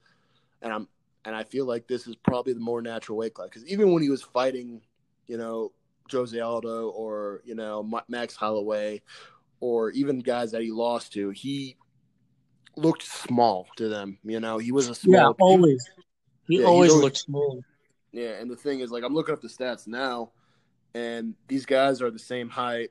and 0.62 0.72
I'm 0.72 0.88
and 1.24 1.34
I 1.34 1.43
feel 1.43 1.66
like 1.66 1.88
this 1.88 2.07
is 2.07 2.14
probably 2.16 2.53
the 2.53 2.61
more 2.61 2.80
natural 2.80 3.18
weight 3.18 3.34
class 3.34 3.49
because 3.49 3.66
even 3.66 3.93
when 3.93 4.05
he 4.05 4.09
was 4.09 4.22
fighting, 4.22 4.82
you 5.26 5.36
know 5.36 5.72
Jose 6.12 6.38
Aldo 6.38 6.88
or 6.88 7.42
you 7.44 7.54
know 7.54 7.88
Max 8.08 8.36
Holloway, 8.36 9.02
or 9.61 9.90
even 9.90 10.20
guys 10.20 10.52
that 10.52 10.62
he 10.62 10.70
lost 10.70 11.12
to, 11.14 11.30
he 11.30 11.76
looked 12.76 13.02
small 13.02 13.66
to 13.76 13.88
them. 13.88 14.18
You 14.24 14.40
know, 14.40 14.58
he 14.58 14.72
was 14.72 14.88
a 14.88 14.94
small. 14.94 15.14
Yeah, 15.14 15.32
always. 15.40 15.88
He, 16.48 16.61
yeah, 16.61 16.66
always, 16.66 16.90
always 16.90 17.04
looked 17.04 17.16
small. 17.18 17.62
Yeah, 18.12 18.40
and 18.40 18.50
the 18.50 18.56
thing 18.56 18.80
is, 18.80 18.90
like, 18.90 19.04
I'm 19.04 19.14
looking 19.14 19.34
up 19.34 19.40
the 19.40 19.48
stats 19.48 19.86
now 19.86 20.32
and 20.94 21.34
these 21.48 21.66
guys 21.66 22.02
are 22.02 22.11
the 22.11 22.18
same 22.18 22.48
height, 22.48 22.90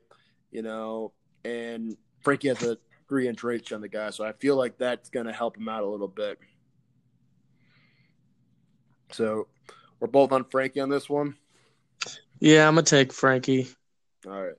you 0.51 0.61
know, 0.61 1.11
and 1.43 1.97
Frankie 2.22 2.47
has 2.49 2.61
a 2.63 2.78
three 3.07 3.28
inch 3.28 3.43
reach 3.43 3.72
on 3.74 3.82
the 3.82 3.88
guy, 3.88 4.09
so 4.09 4.24
I 4.24 4.34
feel 4.34 4.55
like 4.55 4.78
that's 4.78 5.09
going 5.09 5.26
to 5.26 5.34
help 5.34 5.57
him 5.57 5.67
out 5.67 5.84
a 5.84 5.88
little 5.88 6.07
bit. 6.07 6.39
So 9.11 9.47
we're 9.99 10.07
both 10.07 10.32
on 10.32 10.45
Frankie 10.45 10.80
on 10.80 10.89
this 10.89 11.09
one. 11.09 11.36
Yeah, 12.40 12.68
I'm 12.68 12.76
gonna 12.76 12.84
take 12.84 13.14
Frankie. 13.14 13.68
All 14.26 14.44
right. 14.44 14.56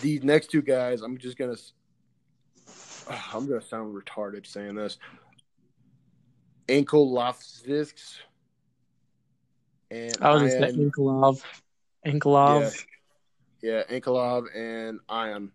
The 0.00 0.20
next 0.20 0.50
two 0.50 0.62
guys, 0.62 1.02
I'm 1.02 1.18
just 1.18 1.36
gonna. 1.36 1.56
I'm 3.32 3.46
gonna 3.46 3.60
sound 3.60 3.94
retarded 3.94 4.46
saying 4.46 4.76
this. 4.76 4.98
Ankalaevskis 6.68 8.20
and 9.90 10.16
I 10.20 10.32
was 10.32 10.54
gonna 10.54 10.72
say 10.72 10.78
Ankalaev. 10.78 11.42
Ankalaev. 12.06 12.84
Yeah, 13.62 13.82
yeah 13.90 13.98
Ankalaev 13.98 14.46
and 14.54 15.00
Ion. 15.08 15.50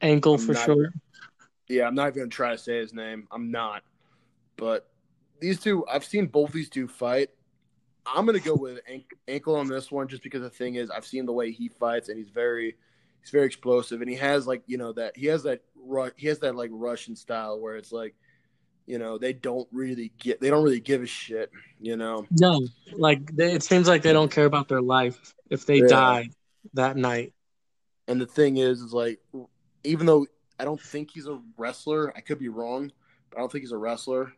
Ankle 0.00 0.34
I'm 0.34 0.40
for 0.40 0.52
not, 0.52 0.64
sure. 0.64 0.92
Yeah, 1.68 1.86
I'm 1.86 1.94
not 1.94 2.08
even 2.08 2.22
gonna 2.22 2.30
try 2.30 2.52
to 2.52 2.58
say 2.58 2.78
his 2.78 2.92
name. 2.92 3.28
I'm 3.30 3.50
not. 3.50 3.82
But 4.56 4.88
these 5.40 5.60
two, 5.60 5.86
I've 5.86 6.04
seen 6.04 6.26
both 6.26 6.52
these 6.52 6.68
two 6.68 6.88
fight. 6.88 7.30
I'm 8.06 8.26
gonna 8.26 8.40
go 8.40 8.54
with 8.54 8.80
ankle 9.28 9.56
on 9.56 9.68
this 9.68 9.90
one, 9.90 10.08
just 10.08 10.22
because 10.22 10.42
the 10.42 10.50
thing 10.50 10.76
is, 10.76 10.90
I've 10.90 11.06
seen 11.06 11.26
the 11.26 11.32
way 11.32 11.52
he 11.52 11.68
fights, 11.68 12.08
and 12.08 12.18
he's 12.18 12.30
very, 12.30 12.76
he's 13.20 13.30
very 13.30 13.46
explosive, 13.46 14.00
and 14.00 14.10
he 14.10 14.16
has 14.16 14.46
like 14.46 14.62
you 14.66 14.78
know 14.78 14.92
that 14.94 15.16
he 15.16 15.26
has 15.26 15.42
that 15.44 15.62
he 16.16 16.26
has 16.26 16.38
that 16.40 16.56
like 16.56 16.70
Russian 16.72 17.14
style 17.16 17.60
where 17.60 17.76
it's 17.76 17.92
like 17.92 18.14
you 18.86 18.98
know 18.98 19.18
they 19.18 19.32
don't 19.32 19.68
really 19.70 20.12
get 20.18 20.40
they 20.40 20.50
don't 20.50 20.64
really 20.64 20.80
give 20.80 21.02
a 21.02 21.06
shit 21.06 21.50
you 21.80 21.96
know? 21.96 22.26
No 22.30 22.60
like 22.92 23.34
they, 23.34 23.52
it 23.52 23.62
seems 23.62 23.86
like 23.86 24.02
they 24.02 24.12
don't 24.12 24.30
care 24.30 24.46
about 24.46 24.68
their 24.68 24.82
life 24.82 25.34
if 25.48 25.64
they 25.64 25.78
yeah. 25.78 25.86
die 25.86 26.28
that 26.74 26.96
night. 26.96 27.32
And 28.08 28.20
the 28.20 28.26
thing 28.26 28.56
is 28.56 28.80
is 28.80 28.92
like 28.92 29.20
even 29.84 30.06
though 30.06 30.26
i 30.58 30.64
don't 30.64 30.80
think 30.80 31.10
he's 31.12 31.26
a 31.26 31.40
wrestler 31.56 32.12
i 32.16 32.20
could 32.20 32.38
be 32.38 32.48
wrong 32.48 32.90
but 33.30 33.38
i 33.38 33.40
don't 33.40 33.50
think 33.50 33.62
he's 33.62 33.72
a 33.72 33.78
wrestler. 33.78 34.32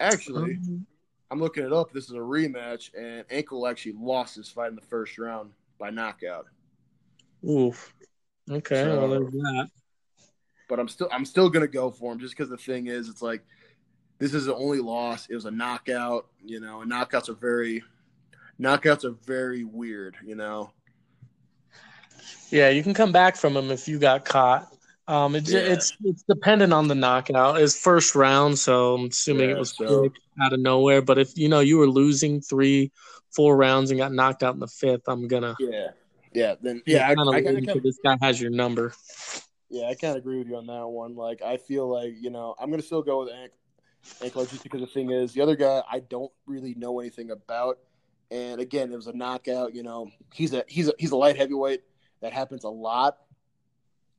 Actually 0.00 0.54
um, 0.56 0.86
i'm 1.30 1.40
looking 1.40 1.64
it 1.64 1.72
up 1.72 1.92
this 1.92 2.04
is 2.04 2.12
a 2.12 2.18
rematch 2.18 2.90
and 2.96 3.24
ankle 3.30 3.66
actually 3.66 3.94
lost 3.98 4.36
his 4.36 4.48
fight 4.48 4.68
in 4.68 4.74
the 4.74 4.80
first 4.82 5.18
round 5.18 5.50
by 5.78 5.90
knockout 5.90 6.46
oof 7.48 7.94
okay 8.50 8.82
so, 8.82 8.98
well 9.00 9.08
there's 9.08 9.32
that 9.32 9.68
but 10.68 10.80
I'm 10.80 10.88
still 10.88 11.08
I'm 11.12 11.24
still 11.24 11.48
gonna 11.48 11.66
go 11.66 11.90
for 11.90 12.12
him 12.12 12.18
just 12.18 12.36
because 12.36 12.48
the 12.48 12.56
thing 12.56 12.86
is, 12.86 13.08
it's 13.08 13.22
like 13.22 13.42
this 14.18 14.34
is 14.34 14.46
the 14.46 14.54
only 14.54 14.78
loss. 14.78 15.28
It 15.28 15.34
was 15.34 15.44
a 15.44 15.50
knockout, 15.50 16.26
you 16.44 16.60
know, 16.60 16.82
and 16.82 16.90
knockouts 16.90 17.28
are 17.28 17.34
very 17.34 17.82
knockouts 18.60 19.04
are 19.04 19.16
very 19.24 19.64
weird, 19.64 20.16
you 20.24 20.34
know. 20.34 20.70
Yeah, 22.50 22.70
you 22.70 22.82
can 22.82 22.94
come 22.94 23.12
back 23.12 23.36
from 23.36 23.54
them 23.54 23.70
if 23.70 23.88
you 23.88 23.98
got 23.98 24.24
caught. 24.24 24.72
Um, 25.06 25.34
it, 25.34 25.48
yeah. 25.48 25.58
it's 25.58 25.96
it's 26.02 26.22
dependent 26.22 26.72
on 26.72 26.88
the 26.88 26.94
knockout. 26.94 27.60
It's 27.60 27.78
first 27.78 28.14
round, 28.14 28.58
so 28.58 28.94
I'm 28.94 29.06
assuming 29.06 29.50
yeah, 29.50 29.56
it 29.56 29.58
was 29.58 29.76
so, 29.76 30.10
out 30.40 30.52
of 30.52 30.60
nowhere. 30.60 31.02
But 31.02 31.18
if 31.18 31.36
you 31.36 31.48
know 31.48 31.60
you 31.60 31.76
were 31.76 31.88
losing 31.88 32.40
three, 32.40 32.90
four 33.30 33.56
rounds 33.56 33.90
and 33.90 33.98
got 33.98 34.12
knocked 34.12 34.42
out 34.42 34.54
in 34.54 34.60
the 34.60 34.66
fifth, 34.66 35.02
I'm 35.06 35.28
gonna 35.28 35.56
yeah, 35.60 35.88
yeah, 36.32 36.54
then 36.62 36.82
yeah. 36.86 37.08
I, 37.08 37.12
I, 37.12 37.36
I, 37.36 37.78
this 37.82 37.98
guy 38.02 38.16
has 38.22 38.40
your 38.40 38.50
number. 38.50 38.94
Yeah, 39.68 39.88
I 39.88 39.94
can't 39.94 40.16
agree 40.16 40.38
with 40.38 40.48
you 40.48 40.56
on 40.56 40.66
that 40.66 40.86
one. 40.86 41.16
Like, 41.16 41.42
I 41.42 41.58
feel 41.58 41.86
like 41.86 42.14
you 42.18 42.30
know 42.30 42.54
I'm 42.58 42.70
gonna 42.70 42.82
still 42.82 43.02
go 43.02 43.24
with 43.24 43.32
Ankle 44.22 44.46
just 44.46 44.62
because 44.62 44.80
the 44.80 44.86
thing 44.86 45.10
is 45.10 45.34
the 45.34 45.42
other 45.42 45.56
guy 45.56 45.82
I 45.90 46.00
don't 46.00 46.32
really 46.46 46.74
know 46.76 47.00
anything 47.00 47.30
about, 47.30 47.78
and 48.30 48.58
again 48.58 48.90
it 48.90 48.96
was 48.96 49.06
a 49.06 49.12
knockout. 49.12 49.74
You 49.74 49.82
know, 49.82 50.10
he's 50.32 50.54
a 50.54 50.64
he's 50.66 50.88
a 50.88 50.94
he's 50.98 51.10
a 51.10 51.16
light 51.16 51.36
heavyweight. 51.36 51.82
That 52.22 52.32
happens 52.32 52.64
a 52.64 52.70
lot. 52.70 53.18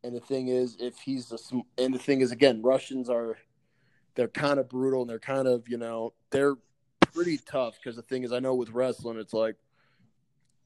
And 0.06 0.16
the 0.16 0.22
thing 0.22 0.50
is, 0.50 0.78
if 0.80 1.00
he's 1.00 1.32
a 1.32 1.38
and 1.82 1.94
the 1.94 2.00
thing 2.00 2.22
is 2.22 2.32
again, 2.32 2.62
Russians 2.62 3.10
are 3.10 3.38
they're 4.14 4.28
kind 4.28 4.60
of 4.60 4.70
brutal 4.70 5.02
and 5.02 5.10
they're 5.10 5.20
kind 5.20 5.48
of 5.48 5.68
you 5.68 5.78
know 5.78 6.14
they're 6.30 6.56
pretty 7.14 7.40
tough 7.40 7.78
because 7.82 7.96
the 7.96 8.02
thing 8.02 8.24
is 8.24 8.32
I 8.32 8.40
know 8.40 8.56
with 8.56 8.70
wrestling 8.70 9.18
it's 9.18 9.34
like 9.34 9.56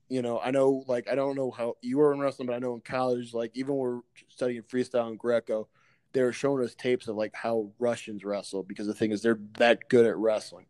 you 0.10 0.24
know, 0.24 0.40
I 0.40 0.52
know 0.52 0.84
like 0.88 1.08
I 1.08 1.16
don't 1.16 1.36
know 1.36 1.52
how 1.52 1.76
you 1.82 2.00
were 2.00 2.12
in 2.14 2.20
wrestling, 2.20 2.48
but 2.48 2.56
I 2.56 2.60
know 2.60 2.74
in 2.74 2.82
college, 2.82 3.34
like 3.34 3.52
even 3.54 3.76
we're 3.76 4.02
studying 4.28 4.64
freestyle 4.64 5.08
and 5.08 5.20
Greco, 5.20 5.68
they 6.14 6.24
were 6.24 6.34
showing 6.34 6.64
us 6.66 6.74
tapes 6.76 7.08
of 7.08 7.16
like 7.16 7.34
how 7.36 7.72
Russians 7.78 8.26
wrestle 8.26 8.64
because 8.64 8.88
the 8.88 8.94
thing 8.94 9.12
is 9.12 9.22
they're 9.22 9.40
that 9.60 9.88
good 9.88 10.08
at 10.08 10.18
wrestling. 10.18 10.66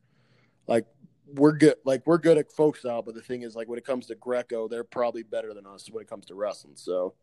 Like 0.68 0.86
we're 1.26 1.54
good 1.54 1.76
like 1.86 2.06
we're 2.06 2.18
good 2.18 2.38
at 2.38 2.52
folk 2.52 2.76
style, 2.76 3.02
but 3.02 3.16
the 3.16 3.22
thing 3.22 3.44
is 3.44 3.56
like 3.56 3.70
when 3.70 3.80
it 3.80 3.86
comes 3.86 4.08
to 4.08 4.16
Greco, 4.16 4.68
they're 4.68 4.84
probably 4.84 5.24
better 5.24 5.54
than 5.54 5.66
us 5.66 5.90
when 5.90 6.04
it 6.04 6.10
comes 6.10 6.26
to 6.28 6.36
wrestling. 6.36 6.76
So 6.76 7.16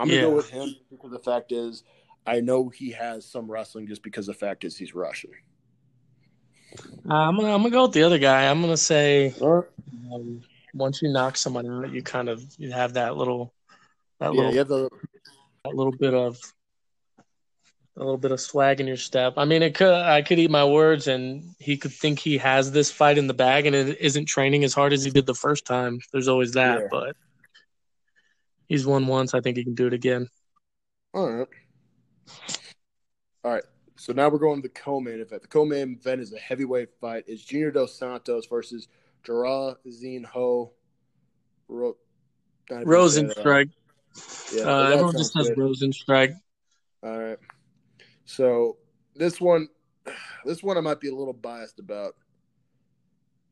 I'm 0.00 0.08
gonna 0.08 0.20
yeah. 0.20 0.26
go 0.26 0.30
with 0.30 0.48
him 0.48 0.74
because 0.90 1.10
the 1.10 1.18
fact 1.18 1.52
is 1.52 1.84
I 2.26 2.40
know 2.40 2.68
he 2.68 2.90
has 2.92 3.26
some 3.26 3.50
wrestling 3.50 3.86
just 3.86 4.02
because 4.02 4.26
the 4.26 4.34
fact 4.34 4.64
is 4.64 4.76
he's 4.76 4.94
Russian. 4.94 5.30
Uh, 7.08 7.14
I'm 7.14 7.36
gonna 7.36 7.52
I'm 7.52 7.62
gonna 7.62 7.70
go 7.70 7.82
with 7.82 7.92
the 7.92 8.02
other 8.02 8.18
guy. 8.18 8.48
I'm 8.48 8.60
gonna 8.60 8.76
say 8.76 9.34
um, 9.42 10.42
once 10.72 11.02
you 11.02 11.08
knock 11.12 11.36
someone 11.36 11.66
out, 11.66 11.92
you 11.92 12.02
kind 12.02 12.28
of 12.28 12.42
you 12.56 12.72
have 12.72 12.94
that 12.94 13.16
little 13.16 13.52
that 14.20 14.34
yeah, 14.34 14.48
little 14.48 14.90
that 15.64 15.74
little 15.74 15.92
bit 15.92 16.14
of 16.14 16.38
a 17.96 18.00
little 18.00 18.16
bit 18.16 18.32
of 18.32 18.40
swag 18.40 18.80
in 18.80 18.86
your 18.86 18.96
step. 18.96 19.34
I 19.36 19.44
mean, 19.44 19.62
it 19.62 19.74
could 19.74 19.92
I 19.92 20.22
could 20.22 20.38
eat 20.38 20.50
my 20.50 20.64
words, 20.64 21.08
and 21.08 21.54
he 21.58 21.76
could 21.76 21.92
think 21.92 22.18
he 22.18 22.38
has 22.38 22.72
this 22.72 22.90
fight 22.90 23.18
in 23.18 23.26
the 23.26 23.34
bag, 23.34 23.66
and 23.66 23.74
it 23.76 24.00
isn't 24.00 24.26
training 24.26 24.64
as 24.64 24.72
hard 24.72 24.92
as 24.92 25.04
he 25.04 25.10
did 25.10 25.26
the 25.26 25.34
first 25.34 25.66
time. 25.66 26.00
There's 26.12 26.28
always 26.28 26.52
that, 26.52 26.80
yeah. 26.80 26.86
but 26.90 27.16
he's 28.70 28.86
won 28.86 29.06
once. 29.06 29.34
I 29.34 29.40
think 29.40 29.58
he 29.58 29.64
can 29.64 29.74
do 29.74 29.88
it 29.88 29.92
again. 29.92 30.28
All 31.12 31.30
right. 31.30 31.48
All 33.44 33.52
right. 33.52 33.64
So 33.96 34.14
now 34.14 34.30
we're 34.30 34.38
going 34.38 34.62
to 34.62 34.68
the 34.68 34.72
co-main 34.72 35.20
event. 35.20 35.42
The 35.42 35.48
co-main 35.48 35.98
event 36.00 36.22
is 36.22 36.32
a 36.32 36.38
heavyweight 36.38 36.88
fight. 37.00 37.24
It's 37.26 37.44
Junior 37.44 37.70
Dos 37.70 37.98
Santos 37.98 38.46
versus 38.46 38.88
Jara 39.24 39.76
Zinho 39.86 40.70
Ro- 41.68 41.96
Rozenstruik. 42.70 43.70
Yeah, 44.52 44.62
uh, 44.62 44.90
everyone 44.90 45.16
just 45.16 45.34
says 45.34 45.50
Rozenstruik. 45.50 46.34
All 47.02 47.18
right. 47.18 47.38
So 48.24 48.78
this 49.16 49.40
one, 49.40 49.68
this 50.44 50.62
one 50.62 50.78
I 50.78 50.80
might 50.80 51.00
be 51.00 51.08
a 51.08 51.14
little 51.14 51.34
biased 51.34 51.78
about, 51.80 52.14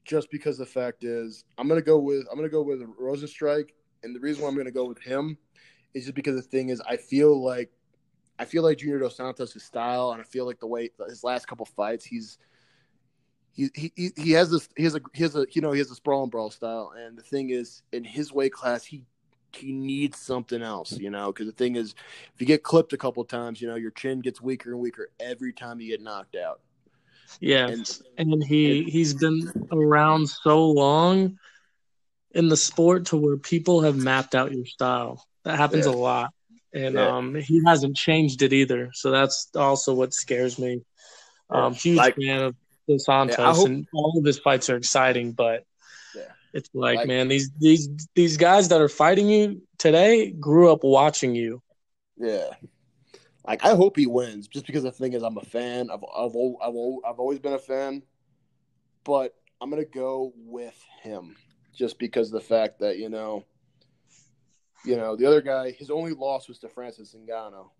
just 0.04 0.30
because 0.30 0.56
the 0.56 0.66
fact 0.66 1.04
is 1.04 1.44
I'm 1.58 1.68
gonna 1.68 1.82
go 1.82 1.98
with 1.98 2.26
I'm 2.30 2.38
gonna 2.38 2.48
go 2.48 2.62
with 2.62 2.80
Rozenstruik, 2.98 3.70
and 4.02 4.14
the 4.14 4.20
reason 4.20 4.42
why 4.42 4.48
I'm 4.48 4.56
gonna 4.56 4.70
go 4.70 4.86
with 4.86 5.00
him 5.00 5.38
is 5.94 6.04
just 6.04 6.14
because 6.14 6.36
the 6.36 6.42
thing 6.42 6.68
is 6.68 6.80
I 6.88 6.96
feel 6.96 7.42
like 7.42 7.70
I 8.38 8.44
feel 8.44 8.62
like 8.62 8.78
Junior 8.78 9.00
Dos 9.00 9.16
Santos' 9.16 9.62
style, 9.62 10.12
and 10.12 10.20
I 10.20 10.24
feel 10.24 10.46
like 10.46 10.60
the 10.60 10.66
way 10.66 10.90
his 11.08 11.24
last 11.24 11.46
couple 11.46 11.66
fights 11.66 12.04
he's 12.04 12.38
he 13.52 13.68
he 13.74 14.12
he 14.16 14.30
has 14.32 14.50
this 14.50 14.68
he 14.76 14.84
has 14.84 14.94
a 14.94 15.00
he 15.12 15.22
has 15.22 15.34
a 15.34 15.46
you 15.50 15.60
know 15.60 15.72
he 15.72 15.78
has 15.78 15.90
a 15.90 15.94
sprawl 15.94 16.22
and 16.22 16.30
brawl 16.30 16.50
style, 16.50 16.92
and 16.96 17.18
the 17.18 17.22
thing 17.22 17.50
is 17.50 17.82
in 17.92 18.04
his 18.04 18.32
weight 18.32 18.52
class 18.52 18.84
he 18.84 19.04
he 19.52 19.72
needs 19.72 20.18
something 20.18 20.62
else, 20.62 20.92
you 20.92 21.10
know, 21.10 21.32
because 21.32 21.46
the 21.46 21.52
thing 21.52 21.76
is, 21.76 21.94
if 22.34 22.40
you 22.40 22.46
get 22.46 22.62
clipped 22.62 22.92
a 22.92 22.98
couple 22.98 23.24
times, 23.24 23.60
you 23.60 23.68
know, 23.68 23.76
your 23.76 23.90
chin 23.90 24.20
gets 24.20 24.40
weaker 24.40 24.72
and 24.72 24.80
weaker 24.80 25.10
every 25.18 25.52
time 25.52 25.80
you 25.80 25.88
get 25.88 26.02
knocked 26.02 26.36
out. 26.36 26.60
Yeah, 27.40 27.68
and, 27.68 28.00
and 28.16 28.44
he 28.44 28.80
and, 28.80 28.88
he's 28.88 29.14
been 29.14 29.50
around 29.72 30.28
so 30.28 30.70
long 30.70 31.38
in 32.32 32.48
the 32.48 32.56
sport 32.56 33.06
to 33.06 33.16
where 33.16 33.36
people 33.36 33.82
have 33.82 33.96
mapped 33.96 34.34
out 34.34 34.52
your 34.52 34.66
style. 34.66 35.24
That 35.44 35.56
happens 35.56 35.86
yeah. 35.86 35.92
a 35.92 35.94
lot, 35.94 36.34
and 36.74 36.94
yeah. 36.94 37.16
um, 37.16 37.34
he 37.34 37.62
hasn't 37.66 37.96
changed 37.96 38.42
it 38.42 38.52
either. 38.52 38.90
So 38.94 39.10
that's 39.10 39.48
also 39.56 39.94
what 39.94 40.12
scares 40.12 40.58
me. 40.58 40.82
Um, 41.50 41.74
huge 41.74 41.96
like, 41.96 42.16
fan 42.16 42.42
of 42.42 42.56
Dos 42.86 43.06
Santos, 43.06 43.38
yeah, 43.38 43.54
hope, 43.54 43.66
and 43.66 43.86
all 43.94 44.18
of 44.18 44.24
his 44.24 44.38
fights 44.38 44.68
are 44.68 44.76
exciting, 44.76 45.32
but 45.32 45.64
it's 46.52 46.70
like, 46.74 46.96
like, 46.96 47.08
man, 47.08 47.28
these 47.28 47.50
these 47.58 47.88
these 48.14 48.36
guys 48.36 48.68
that 48.68 48.80
are 48.80 48.88
fighting 48.88 49.28
you 49.28 49.62
today 49.78 50.30
grew 50.30 50.72
up 50.72 50.82
watching 50.82 51.34
you. 51.34 51.62
Yeah. 52.16 52.50
Like 53.46 53.64
I 53.64 53.74
hope 53.74 53.96
he 53.96 54.06
wins, 54.06 54.48
just 54.48 54.66
because 54.66 54.82
the 54.82 54.92
thing 54.92 55.12
is, 55.12 55.22
I'm 55.22 55.36
a 55.36 55.42
fan. 55.42 55.90
I've 55.90 56.04
I've 56.16 56.34
I've, 56.62 56.74
I've 57.06 57.18
always 57.18 57.38
been 57.38 57.52
a 57.52 57.58
fan, 57.58 58.02
but 59.04 59.34
I'm 59.60 59.70
gonna 59.70 59.84
go 59.84 60.32
with 60.36 60.78
him, 61.02 61.36
just 61.78 61.98
because 61.98 62.30
the 62.30 62.40
fact 62.40 62.80
that 62.80 62.98
you 62.98 63.08
know, 63.08 63.44
you 64.84 64.96
know, 64.96 65.14
the 65.14 65.24
other 65.24 65.40
guy, 65.40 65.70
his 65.70 65.90
only 65.90 66.12
loss 66.12 66.48
was 66.48 66.58
to 66.58 66.68
Francis 66.68 67.14
Ngannou. 67.14 67.70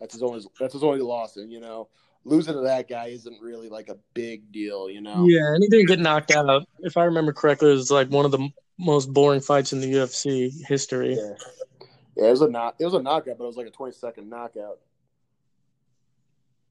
That's 0.00 0.14
his 0.14 0.22
only 0.22 0.42
that's 0.58 0.72
his 0.72 0.82
only 0.82 1.00
loss, 1.00 1.36
and 1.36 1.52
you 1.52 1.60
know, 1.60 1.88
losing 2.24 2.54
to 2.54 2.60
that 2.62 2.88
guy 2.88 3.08
isn't 3.08 3.40
really 3.40 3.68
like 3.68 3.90
a 3.90 3.98
big 4.14 4.50
deal, 4.50 4.88
you 4.88 5.02
know. 5.02 5.26
Yeah, 5.28 5.52
and 5.54 5.62
he 5.62 5.68
didn't 5.68 5.88
get 5.88 6.00
knocked 6.00 6.30
out. 6.30 6.66
If 6.78 6.96
I 6.96 7.04
remember 7.04 7.34
correctly, 7.34 7.70
it 7.70 7.74
was 7.74 7.90
like 7.90 8.08
one 8.08 8.24
of 8.24 8.30
the 8.30 8.48
most 8.78 9.12
boring 9.12 9.42
fights 9.42 9.74
in 9.74 9.82
the 9.82 9.92
UFC 9.92 10.50
history. 10.66 11.14
Yeah, 11.14 11.34
yeah 12.16 12.28
it 12.28 12.30
was 12.30 12.40
a 12.40 12.48
knock. 12.48 12.76
it 12.78 12.86
was 12.86 12.94
a 12.94 13.02
knockout, 13.02 13.36
but 13.36 13.44
it 13.44 13.48
was 13.48 13.58
like 13.58 13.66
a 13.66 13.70
twenty 13.70 13.92
second 13.92 14.30
knockout. 14.30 14.78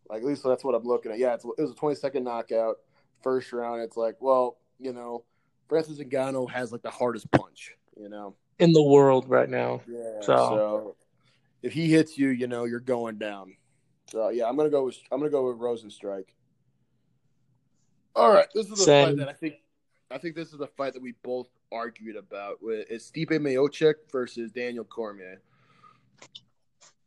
Like 0.09 0.23
at 0.23 0.27
least 0.27 0.43
that's 0.43 0.63
what 0.63 0.73
I'm 0.73 0.83
looking 0.83 1.11
at. 1.11 1.19
Yeah, 1.19 1.35
it 1.35 1.43
was 1.43 1.69
a 1.69 1.75
twenty 1.75 1.95
second 1.95 2.23
knockout, 2.23 2.77
first 3.21 3.53
round. 3.53 3.83
It's 3.83 3.95
like, 3.95 4.15
well, 4.19 4.57
you 4.79 4.93
know, 4.93 5.23
Francis 5.69 5.99
Ngannou 5.99 6.49
has 6.49 6.71
like 6.71 6.81
the 6.81 6.89
hardest 6.89 7.31
punch, 7.31 7.75
you 7.95 8.09
know, 8.09 8.35
in 8.57 8.73
the 8.73 8.83
world 8.83 9.29
right 9.29 9.49
now. 9.49 9.81
Yeah. 9.87 10.21
So, 10.21 10.35
so 10.35 10.95
if 11.61 11.71
he 11.71 11.89
hits 11.89 12.17
you, 12.17 12.29
you 12.29 12.47
know, 12.47 12.65
you're 12.65 12.79
going 12.79 13.19
down. 13.19 13.55
So 14.11 14.29
yeah, 14.29 14.49
I'm 14.49 14.57
gonna 14.57 14.71
go 14.71 14.85
with 14.85 14.97
I'm 15.11 15.19
gonna 15.19 15.29
go 15.29 15.47
with 15.47 15.59
Rozenstruik. 15.59 16.25
All 18.15 18.33
right, 18.33 18.47
this 18.53 18.65
is 18.65 18.71
the 18.71 18.77
Same. 18.77 19.07
fight 19.09 19.17
that 19.17 19.29
I 19.29 19.33
think 19.33 19.55
I 20.09 20.17
think 20.17 20.35
this 20.35 20.51
is 20.51 20.57
the 20.57 20.67
fight 20.67 20.93
that 20.93 21.01
we 21.01 21.13
both 21.23 21.47
argued 21.71 22.15
about. 22.15 22.61
With 22.61 22.87
it's 22.89 23.11
Stipe 23.11 23.29
Miocic 23.29 23.93
versus 24.11 24.51
Daniel 24.51 24.83
Cormier. 24.83 25.41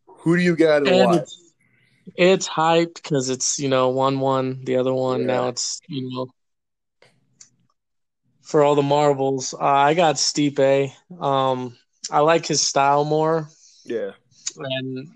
Who 0.07 0.37
do 0.37 0.43
you 0.43 0.55
got 0.55 0.87
and? 0.87 1.17
It's, 1.17 1.53
it's 2.17 2.49
hyped 2.49 2.95
because 2.95 3.29
it's 3.29 3.59
you 3.59 3.69
know 3.69 3.89
one 3.89 4.21
one 4.21 4.63
the 4.65 4.77
other 4.77 4.93
one 4.93 5.21
yeah. 5.21 5.27
now 5.27 5.49
it's 5.49 5.81
you 5.89 6.09
know 6.11 6.29
for 8.53 8.63
all 8.63 8.75
the 8.75 8.83
marbles. 8.83 9.55
Uh, 9.55 9.65
I 9.65 9.95
got 9.95 10.17
Stipe. 10.17 10.93
Um, 11.19 11.75
I 12.11 12.21
like 12.21 12.47
his 12.47 12.69
style 12.69 13.05
more. 13.05 13.49
Yeah, 13.83 14.11
and 14.59 15.09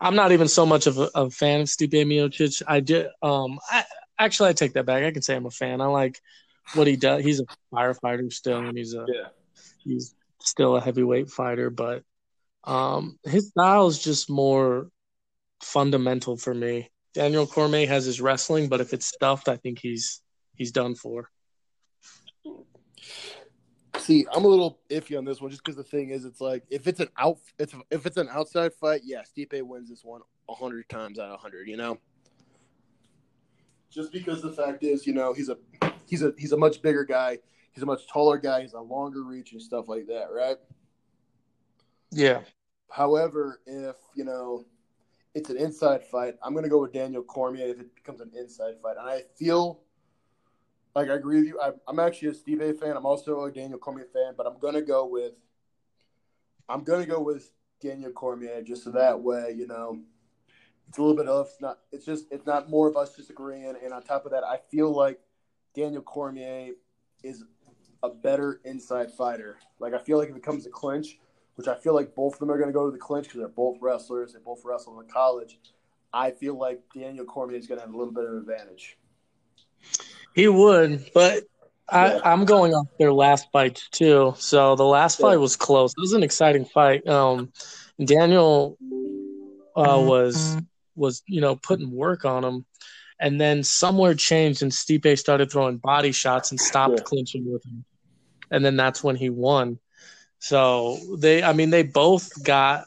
I'm 0.00 0.16
not 0.16 0.32
even 0.32 0.48
so 0.48 0.66
much 0.66 0.88
of 0.88 0.98
a, 0.98 1.08
a 1.14 1.30
fan 1.30 1.60
of 1.60 1.68
Stipe 1.68 1.92
Miocic. 1.92 2.62
I 2.66 2.80
did. 2.80 3.06
Um, 3.22 3.60
I, 3.70 3.84
actually, 4.18 4.48
I 4.48 4.54
take 4.54 4.72
that 4.72 4.86
back. 4.86 5.04
I 5.04 5.12
can 5.12 5.22
say 5.22 5.36
I'm 5.36 5.46
a 5.46 5.50
fan. 5.50 5.80
I 5.80 5.86
like 5.86 6.20
what 6.74 6.88
he 6.88 6.96
does. 6.96 7.22
He's 7.22 7.40
a 7.40 7.44
firefighter 7.72 8.30
still, 8.32 8.58
and 8.58 8.76
he's 8.76 8.92
a 8.92 9.06
yeah. 9.06 9.28
he's 9.84 10.12
still 10.40 10.76
a 10.76 10.80
heavyweight 10.80 11.30
fighter. 11.30 11.70
But 11.70 12.02
um, 12.64 13.20
his 13.24 13.50
style 13.50 13.86
is 13.86 14.00
just 14.00 14.28
more 14.28 14.88
fundamental 15.62 16.36
for 16.36 16.52
me. 16.52 16.90
Daniel 17.14 17.46
Cormier 17.46 17.86
has 17.86 18.04
his 18.04 18.20
wrestling, 18.20 18.68
but 18.68 18.80
if 18.80 18.92
it's 18.92 19.06
stuffed, 19.06 19.48
I 19.48 19.58
think 19.58 19.78
he's 19.78 20.20
he's 20.56 20.72
done 20.72 20.96
for. 20.96 21.30
See, 24.10 24.26
I'm 24.32 24.44
a 24.44 24.48
little 24.48 24.80
iffy 24.90 25.16
on 25.16 25.24
this 25.24 25.40
one 25.40 25.52
just 25.52 25.62
because 25.62 25.76
the 25.76 25.84
thing 25.84 26.10
is, 26.10 26.24
it's 26.24 26.40
like 26.40 26.64
if 26.68 26.88
it's 26.88 26.98
an 26.98 27.10
out, 27.16 27.38
if 27.60 27.72
if 27.92 28.06
it's 28.06 28.16
an 28.16 28.28
outside 28.28 28.74
fight, 28.74 29.02
yeah, 29.04 29.22
Stipe 29.22 29.62
wins 29.62 29.88
this 29.88 30.02
one 30.02 30.22
one 30.46 30.58
hundred 30.58 30.88
times 30.88 31.20
out 31.20 31.30
of 31.30 31.38
hundred. 31.38 31.68
You 31.68 31.76
know, 31.76 31.96
just 33.88 34.10
because 34.10 34.42
the 34.42 34.50
fact 34.50 34.82
is, 34.82 35.06
you 35.06 35.12
know, 35.12 35.32
he's 35.32 35.48
a 35.48 35.56
he's 36.06 36.24
a 36.24 36.34
he's 36.36 36.50
a 36.50 36.56
much 36.56 36.82
bigger 36.82 37.04
guy, 37.04 37.38
he's 37.70 37.84
a 37.84 37.86
much 37.86 38.08
taller 38.08 38.36
guy, 38.36 38.62
he's 38.62 38.72
a 38.72 38.80
longer 38.80 39.22
reach 39.22 39.52
and 39.52 39.62
stuff 39.62 39.86
like 39.86 40.08
that, 40.08 40.26
right? 40.32 40.56
Yeah. 42.10 42.40
However, 42.90 43.60
if 43.64 43.94
you 44.16 44.24
know 44.24 44.64
it's 45.36 45.50
an 45.50 45.56
inside 45.56 46.04
fight, 46.04 46.34
I'm 46.42 46.52
going 46.52 46.64
to 46.64 46.68
go 46.68 46.80
with 46.80 46.92
Daniel 46.92 47.22
Cormier 47.22 47.68
if 47.68 47.78
it 47.78 47.94
becomes 47.94 48.20
an 48.20 48.32
inside 48.36 48.74
fight, 48.82 48.96
and 48.98 49.08
I 49.08 49.22
feel 49.38 49.82
like 50.94 51.08
I 51.08 51.14
agree 51.14 51.40
with 51.40 51.48
you. 51.48 51.60
I, 51.60 51.72
am 51.88 51.98
actually 51.98 52.28
a 52.28 52.32
Stipe 52.32 52.80
fan. 52.80 52.96
I'm 52.96 53.06
also 53.06 53.44
a 53.44 53.52
Daniel 53.52 53.78
Cormier 53.78 54.06
fan, 54.12 54.34
but 54.36 54.46
I'm 54.46 54.58
gonna 54.58 54.82
go 54.82 55.06
with 55.06 55.32
I'm 56.68 56.84
gonna 56.84 57.06
go 57.06 57.20
with 57.20 57.50
Daniel 57.80 58.12
Cormier 58.12 58.62
just 58.62 58.84
so 58.84 58.90
that 58.90 59.20
way, 59.20 59.54
you 59.56 59.66
know, 59.66 60.00
it's 60.88 60.98
a 60.98 61.02
little 61.02 61.16
bit 61.16 61.28
of 61.28 61.46
it's 61.46 61.60
not 61.60 61.78
it's 61.92 62.04
just 62.04 62.26
it's 62.30 62.46
not 62.46 62.68
more 62.68 62.88
of 62.88 62.96
us 62.96 63.14
disagreeing. 63.14 63.74
And 63.82 63.92
on 63.92 64.02
top 64.02 64.24
of 64.24 64.32
that, 64.32 64.44
I 64.44 64.58
feel 64.70 64.90
like 64.94 65.20
Daniel 65.74 66.02
Cormier 66.02 66.72
is 67.22 67.44
a 68.02 68.08
better 68.08 68.60
inside 68.64 69.12
fighter. 69.12 69.58
Like 69.78 69.94
I 69.94 69.98
feel 69.98 70.18
like 70.18 70.30
if 70.30 70.36
it 70.36 70.42
comes 70.42 70.64
to 70.64 70.70
clinch, 70.70 71.18
which 71.54 71.68
I 71.68 71.76
feel 71.76 71.94
like 71.94 72.14
both 72.14 72.34
of 72.34 72.40
them 72.40 72.50
are 72.50 72.58
to 72.64 72.72
go 72.72 72.86
to 72.86 72.92
the 72.92 72.98
clinch 72.98 73.26
because 73.26 73.38
they're 73.38 73.48
both 73.48 73.78
wrestlers. 73.80 74.32
They 74.32 74.40
both 74.40 74.62
wrestled 74.64 75.02
in 75.02 75.08
college. 75.08 75.58
I 76.12 76.32
feel 76.32 76.58
like 76.58 76.82
Daniel 76.92 77.24
Cormier 77.24 77.58
is 77.58 77.68
to 77.68 77.76
have 77.78 77.94
a 77.94 77.96
little 77.96 78.12
bit 78.12 78.24
of 78.24 78.34
advantage. 78.34 78.98
He 80.34 80.48
would, 80.48 81.10
but 81.12 81.44
I, 81.88 82.14
yeah. 82.14 82.20
I'm 82.24 82.44
going 82.44 82.72
off 82.72 82.86
their 82.98 83.12
last 83.12 83.48
fight 83.52 83.82
too. 83.90 84.34
So 84.38 84.76
the 84.76 84.84
last 84.84 85.18
fight 85.18 85.38
was 85.38 85.56
close. 85.56 85.92
It 85.92 86.00
was 86.00 86.12
an 86.12 86.22
exciting 86.22 86.64
fight. 86.64 87.06
Um, 87.06 87.52
Daniel 88.02 88.78
uh, 89.76 90.00
was 90.00 90.56
was 90.94 91.22
you 91.26 91.40
know 91.40 91.56
putting 91.56 91.90
work 91.90 92.24
on 92.24 92.44
him, 92.44 92.64
and 93.18 93.40
then 93.40 93.62
somewhere 93.62 94.14
changed, 94.14 94.62
and 94.62 94.72
Stipe 94.72 95.18
started 95.18 95.50
throwing 95.50 95.78
body 95.78 96.12
shots 96.12 96.50
and 96.50 96.60
stopped 96.60 96.98
yeah. 96.98 97.04
clinching 97.04 97.50
with 97.50 97.64
him, 97.64 97.84
and 98.50 98.64
then 98.64 98.76
that's 98.76 99.02
when 99.02 99.16
he 99.16 99.30
won. 99.30 99.78
So 100.38 100.98
they, 101.18 101.42
I 101.42 101.52
mean, 101.52 101.70
they 101.70 101.82
both 101.82 102.42
got 102.42 102.86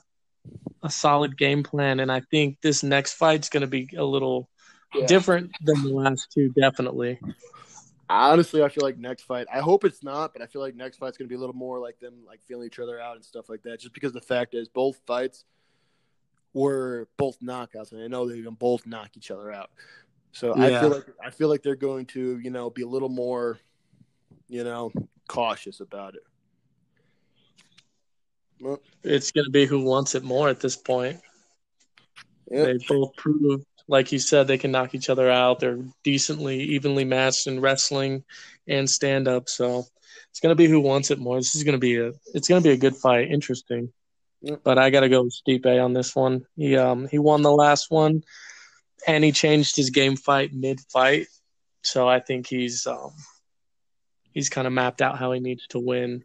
a 0.81 0.89
solid 0.89 1.37
game 1.37 1.63
plan, 1.63 1.99
and 1.99 2.11
I 2.11 2.21
think 2.21 2.61
this 2.61 2.83
next 2.83 3.13
fight's 3.13 3.49
going 3.49 3.61
to 3.61 3.67
be 3.67 3.89
a 3.95 4.03
little 4.03 4.49
yeah. 4.95 5.05
different 5.05 5.51
than 5.61 5.81
the 5.83 5.89
last 5.89 6.31
two, 6.31 6.49
definitely. 6.49 7.19
Honestly, 8.09 8.61
I 8.61 8.69
feel 8.69 8.83
like 8.83 8.97
next 8.97 9.23
fight. 9.23 9.47
I 9.51 9.59
hope 9.59 9.85
it's 9.85 10.03
not, 10.03 10.33
but 10.33 10.41
I 10.41 10.45
feel 10.45 10.61
like 10.61 10.75
next 10.75 10.97
fight's 10.97 11.17
gonna 11.17 11.29
be 11.29 11.35
a 11.35 11.39
little 11.39 11.55
more 11.55 11.79
like 11.79 11.99
them 11.99 12.13
like 12.27 12.41
feeling 12.45 12.67
each 12.67 12.79
other 12.79 12.99
out 12.99 13.15
and 13.15 13.23
stuff 13.25 13.49
like 13.49 13.63
that. 13.63 13.79
Just 13.79 13.93
because 13.93 14.13
the 14.13 14.21
fact 14.21 14.53
is, 14.53 14.67
both 14.67 14.99
fights 15.07 15.45
were 16.53 17.07
both 17.17 17.39
knockouts, 17.39 17.91
and 17.91 18.03
I 18.03 18.07
know 18.07 18.27
they 18.27 18.41
can 18.41 18.53
both 18.53 18.85
knock 18.85 19.11
each 19.15 19.31
other 19.31 19.51
out. 19.51 19.71
So 20.31 20.55
yeah. 20.57 20.65
I 20.65 20.79
feel 20.81 20.89
like 20.89 21.05
I 21.23 21.29
feel 21.29 21.47
like 21.47 21.63
they're 21.63 21.75
going 21.75 22.05
to 22.07 22.39
you 22.39 22.49
know 22.49 22.69
be 22.69 22.83
a 22.83 22.87
little 22.87 23.09
more, 23.09 23.59
you 24.47 24.63
know, 24.63 24.91
cautious 25.27 25.79
about 25.79 26.15
it. 26.15 26.23
Well, 28.59 28.79
it's 29.03 29.31
gonna 29.31 29.49
be 29.49 29.65
who 29.65 29.83
wants 29.83 30.15
it 30.15 30.23
more 30.23 30.49
at 30.49 30.59
this 30.59 30.75
point. 30.75 31.19
Yep. 32.51 32.65
They 32.65 32.85
both 32.87 33.15
proved 33.15 33.65
like 33.87 34.11
you 34.11 34.19
said, 34.19 34.47
they 34.47 34.57
can 34.57 34.71
knock 34.71 34.95
each 34.95 35.09
other 35.09 35.29
out. 35.29 35.59
They're 35.59 35.79
decently 36.03 36.61
evenly 36.61 37.05
matched 37.05 37.47
in 37.47 37.59
wrestling 37.59 38.23
and 38.67 38.89
stand 38.89 39.27
up. 39.27 39.49
So 39.49 39.85
it's 40.29 40.39
gonna 40.39 40.55
be 40.55 40.67
who 40.67 40.79
wants 40.79 41.11
it 41.11 41.19
more. 41.19 41.37
This 41.37 41.55
is 41.55 41.63
gonna 41.63 41.77
be 41.77 41.97
a 41.97 42.11
it's 42.33 42.47
gonna 42.47 42.61
be 42.61 42.71
a 42.71 42.77
good 42.77 42.95
fight. 42.95 43.31
Interesting. 43.31 43.91
But 44.63 44.77
I 44.77 44.89
gotta 44.89 45.09
go 45.09 45.23
with 45.23 45.35
Stipe 45.35 45.83
on 45.83 45.93
this 45.93 46.15
one. 46.15 46.45
He 46.55 46.77
um 46.77 47.07
he 47.07 47.19
won 47.19 47.41
the 47.41 47.51
last 47.51 47.91
one 47.91 48.23
and 49.07 49.23
he 49.23 49.31
changed 49.31 49.75
his 49.75 49.89
game 49.89 50.15
fight 50.15 50.53
mid 50.53 50.79
fight. 50.79 51.27
So 51.81 52.07
I 52.07 52.19
think 52.19 52.47
he's 52.47 52.87
um 52.87 53.11
he's 54.31 54.49
kind 54.49 54.67
of 54.67 54.73
mapped 54.73 55.01
out 55.01 55.17
how 55.17 55.31
he 55.31 55.39
needs 55.39 55.67
to 55.67 55.79
win. 55.79 56.23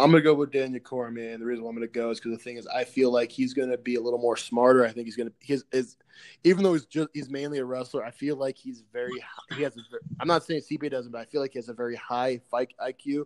I'm 0.00 0.10
gonna 0.12 0.22
go 0.22 0.34
with 0.34 0.52
Daniel 0.52 0.80
Cormier, 0.80 1.32
and 1.32 1.42
the 1.42 1.46
reason 1.46 1.64
why 1.64 1.70
I'm 1.70 1.76
gonna 1.76 1.88
go 1.88 2.10
is 2.10 2.20
because 2.20 2.38
the 2.38 2.42
thing 2.42 2.56
is, 2.56 2.66
I 2.68 2.84
feel 2.84 3.12
like 3.12 3.32
he's 3.32 3.52
gonna 3.52 3.76
be 3.76 3.96
a 3.96 4.00
little 4.00 4.20
more 4.20 4.36
smarter. 4.36 4.84
I 4.84 4.92
think 4.92 5.06
he's 5.06 5.16
gonna 5.16 5.32
his 5.40 5.64
is, 5.72 5.96
even 6.44 6.62
though 6.62 6.74
he's 6.74 6.86
just 6.86 7.08
he's 7.14 7.28
mainly 7.28 7.58
a 7.58 7.64
wrestler, 7.64 8.04
I 8.04 8.12
feel 8.12 8.36
like 8.36 8.56
he's 8.56 8.84
very 8.92 9.24
he 9.56 9.62
has. 9.62 9.76
A, 9.76 9.80
I'm 10.20 10.28
not 10.28 10.44
saying 10.44 10.62
CP 10.70 10.90
doesn't, 10.90 11.10
but 11.10 11.20
I 11.20 11.24
feel 11.24 11.40
like 11.40 11.52
he 11.52 11.58
has 11.58 11.68
a 11.68 11.74
very 11.74 11.96
high 11.96 12.40
fight 12.48 12.74
IQ, 12.80 13.24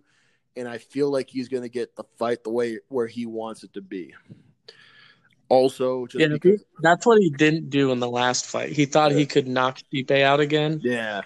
and 0.56 0.66
I 0.66 0.78
feel 0.78 1.10
like 1.10 1.28
he's 1.28 1.48
gonna 1.48 1.68
get 1.68 1.94
the 1.94 2.04
fight 2.18 2.42
the 2.42 2.50
way 2.50 2.78
where 2.88 3.06
he 3.06 3.26
wants 3.26 3.64
it 3.64 3.74
to 3.74 3.82
be. 3.82 4.14
Also, 5.50 6.06
yeah, 6.14 6.28
because, 6.28 6.64
that's 6.80 7.04
what 7.04 7.18
he 7.18 7.28
didn't 7.28 7.68
do 7.68 7.92
in 7.92 8.00
the 8.00 8.08
last 8.08 8.46
fight. 8.46 8.72
He 8.72 8.86
thought 8.86 9.12
yeah. 9.12 9.18
he 9.18 9.26
could 9.26 9.46
knock 9.46 9.78
Stipe 9.92 10.22
out 10.22 10.40
again. 10.40 10.80
Yeah, 10.82 11.20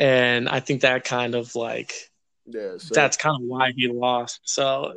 and 0.00 0.48
I 0.48 0.58
think 0.58 0.80
that 0.80 1.04
kind 1.04 1.36
of 1.36 1.54
like 1.54 2.09
Yeah, 2.46 2.78
so, 2.78 2.94
that's 2.94 3.16
kind 3.16 3.36
of 3.36 3.48
why 3.48 3.72
he 3.76 3.88
lost. 3.88 4.40
So, 4.44 4.94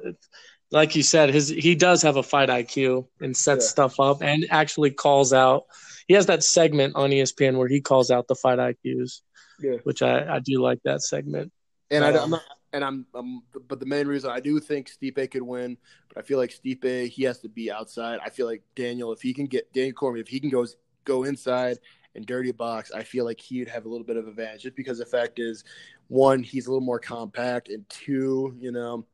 like 0.71 0.95
you 0.95 1.03
said, 1.03 1.29
his 1.29 1.49
he 1.49 1.75
does 1.75 2.01
have 2.01 2.15
a 2.17 2.23
fight 2.23 2.49
IQ 2.49 3.07
and 3.21 3.35
sets 3.35 3.65
Yeah. 3.65 3.69
stuff 3.69 3.99
up 3.99 4.21
and 4.23 4.45
actually 4.49 4.91
calls 4.91 5.33
out. 5.33 5.65
He 6.07 6.13
has 6.15 6.25
that 6.25 6.43
segment 6.43 6.95
on 6.95 7.11
ESPN 7.11 7.57
where 7.57 7.67
he 7.67 7.79
calls 7.79 8.11
out 8.11 8.27
the 8.27 8.35
fight 8.35 8.59
IQs, 8.59 9.21
yeah. 9.59 9.77
which 9.83 10.01
I, 10.01 10.35
I 10.35 10.39
do 10.39 10.61
like 10.61 10.79
that 10.83 11.01
segment. 11.01 11.51
And 11.91 12.03
I, 12.03 12.09
Um, 12.09 12.23
am 12.23 12.29
not, 12.31 12.43
and 12.73 12.83
I'm, 12.83 13.05
I'm, 13.13 13.43
but 13.67 13.79
the 13.79 13.85
main 13.85 14.07
reason 14.07 14.31
I 14.31 14.39
do 14.39 14.59
think 14.59 14.89
Stipe 14.89 15.29
could 15.29 15.43
win, 15.43 15.77
but 16.09 16.17
I 16.17 16.21
feel 16.23 16.39
like 16.39 16.49
Stipe 16.51 17.07
he 17.07 17.23
has 17.23 17.39
to 17.39 17.49
be 17.49 17.71
outside. 17.71 18.19
I 18.25 18.29
feel 18.29 18.47
like 18.47 18.63
Daniel, 18.75 19.11
if 19.13 19.21
he 19.21 19.33
can 19.33 19.45
get 19.45 19.71
Daniel 19.73 19.93
Cormier, 19.93 20.21
if 20.21 20.27
he 20.27 20.39
can 20.39 20.49
go 20.49 20.65
go 21.05 21.23
inside 21.23 21.77
and 22.15 22.25
dirty 22.25 22.51
box, 22.51 22.91
I 22.91 23.03
feel 23.03 23.25
like 23.25 23.39
he'd 23.39 23.67
have 23.69 23.85
a 23.85 23.89
little 23.89 24.05
bit 24.05 24.17
of 24.17 24.27
advantage. 24.27 24.63
Just 24.63 24.75
because 24.75 24.99
the 24.99 25.05
fact 25.05 25.39
is, 25.39 25.63
one, 26.07 26.43
he's 26.43 26.67
a 26.67 26.69
little 26.69 26.85
more 26.85 26.99
compact, 26.99 27.69
and 27.69 27.87
two, 27.89 28.55
you 28.59 28.71
know, 28.71 29.05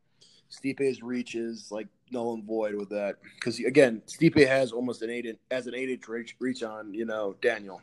Stipe's 0.52 1.02
reach 1.02 1.36
is 1.36 1.72
like 1.72 1.88
null 2.12 2.34
and 2.34 2.44
void 2.44 2.76
with 2.76 2.90
that. 2.90 3.18
Because 3.36 3.60
again, 3.60 4.02
Stipe 4.08 4.46
has 4.48 4.72
almost 4.72 5.02
an 5.02 5.10
eight 5.10 5.26
in, 5.26 5.38
as 5.52 5.68
an 5.68 5.76
eight 5.76 5.90
inch 5.90 6.08
reach, 6.08 6.36
reach 6.40 6.64
on 6.64 6.94
you 6.94 7.06
know 7.06 7.36
Daniel. 7.42 7.82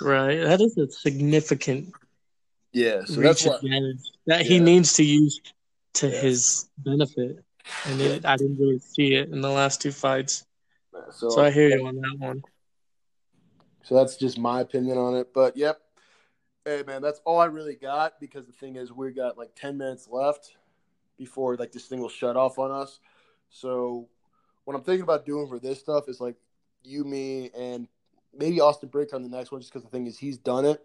Right, 0.00 0.36
that 0.36 0.60
is 0.60 0.78
a 0.78 0.88
significant 0.90 1.92
Yeah, 2.72 3.04
so 3.04 3.20
reach 3.20 3.44
why. 3.44 3.56
advantage 3.56 4.00
that 4.26 4.46
he 4.46 4.56
Yeah. 4.58 4.62
needs 4.64 4.92
to 4.94 5.04
use 5.04 5.40
to 5.94 6.08
Yeah. 6.08 6.20
his 6.20 6.68
benefit, 6.78 7.44
and 7.86 8.00
it, 8.00 8.24
I 8.24 8.36
didn't 8.36 8.58
really 8.58 8.78
see 8.78 9.14
it 9.14 9.30
in 9.30 9.40
the 9.40 9.50
last 9.50 9.82
two 9.82 9.90
fights. 9.90 10.44
So, 11.10 11.30
So 11.30 11.42
I 11.42 11.50
hear 11.50 11.68
you 11.68 11.86
on 11.86 11.96
that 11.96 12.16
one. 12.18 12.42
So 13.82 13.94
that's 13.94 14.16
just 14.16 14.38
my 14.38 14.60
opinion 14.60 14.98
on 14.98 15.16
it. 15.16 15.32
But 15.32 15.56
yep. 15.56 15.80
Hey 16.64 16.82
man, 16.86 17.00
that's 17.00 17.20
all 17.24 17.40
I 17.40 17.46
really 17.46 17.76
got 17.76 18.20
because 18.20 18.46
the 18.46 18.52
thing 18.52 18.76
is 18.76 18.92
we 18.92 19.10
got 19.12 19.38
like 19.38 19.50
ten 19.54 19.78
minutes 19.78 20.08
left 20.10 20.56
before 21.16 21.56
like 21.56 21.72
this 21.72 21.86
thing 21.86 22.00
will 22.00 22.08
shut 22.08 22.36
off 22.36 22.58
on 22.58 22.70
us. 22.70 23.00
So 23.48 24.08
what 24.64 24.76
I'm 24.76 24.82
thinking 24.82 25.02
about 25.02 25.24
doing 25.24 25.48
for 25.48 25.58
this 25.58 25.80
stuff 25.80 26.08
is 26.08 26.20
like 26.20 26.36
you, 26.84 27.04
me, 27.04 27.50
and 27.56 27.88
maybe 28.36 28.60
Austin 28.60 28.90
Brick 28.90 29.14
on 29.14 29.22
the 29.22 29.28
next 29.28 29.50
one, 29.50 29.60
just 29.60 29.72
because 29.72 29.84
the 29.84 29.90
thing 29.90 30.06
is 30.06 30.18
he's 30.18 30.36
done 30.36 30.66
it 30.66 30.84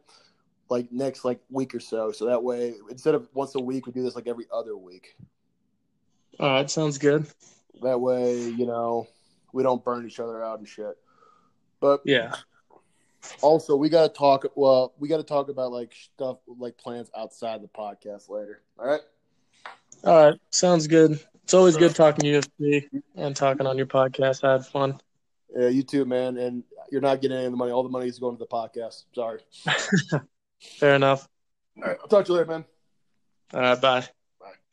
like 0.70 0.91
next 0.91 1.26
like 1.26 1.39
week 1.49 1.76
or 1.76 1.80
so. 1.80 2.11
So 2.11 2.26
that 2.26 2.41
way 2.41 2.74
instead 2.89 3.16
of 3.16 3.28
once 3.34 3.55
a 3.55 3.59
week, 3.59 3.86
we 3.86 3.91
do 3.91 4.03
this 4.03 4.16
like 4.16 4.28
every 4.28 4.45
other 4.51 4.78
week. 4.78 5.16
All 6.39 6.49
right, 6.49 6.70
sounds 6.70 6.97
good. 6.97 7.28
That 7.82 7.99
way, 7.99 8.39
you 8.39 8.66
know, 8.66 9.07
we 9.54 9.64
don't 9.64 9.84
burn 9.84 10.06
each 10.06 10.20
other 10.20 10.43
out 10.43 10.60
and 10.60 10.68
shit. 10.68 10.97
But 11.80 12.01
Yeah. 12.04 12.36
Also, 13.41 13.78
we 13.78 13.88
gotta 13.88 14.12
talk. 14.12 14.45
Well, 14.56 14.93
we 14.99 15.08
gotta 15.08 15.24
talk 15.24 15.47
about 15.47 15.72
like 15.72 15.93
stuff, 15.93 16.39
like 16.45 16.78
plans 16.78 17.10
outside 17.18 17.62
the 17.62 17.70
podcast 17.70 18.30
later. 18.30 18.62
All 18.78 18.86
right. 18.86 19.01
All 20.04 20.26
right, 20.32 20.39
sounds 20.49 20.88
good. 20.88 21.18
It's 21.43 21.54
always 21.54 21.78
good 21.78 21.95
talking 21.95 22.26
UFC 22.26 22.89
and 23.16 23.34
talking 23.36 23.66
on 23.66 23.78
your 23.78 23.86
podcast. 23.86 24.43
I 24.43 24.54
had 24.54 24.66
fun. 24.66 24.99
Yeah, 25.56 25.68
you 25.68 25.84
too, 25.84 26.04
man. 26.04 26.38
And 26.38 26.64
you're 26.91 27.01
not 27.01 27.22
getting 27.22 27.38
any 27.38 27.45
of 27.45 27.51
the 27.51 27.58
money. 27.58 27.72
All 27.72 27.84
the 27.84 27.89
money 27.89 28.08
is 28.08 28.20
going 28.20 28.36
to 28.36 28.39
the 28.39 28.47
podcast. 28.47 29.04
Sorry. 29.14 29.39
Fair 30.78 30.95
enough. 30.95 31.28
All 31.78 31.84
right. 31.84 31.97
I'll 32.01 32.08
talk 32.08 32.26
to 32.26 32.34
you 32.34 32.38
later, 32.39 32.49
man. 32.51 32.66
All 33.54 33.62
right, 33.62 33.80
bye. 33.80 34.08